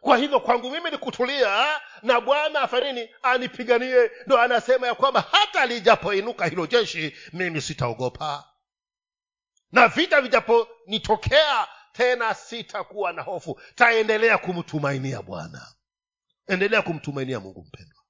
Kwa 0.01 0.17
hivyo 0.17 0.41
kwangu 0.41 0.71
mimi 0.71 0.91
ni 0.91 0.99
kutulia 0.99 1.81
na 2.03 2.21
bwana 2.21 2.61
afanini 2.61 3.09
anipiganie. 3.23 4.11
Ndo 4.27 4.39
anasema 4.41 4.87
ya 4.87 4.95
kwamba 4.95 5.21
hata 5.21 5.67
lijapoinuka 5.67 6.47
hilo 6.47 6.67
jeshi 6.67 7.17
mimi 7.33 7.61
sitaogopa. 7.61 8.49
Na 9.73 9.89
vita 9.89 10.21
vijaponitokea 10.21 11.69
tena 11.93 12.35
sitakuwa 12.35 13.13
na 13.13 13.23
hofu. 13.23 13.61
Taendelea 13.75 14.39
kumtumainia 14.39 15.23
bwana. 15.23 15.75
Endelea 16.47 16.83
kumtumainia 16.83 17.41
mungu 17.41 17.65
mpendwa 17.69 18.02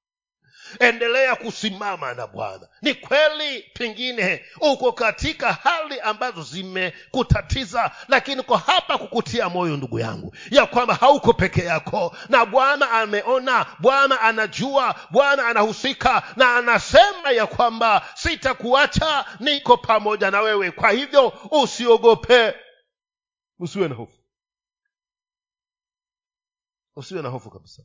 endelea 0.81 1.37
kusimama 1.37 2.15
na 2.15 2.27
bwana. 2.27 2.69
Ni 2.83 2.95
kweli 2.95 3.63
pengine 3.75 4.45
uko 4.61 4.93
katika 4.93 5.53
hali 5.53 6.01
ambazo 6.01 6.43
zimekutatiza 6.43 7.91
lakini 8.09 8.41
uko 8.41 8.57
hapa 8.57 8.99
kukutia 8.99 9.49
moyo 9.49 9.77
ndugu 9.77 9.99
yangu 9.99 10.37
ya 10.51 10.67
kwamba 10.67 10.95
hauko 10.95 11.33
peke 11.33 11.65
yako. 11.65 12.17
Na 12.29 12.47
bwana 12.47 12.91
ameona 12.91 13.67
bwana 13.79 14.21
anajua 14.21 14.95
bwana 15.11 15.47
anahusika 15.47 16.23
na 16.37 16.57
anasema 16.57 17.31
ya 17.31 17.47
kwamba 17.47 18.07
sitakuacha 18.15 19.25
niko 19.41 19.77
pamoja 19.77 20.31
na 20.31 20.41
wewe. 20.41 20.71
Kwa 20.71 20.91
hivyo 20.91 21.33
usiogope. 21.51 22.55
Usiwe 23.59 23.89
na 23.89 23.95
hofu. 23.95 24.19
Usiwe 26.97 27.23
na 27.23 27.29
hofu 27.29 27.51
kabisa 27.51 27.83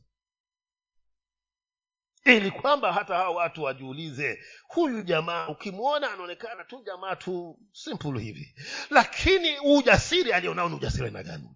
ili 2.24 2.50
kwamba 2.50 2.92
hata 2.92 3.14
hawa 3.14 3.30
watu 3.30 3.62
wajiulize 3.62 4.38
huyu 4.68 5.02
jamaa 5.02 5.48
ukimwona 5.48 6.12
anaonekana 6.12 6.64
tu 6.64 6.82
jamaa 6.86 7.16
tu 7.16 7.58
simple 7.72 8.20
hivi. 8.20 8.54
Lakini 8.90 9.58
ujasiri 9.58 10.32
alionao 10.32 10.68
ni 10.68 10.74
ujasiri 10.74 11.04
aina 11.04 11.22
gani? 11.22 11.48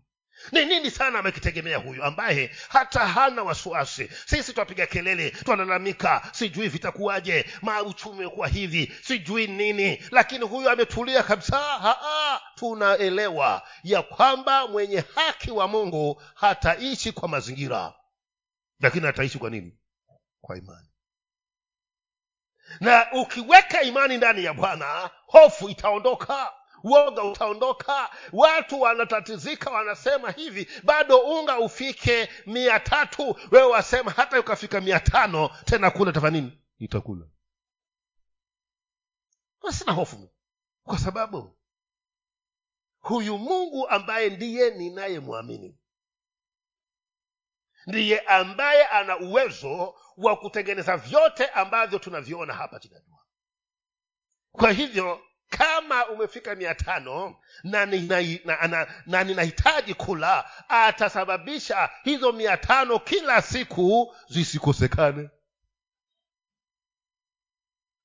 Ni 0.52 0.64
nini 0.64 0.90
sana 0.90 1.18
amekitegemea 1.18 1.78
huyu 1.78 2.04
ambaye 2.04 2.50
hata 2.68 3.06
hana 3.06 3.42
wasiwasi? 3.42 4.08
Sisi 4.26 4.52
twapiga 4.52 4.86
kelele 4.86 5.30
twalalamika 5.30 6.28
sijui 6.32 6.68
vitakuwaje 6.68 7.44
mauchumi 7.62 8.14
umekuwa 8.18 8.48
hivi 8.48 8.92
sijui 9.02 9.46
nini. 9.46 10.02
Lakini 10.10 10.44
huyu 10.44 10.70
ametulia 10.70 11.22
kabisa 11.22 11.96
tunaelewa 12.54 13.62
ya 13.84 14.02
kwamba 14.02 14.66
mwenye 14.68 15.04
haki 15.14 15.50
wa 15.50 15.68
mungu 15.68 16.22
hataishi 16.34 17.12
kwa 17.12 17.28
mazingira. 17.28 17.92
Lakini 18.80 19.06
ataishi 19.06 19.38
kwa 19.38 19.50
nini 19.50 19.78
kwa 20.42 20.58
imani. 20.58 20.88
Na 22.80 23.12
ukiweka 23.12 23.82
imani 23.82 24.16
ndani 24.16 24.44
ya 24.44 24.54
bwana 24.54 25.10
hofu 25.26 25.68
itaondoka 25.68 26.52
woga 26.84 27.22
utaondoka 27.24 28.10
watu 28.32 28.80
wanatatizika 28.80 29.70
wanasema 29.70 30.30
hivi 30.30 30.68
bado 30.82 31.18
unga 31.18 31.58
ufike 31.58 32.28
mia 32.46 32.80
tatu 32.80 33.36
wewe 33.50 33.68
wasema 33.68 34.10
hata 34.10 34.40
ukafika 34.40 34.80
mia 34.80 35.00
tano 35.00 35.50
tena 35.64 35.90
kula 35.90 36.12
tafanini 36.12 36.46
nini? 36.46 36.62
Nitakula. 36.78 37.26
Sina 39.70 39.92
hofu. 39.92 40.30
Kwa 40.84 40.98
sababu 40.98 41.58
huyu 43.00 43.38
mungu 43.38 43.88
ambaye 43.88 44.30
ndiye 44.30 44.70
ninayemwamini 44.70 45.78
ndiye 47.86 48.20
ambaye 48.20 48.84
ana 48.86 49.18
uwezo 49.18 49.94
wa 50.16 50.36
kutengeneza 50.36 50.96
vyote 50.96 51.46
ambavyo 51.46 51.98
tunaviona 51.98 52.54
hapa 52.54 52.80
tunajua 52.80 53.18
kwa 54.52 54.72
hivyo 54.72 55.24
kama 55.48 56.08
umefika 56.08 56.54
mia 56.54 56.74
tano 56.74 57.40
na 59.06 59.24
ninahitaji 59.24 59.94
kula 59.94 60.50
atasababisha 60.68 61.90
hizo 62.04 62.32
mia 62.32 62.56
tano 62.56 62.98
kila 62.98 63.42
siku 63.42 64.16
zisikosekane. 64.28 65.30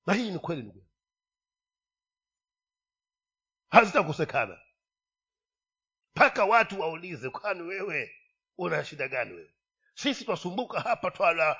Na 0.06 0.14
hii 0.14 0.32
ni 0.32 0.40
kweli 0.40 0.62
ndugu 0.62 0.86
hazitakosekana. 3.70 4.60
Mpaka 6.16 6.46
watu 6.46 6.80
waulize 6.80 7.30
kwani 7.30 7.62
wewe 7.62 8.16
una 8.58 8.86
shida 8.86 9.08
gani 9.08 9.34
wewe 9.34 9.54
sisi 9.98 10.26
twasumbuka 10.26 10.80
hapa 10.82 11.12
twala, 11.12 11.58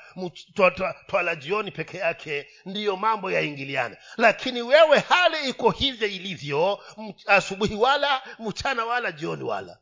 twala, 0.56 0.94
twala 1.08 1.36
jioni 1.36 1.72
peke 1.72 1.98
yake 1.98 2.48
ndiyo 2.66 2.98
mambo 2.98 3.32
yaingiliana. 3.32 3.98
Lakini 4.18 4.62
wewe 4.62 5.00
hali 5.00 5.50
iko 5.50 5.72
hivyo 5.72 6.08
ilivyo 6.08 6.84
asubuhi 7.26 7.76
wala 7.76 8.36
mchana 8.40 8.86
wala 8.86 9.12
jioni 9.12 9.44
wala. 9.44 9.80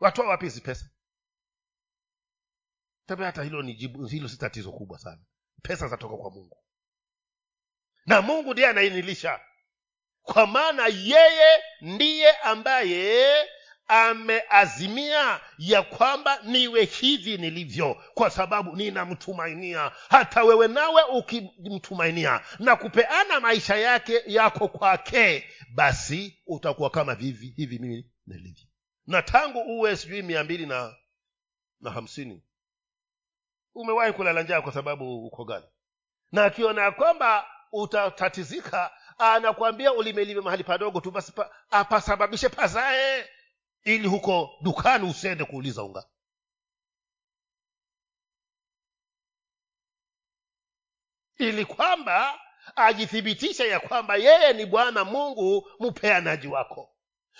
Watoa 0.00 0.26
wapi 0.28 0.44
hizi 0.44 0.60
pesa? 0.60 0.90
Tabe 3.06 3.24
hata 3.24 3.42
hilo 3.42 3.62
ni 3.62 3.74
jibu 3.74 4.06
hilo 4.06 4.28
si 4.28 4.36
tatizo 4.38 4.72
kubwa 4.72 4.98
sana. 4.98 5.22
Pesa 5.62 5.88
zatoka 5.88 6.16
kwa 6.16 6.30
mungu. 6.30 6.64
Na 8.06 8.22
mungu 8.22 8.52
ndiye 8.52 8.68
anainilisha. 8.68 9.40
Kwa 10.22 10.46
maana 10.46 10.86
yeye 10.86 11.62
ndiye 11.80 12.36
ambaye 12.36 13.48
ameazimia 13.88 15.40
ya 15.58 15.82
kwamba 15.82 16.38
niwe 16.42 16.84
hivi 16.84 17.38
nilivyo 17.38 18.02
kwa 18.14 18.30
sababu 18.30 18.76
ninamtumainia. 18.76 19.92
Hata 20.08 20.44
wewe 20.44 20.68
nawe 20.68 21.02
ukimtumainia 21.02 22.40
na 22.58 22.76
kupeana 22.76 23.40
maisha 23.40 23.76
yake 23.76 24.22
yako 24.26 24.68
kwake 24.68 25.44
basi 25.74 26.42
utakuwa 26.46 26.90
kama 26.90 27.14
vivi 27.14 27.46
hivi 27.56 27.78
mimi 27.78 28.10
nilivyo. 28.26 28.66
Na 29.06 29.22
tangu 29.22 29.58
uwe 29.60 29.96
sijui 29.96 30.22
mia 30.22 30.44
mbili 30.44 30.66
na 30.66 30.94
na 31.80 31.90
hamsini 31.90 32.42
umewahi 33.74 34.12
kulala 34.12 34.42
njaa 34.42 34.62
kwa 34.62 34.72
sababu 34.72 35.26
uko 35.26 35.44
gani? 35.44 35.66
Na 36.32 36.44
akiona 36.44 36.90
kwamba 36.90 37.46
utatatizika 37.72 38.90
anakwambia 39.18 39.92
ulimelime 39.92 40.40
mahali 40.40 40.64
padogo 40.64 41.00
tu 41.00 41.10
basi 41.10 41.32
pa, 41.32 41.50
apasababishe 41.70 42.48
pazae 42.48 43.28
ili 43.84 44.08
huko 44.08 44.50
dukani 44.60 45.10
usiende 45.10 45.44
kuuliza 45.44 45.82
unga. 45.82 46.04
Ili 51.38 51.64
kwamba 51.64 52.40
ajithibitishe 52.76 53.68
ya 53.68 53.80
kwamba 53.80 54.16
yeye 54.16 54.52
ni 54.52 54.66
bwana 54.66 55.04
mungu 55.04 55.70
mpeanaji 55.80 56.48
wako. 56.48 56.88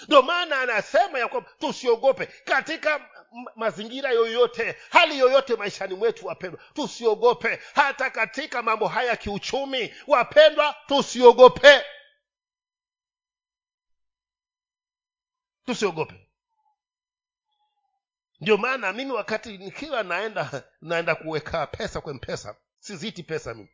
Ndio 0.07 0.23
maana 0.23 0.61
anasema 0.61 1.19
ya 1.19 1.29
kwamba 1.29 1.51
tusiogope 1.59 2.27
katika 2.27 3.11
mazingira 3.57 4.11
yoyote 4.11 4.77
hali 4.91 5.19
yoyote 5.19 5.57
maishani 5.57 5.95
mwetu 5.95 6.27
wapendwa. 6.27 6.61
Tusiogope. 6.75 7.61
Hata 7.75 8.11
katika 8.11 8.63
mambo 8.63 8.89
haya 8.89 9.11
ya 9.11 9.17
kiuchumi 9.17 9.95
wapendwa 10.07 10.77
tusiogope. 10.87 11.85
Tusiogope 15.67 16.22
ndio 18.43 18.57
maana 18.57 18.93
mimi 18.93 19.13
wakati 19.13 19.59
nikiwa 19.59 20.03
naenda 20.03 20.65
naenda 20.81 21.15
kuweka 21.15 21.67
pesa 21.67 22.01
kwa 22.01 22.15
mpesa 22.15 22.57
siziti 22.79 23.23
pesa 23.23 23.55
mimi. 23.55 23.71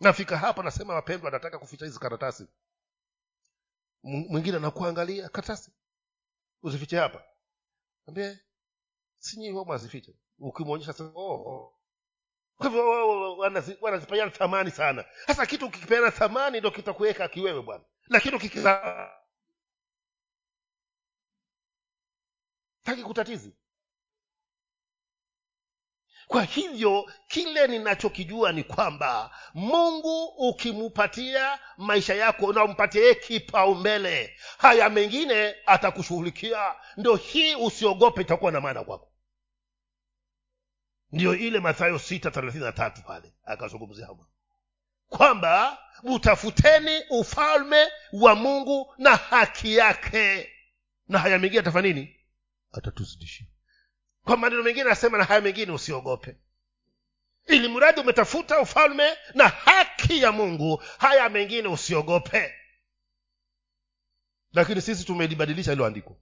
Nafika 0.00 0.38
hapa 0.38 0.62
nasema 0.62 0.94
wapendwa 0.94 1.30
nataka 1.30 1.58
kuficha 1.58 1.84
hizi 1.84 1.98
karatasi. 1.98 2.46
Mwingine 4.02 4.56
anakuangalia 4.56 5.28
karatasi 5.28 5.72
uzifiche 6.62 6.96
hapa. 6.96 7.24
Ambie 8.08 8.38
sinyi 9.18 9.64
ukimwonyesha 10.38 10.94
oh, 11.14 11.34
oh. 11.34 11.78
thamani 14.30 14.70
sana. 14.70 15.04
Sasa 15.26 15.46
kitu 15.46 15.66
ukikipeana 15.66 16.10
thamani 16.10 16.60
ndo 16.60 16.70
kitakuweka 16.70 17.28
kiwewe 17.28 17.62
bwana. 17.62 17.84
Na 18.08 18.20
kitu 18.20 18.38
kikiza 18.38 19.10
taki 22.82 23.02
kutatizi 23.02 23.52
kwa 26.32 26.42
hivyo 26.42 27.10
kile 27.28 27.66
ninachokijua 27.66 28.52
ni 28.52 28.64
kwamba 28.64 29.30
mungu 29.54 30.24
ukimupatia 30.24 31.58
maisha 31.76 32.14
yako 32.14 32.46
unampatia 32.46 33.00
yeye 33.02 33.14
kipaumbele 33.14 34.36
haya 34.58 34.90
mengine 34.90 35.54
atakushughulikia. 35.66 36.74
Ndo 36.96 37.16
hii 37.16 37.54
usiogope 37.54 38.20
itakuwa 38.20 38.52
na 38.52 38.60
maana 38.60 38.84
kwako. 38.84 39.12
Ndiyo 41.12 41.34
ile 41.36 41.60
mathayo 41.60 41.98
sita 41.98 42.30
thelathini 42.30 42.64
na 42.64 42.72
tatu 42.72 43.02
pale 43.02 43.32
akazungumzia 43.44 44.06
hapa 44.06 44.24
kwamba 45.08 45.78
utafuteni 46.02 47.02
ufalme 47.10 47.86
wa 48.12 48.34
mungu 48.34 48.94
na 48.98 49.16
haki 49.16 49.76
yake. 49.76 50.50
Na 51.08 51.18
haya 51.18 51.38
mengine 51.38 51.60
atafanya 51.60 51.88
nini? 51.88 52.16
Atatuzidishia 52.72 53.46
kwa 54.24 54.36
maneno 54.36 54.62
mengine 54.62 54.84
anasema 54.86 55.18
na 55.18 55.24
haya 55.24 55.40
mengine 55.40 55.72
usiogope. 55.72 56.36
Ili 57.46 57.68
mradi 57.68 58.00
umetafuta 58.00 58.60
ufalme 58.60 59.16
na 59.34 59.48
haki 59.48 60.22
ya 60.22 60.32
mungu 60.32 60.76
haya 60.98 61.28
mengine 61.28 61.68
usiogope. 61.68 62.54
Lakini 64.52 64.80
sisi 64.80 65.04
tumelibadilisha 65.04 65.70
hilo 65.70 65.86
andiko. 65.86 66.20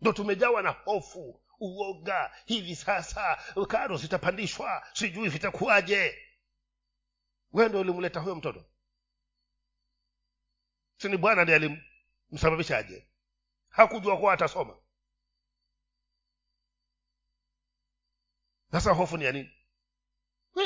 Ndo 0.00 0.12
tumejawa 0.12 0.62
na 0.62 0.70
hofu 0.70 1.42
uoga 1.60 2.30
hivi 2.46 2.76
sasa 2.76 3.38
karo 3.68 3.96
zitapandishwa 3.96 4.86
sijui 4.92 5.28
vitakuwaje. 5.28 6.18
We 7.52 7.68
ndo 7.68 7.80
ulimleta 7.80 8.20
huyo 8.20 8.34
mtoto? 8.34 8.64
Sini 10.96 11.16
bwana 11.16 11.44
ndi 11.44 11.52
alimsababishaje 11.54 13.08
hakujua 13.68 14.18
kuwa 14.18 14.32
atasoma 14.34 14.76
sasa 18.72 18.92
hofu 18.92 19.16
ni 19.16 19.24
ya 19.24 19.32
nini? 19.32 19.50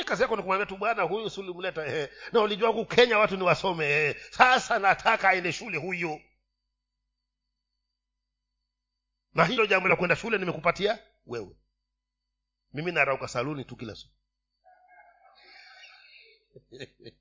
Kazi 0.05 0.21
yako 0.21 0.35
ni 0.35 0.41
kumwambia 0.41 0.65
tu 0.65 0.77
bwana 0.77 1.03
huyu 1.03 1.29
si 1.29 1.39
ulimleta 1.39 1.85
ehe 1.87 2.09
na 2.33 2.41
ulijua 2.41 2.69
huku 2.69 2.95
kenya 2.95 3.17
watu 3.19 3.37
ni 3.37 3.43
wasome 3.43 3.85
ehe 3.85 4.13
sasa 4.31 4.79
nataka 4.79 5.29
aende 5.29 5.51
shule 5.51 5.77
huyu 5.77 6.21
na 9.33 9.45
hilo 9.45 9.65
jambo 9.65 9.89
la 9.89 9.95
kwenda 9.95 10.15
shule 10.15 10.37
nimekupatia 10.37 10.99
wewe. 11.25 11.55
Mimi 12.73 12.91
narauka 12.91 13.27
saluni 13.27 13.65
tu 13.65 13.75
kila 13.75 13.95
siku. 13.95 14.13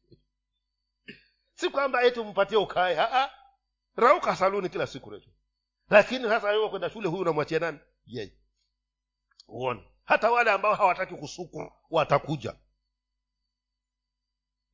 Si 1.54 1.70
kwamba 1.70 2.02
eti 2.02 2.20
umpatie 2.20 2.56
ukae 2.58 2.96
Aa, 2.98 3.30
rauka 3.96 4.36
saluni 4.36 4.68
kila 4.68 4.86
siku 4.86 5.10
recho 5.10 5.30
lakini 5.90 6.24
sasa 6.28 6.48
wewe 6.48 6.68
kwenda 6.68 6.90
shule 6.90 7.08
huyu 7.08 7.22
unamwachia 7.22 7.58
nani? 7.58 7.78
Yeye. 8.06 8.32
Uone 9.48 9.88
hata 10.04 10.30
wale 10.30 10.50
ambao 10.50 10.74
hawataki 10.74 11.14
kusukwa 11.14 11.72
watakuja. 11.90 12.56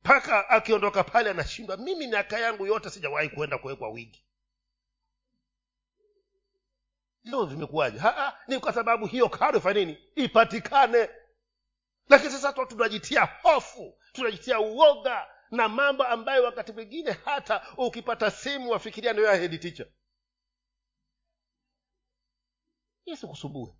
Mpaka 0.03 0.49
akiondoka 0.49 1.03
pale 1.03 1.29
anashindwa. 1.29 1.77
Mimi 1.77 2.07
miaka 2.07 2.39
yangu 2.39 2.65
yote 2.65 2.89
sijawahi 2.89 3.29
kuenda 3.29 3.57
kuwekwa 3.57 3.89
wigi. 3.89 4.25
Leo 7.23 7.45
vimekuwaje? 7.45 7.99
Ni 8.47 8.59
kwa 8.59 8.73
sababu 8.73 9.05
hiyo 9.05 9.29
karo 9.29 9.73
nini? 9.73 9.97
Ipatikane. 10.15 11.09
Lakini 12.09 12.31
sasa 12.31 12.53
tu 12.53 12.65
tunajitia 12.65 13.25
hofu 13.25 13.97
tunajitia 14.11 14.59
uoga 14.59 15.27
na 15.51 15.69
mambo 15.69 16.03
ambayo 16.03 16.43
wakati 16.43 16.71
mwingine 16.71 17.11
hata 17.11 17.67
ukipata 17.77 18.31
simu 18.31 18.69
wafikiria 18.69 19.13
ndio 19.13 19.25
ya 19.25 19.35
yesu 23.05 23.27
kusumbue 23.27 23.73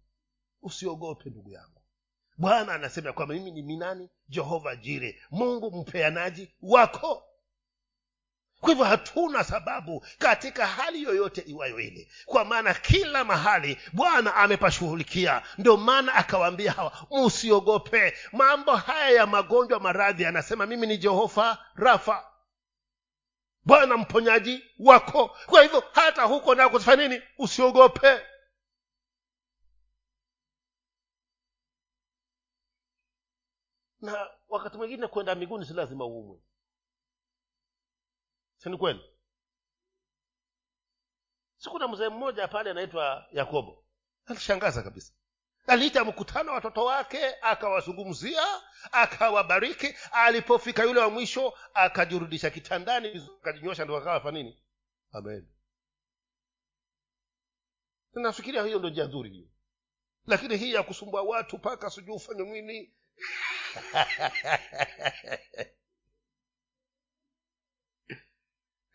usiogope 0.61 1.29
ndugu 1.29 1.49
yangu. 1.51 1.81
Bwana 2.37 2.73
anasema 2.73 3.13
kwamba 3.13 3.35
mimi 3.35 3.51
ni 3.51 3.61
minani? 3.61 4.09
Jehova 4.29 4.75
jire. 4.75 5.21
Mungu 5.31 5.71
mpeanaji 5.71 6.51
wako. 6.61 7.23
Kwa 8.59 8.69
hivyo 8.69 8.85
hatuna 8.85 9.43
sababu 9.43 10.05
katika 10.19 10.67
hali 10.67 11.03
yoyote 11.03 11.41
iwayo 11.41 11.79
ile. 11.79 12.07
Kwa 12.25 12.45
maana 12.45 12.73
kila 12.73 13.23
mahali 13.23 13.77
bwana 13.93 14.35
amepashughulikia 14.35 15.41
ndio 15.57 15.77
maana 15.77 16.13
akawaambia 16.13 16.71
hawa 16.71 17.07
msiogope. 17.25 18.13
Mambo 18.31 18.75
haya 18.75 19.09
ya 19.09 19.27
magonjwa 19.27 19.79
maradhi 19.79 20.25
anasema 20.25 20.65
mimi 20.65 20.87
ni 20.87 20.97
jehova 20.97 21.57
rafa. 21.75 22.25
Bwana 23.65 23.97
mponyaji 23.97 24.63
wako. 24.79 25.37
Kwa 25.45 25.61
hivyo 25.63 25.83
hata 25.91 26.23
huko 26.23 26.55
nako 26.55 26.79
sifanya 26.79 27.07
nini? 27.07 27.21
Usiogope 27.37 28.21
na 34.01 34.29
wakati 34.49 34.77
mwingine 34.77 35.07
kwenda 35.07 35.35
miguuni 35.35 35.65
si 35.65 35.73
lazima 35.73 36.05
uumwe. 36.05 36.39
Sini 38.57 38.77
kweli? 38.77 39.01
Sikuna 41.57 41.87
mzee 41.87 42.09
mmoja 42.09 42.47
pale 42.47 42.71
anaitwa 42.71 43.27
yakobo. 43.31 43.85
Alishangaza 44.25 44.83
kabisa. 44.83 45.13
Aliita 45.67 46.05
mkutano 46.05 46.51
watoto 46.53 46.85
wake 46.85 47.35
akawazungumzia 47.41 48.43
akawabariki. 48.91 49.95
Alipofika 50.11 50.83
yule 50.83 50.99
wa 50.99 51.09
mwisho 51.09 51.53
akajirudisha 51.73 52.49
kitandani 52.49 53.29
akajinyosha 53.41 53.85
ndo 53.85 53.97
akawa 53.97 54.21
fa 54.21 54.31
nini? 54.31 54.63
Amen. 55.11 55.47
Nafikiria 58.13 58.63
hiyo 58.63 58.79
ndo 58.79 58.89
njia 58.89 59.05
nzuri 59.05 59.29
hiyo. 59.29 59.47
Lakini 60.25 60.57
hii 60.57 60.73
ya 60.73 60.83
kusumbua 60.83 61.21
watu 61.21 61.57
mpaka 61.57 61.89
sijui 61.89 62.15
ufanye 62.15 62.43
nini 62.43 62.93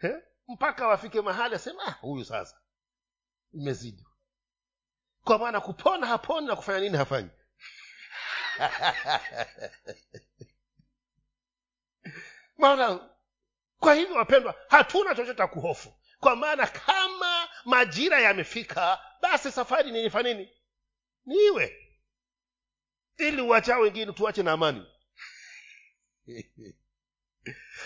He? 0.01 0.15
mpaka 0.49 0.87
wafike 0.89 1.21
mahali 1.21 1.55
asema 1.55 1.83
"Ah, 1.87 1.91
huyu 1.91 2.25
sasa 2.25 2.61
imezidi 3.53 4.07
kwa 5.25 5.39
maana 5.39 5.61
kupona 5.61 6.07
haponi 6.07 6.47
na 6.47 6.57
kufanya 6.57 6.81
nini 6.81 6.97
hafanyi. 6.97 7.31
Maana 12.59 13.11
kwa 13.81 13.95
hivyo 13.95 14.17
wapendwa 14.17 14.55
hatuna 14.69 15.15
chochote 15.15 15.47
kuhofu. 15.47 15.93
Kwa 16.21 16.37
maana 16.37 16.67
kama 16.67 17.49
majira 17.65 18.21
yamefika 18.21 19.01
basi 19.21 19.53
safari 19.53 19.93
ninifa 19.93 20.23
nini? 20.23 20.51
Niiwe 21.25 21.86
ili 23.19 23.43
uwachaa 23.43 23.79
wengine 23.79 24.13
tuache 24.13 24.43
na 24.43 24.53
amani. 24.53 24.87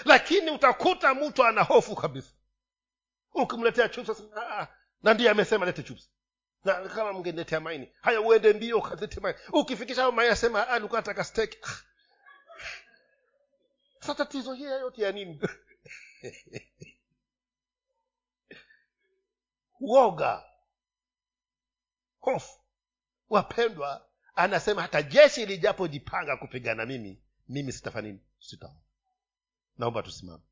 Lakini 0.04 0.50
utakuta 0.50 1.14
mtu 1.14 1.44
ana 1.44 1.62
hofu 1.62 1.96
kabisa. 1.96 2.30
Ukimletea 3.34 3.88
asema, 4.12 4.58
"Ah, 4.58 4.68
na 5.02 5.14
ndiye 5.14 5.30
amesema 5.30 5.66
lete 5.66 5.82
chupsi 5.82 6.10
na 6.64 6.88
kama 6.88 7.12
mngeniletea 7.12 7.60
maini 7.60 7.92
haya 8.00 8.20
uende 8.20 8.52
mbio 8.52 8.78
ukalete 8.78 9.20
maini. 9.20 9.38
Ukifikisha 9.52 10.00
hayo 10.00 10.12
maini 10.12 10.32
asema 10.32 10.68
"Ah, 10.68 10.74
nilikuwa 10.78 11.00
nataka 11.00 11.24
steak. 11.24 11.54
Ah. 14.00 14.14
tatizo 14.14 14.52
hiya 14.52 14.78
yote 14.78 15.02
ya 15.02 15.12
nini? 15.12 15.40
Uoga. 19.80 20.44
Hofu. 22.20 22.60
Wapendwa 23.28 24.09
anasema 24.43 24.82
hata 24.82 25.03
jeshi 25.03 25.47
lijapojipanga 25.47 26.36
kupigana 26.36 26.86
mimi 26.86 27.22
mimi 27.49 27.72
sitafanya 27.72 28.09
nini? 28.09 28.20
Sitaomba 28.38 28.80
naomba 29.78 30.03
tusimame 30.03 30.43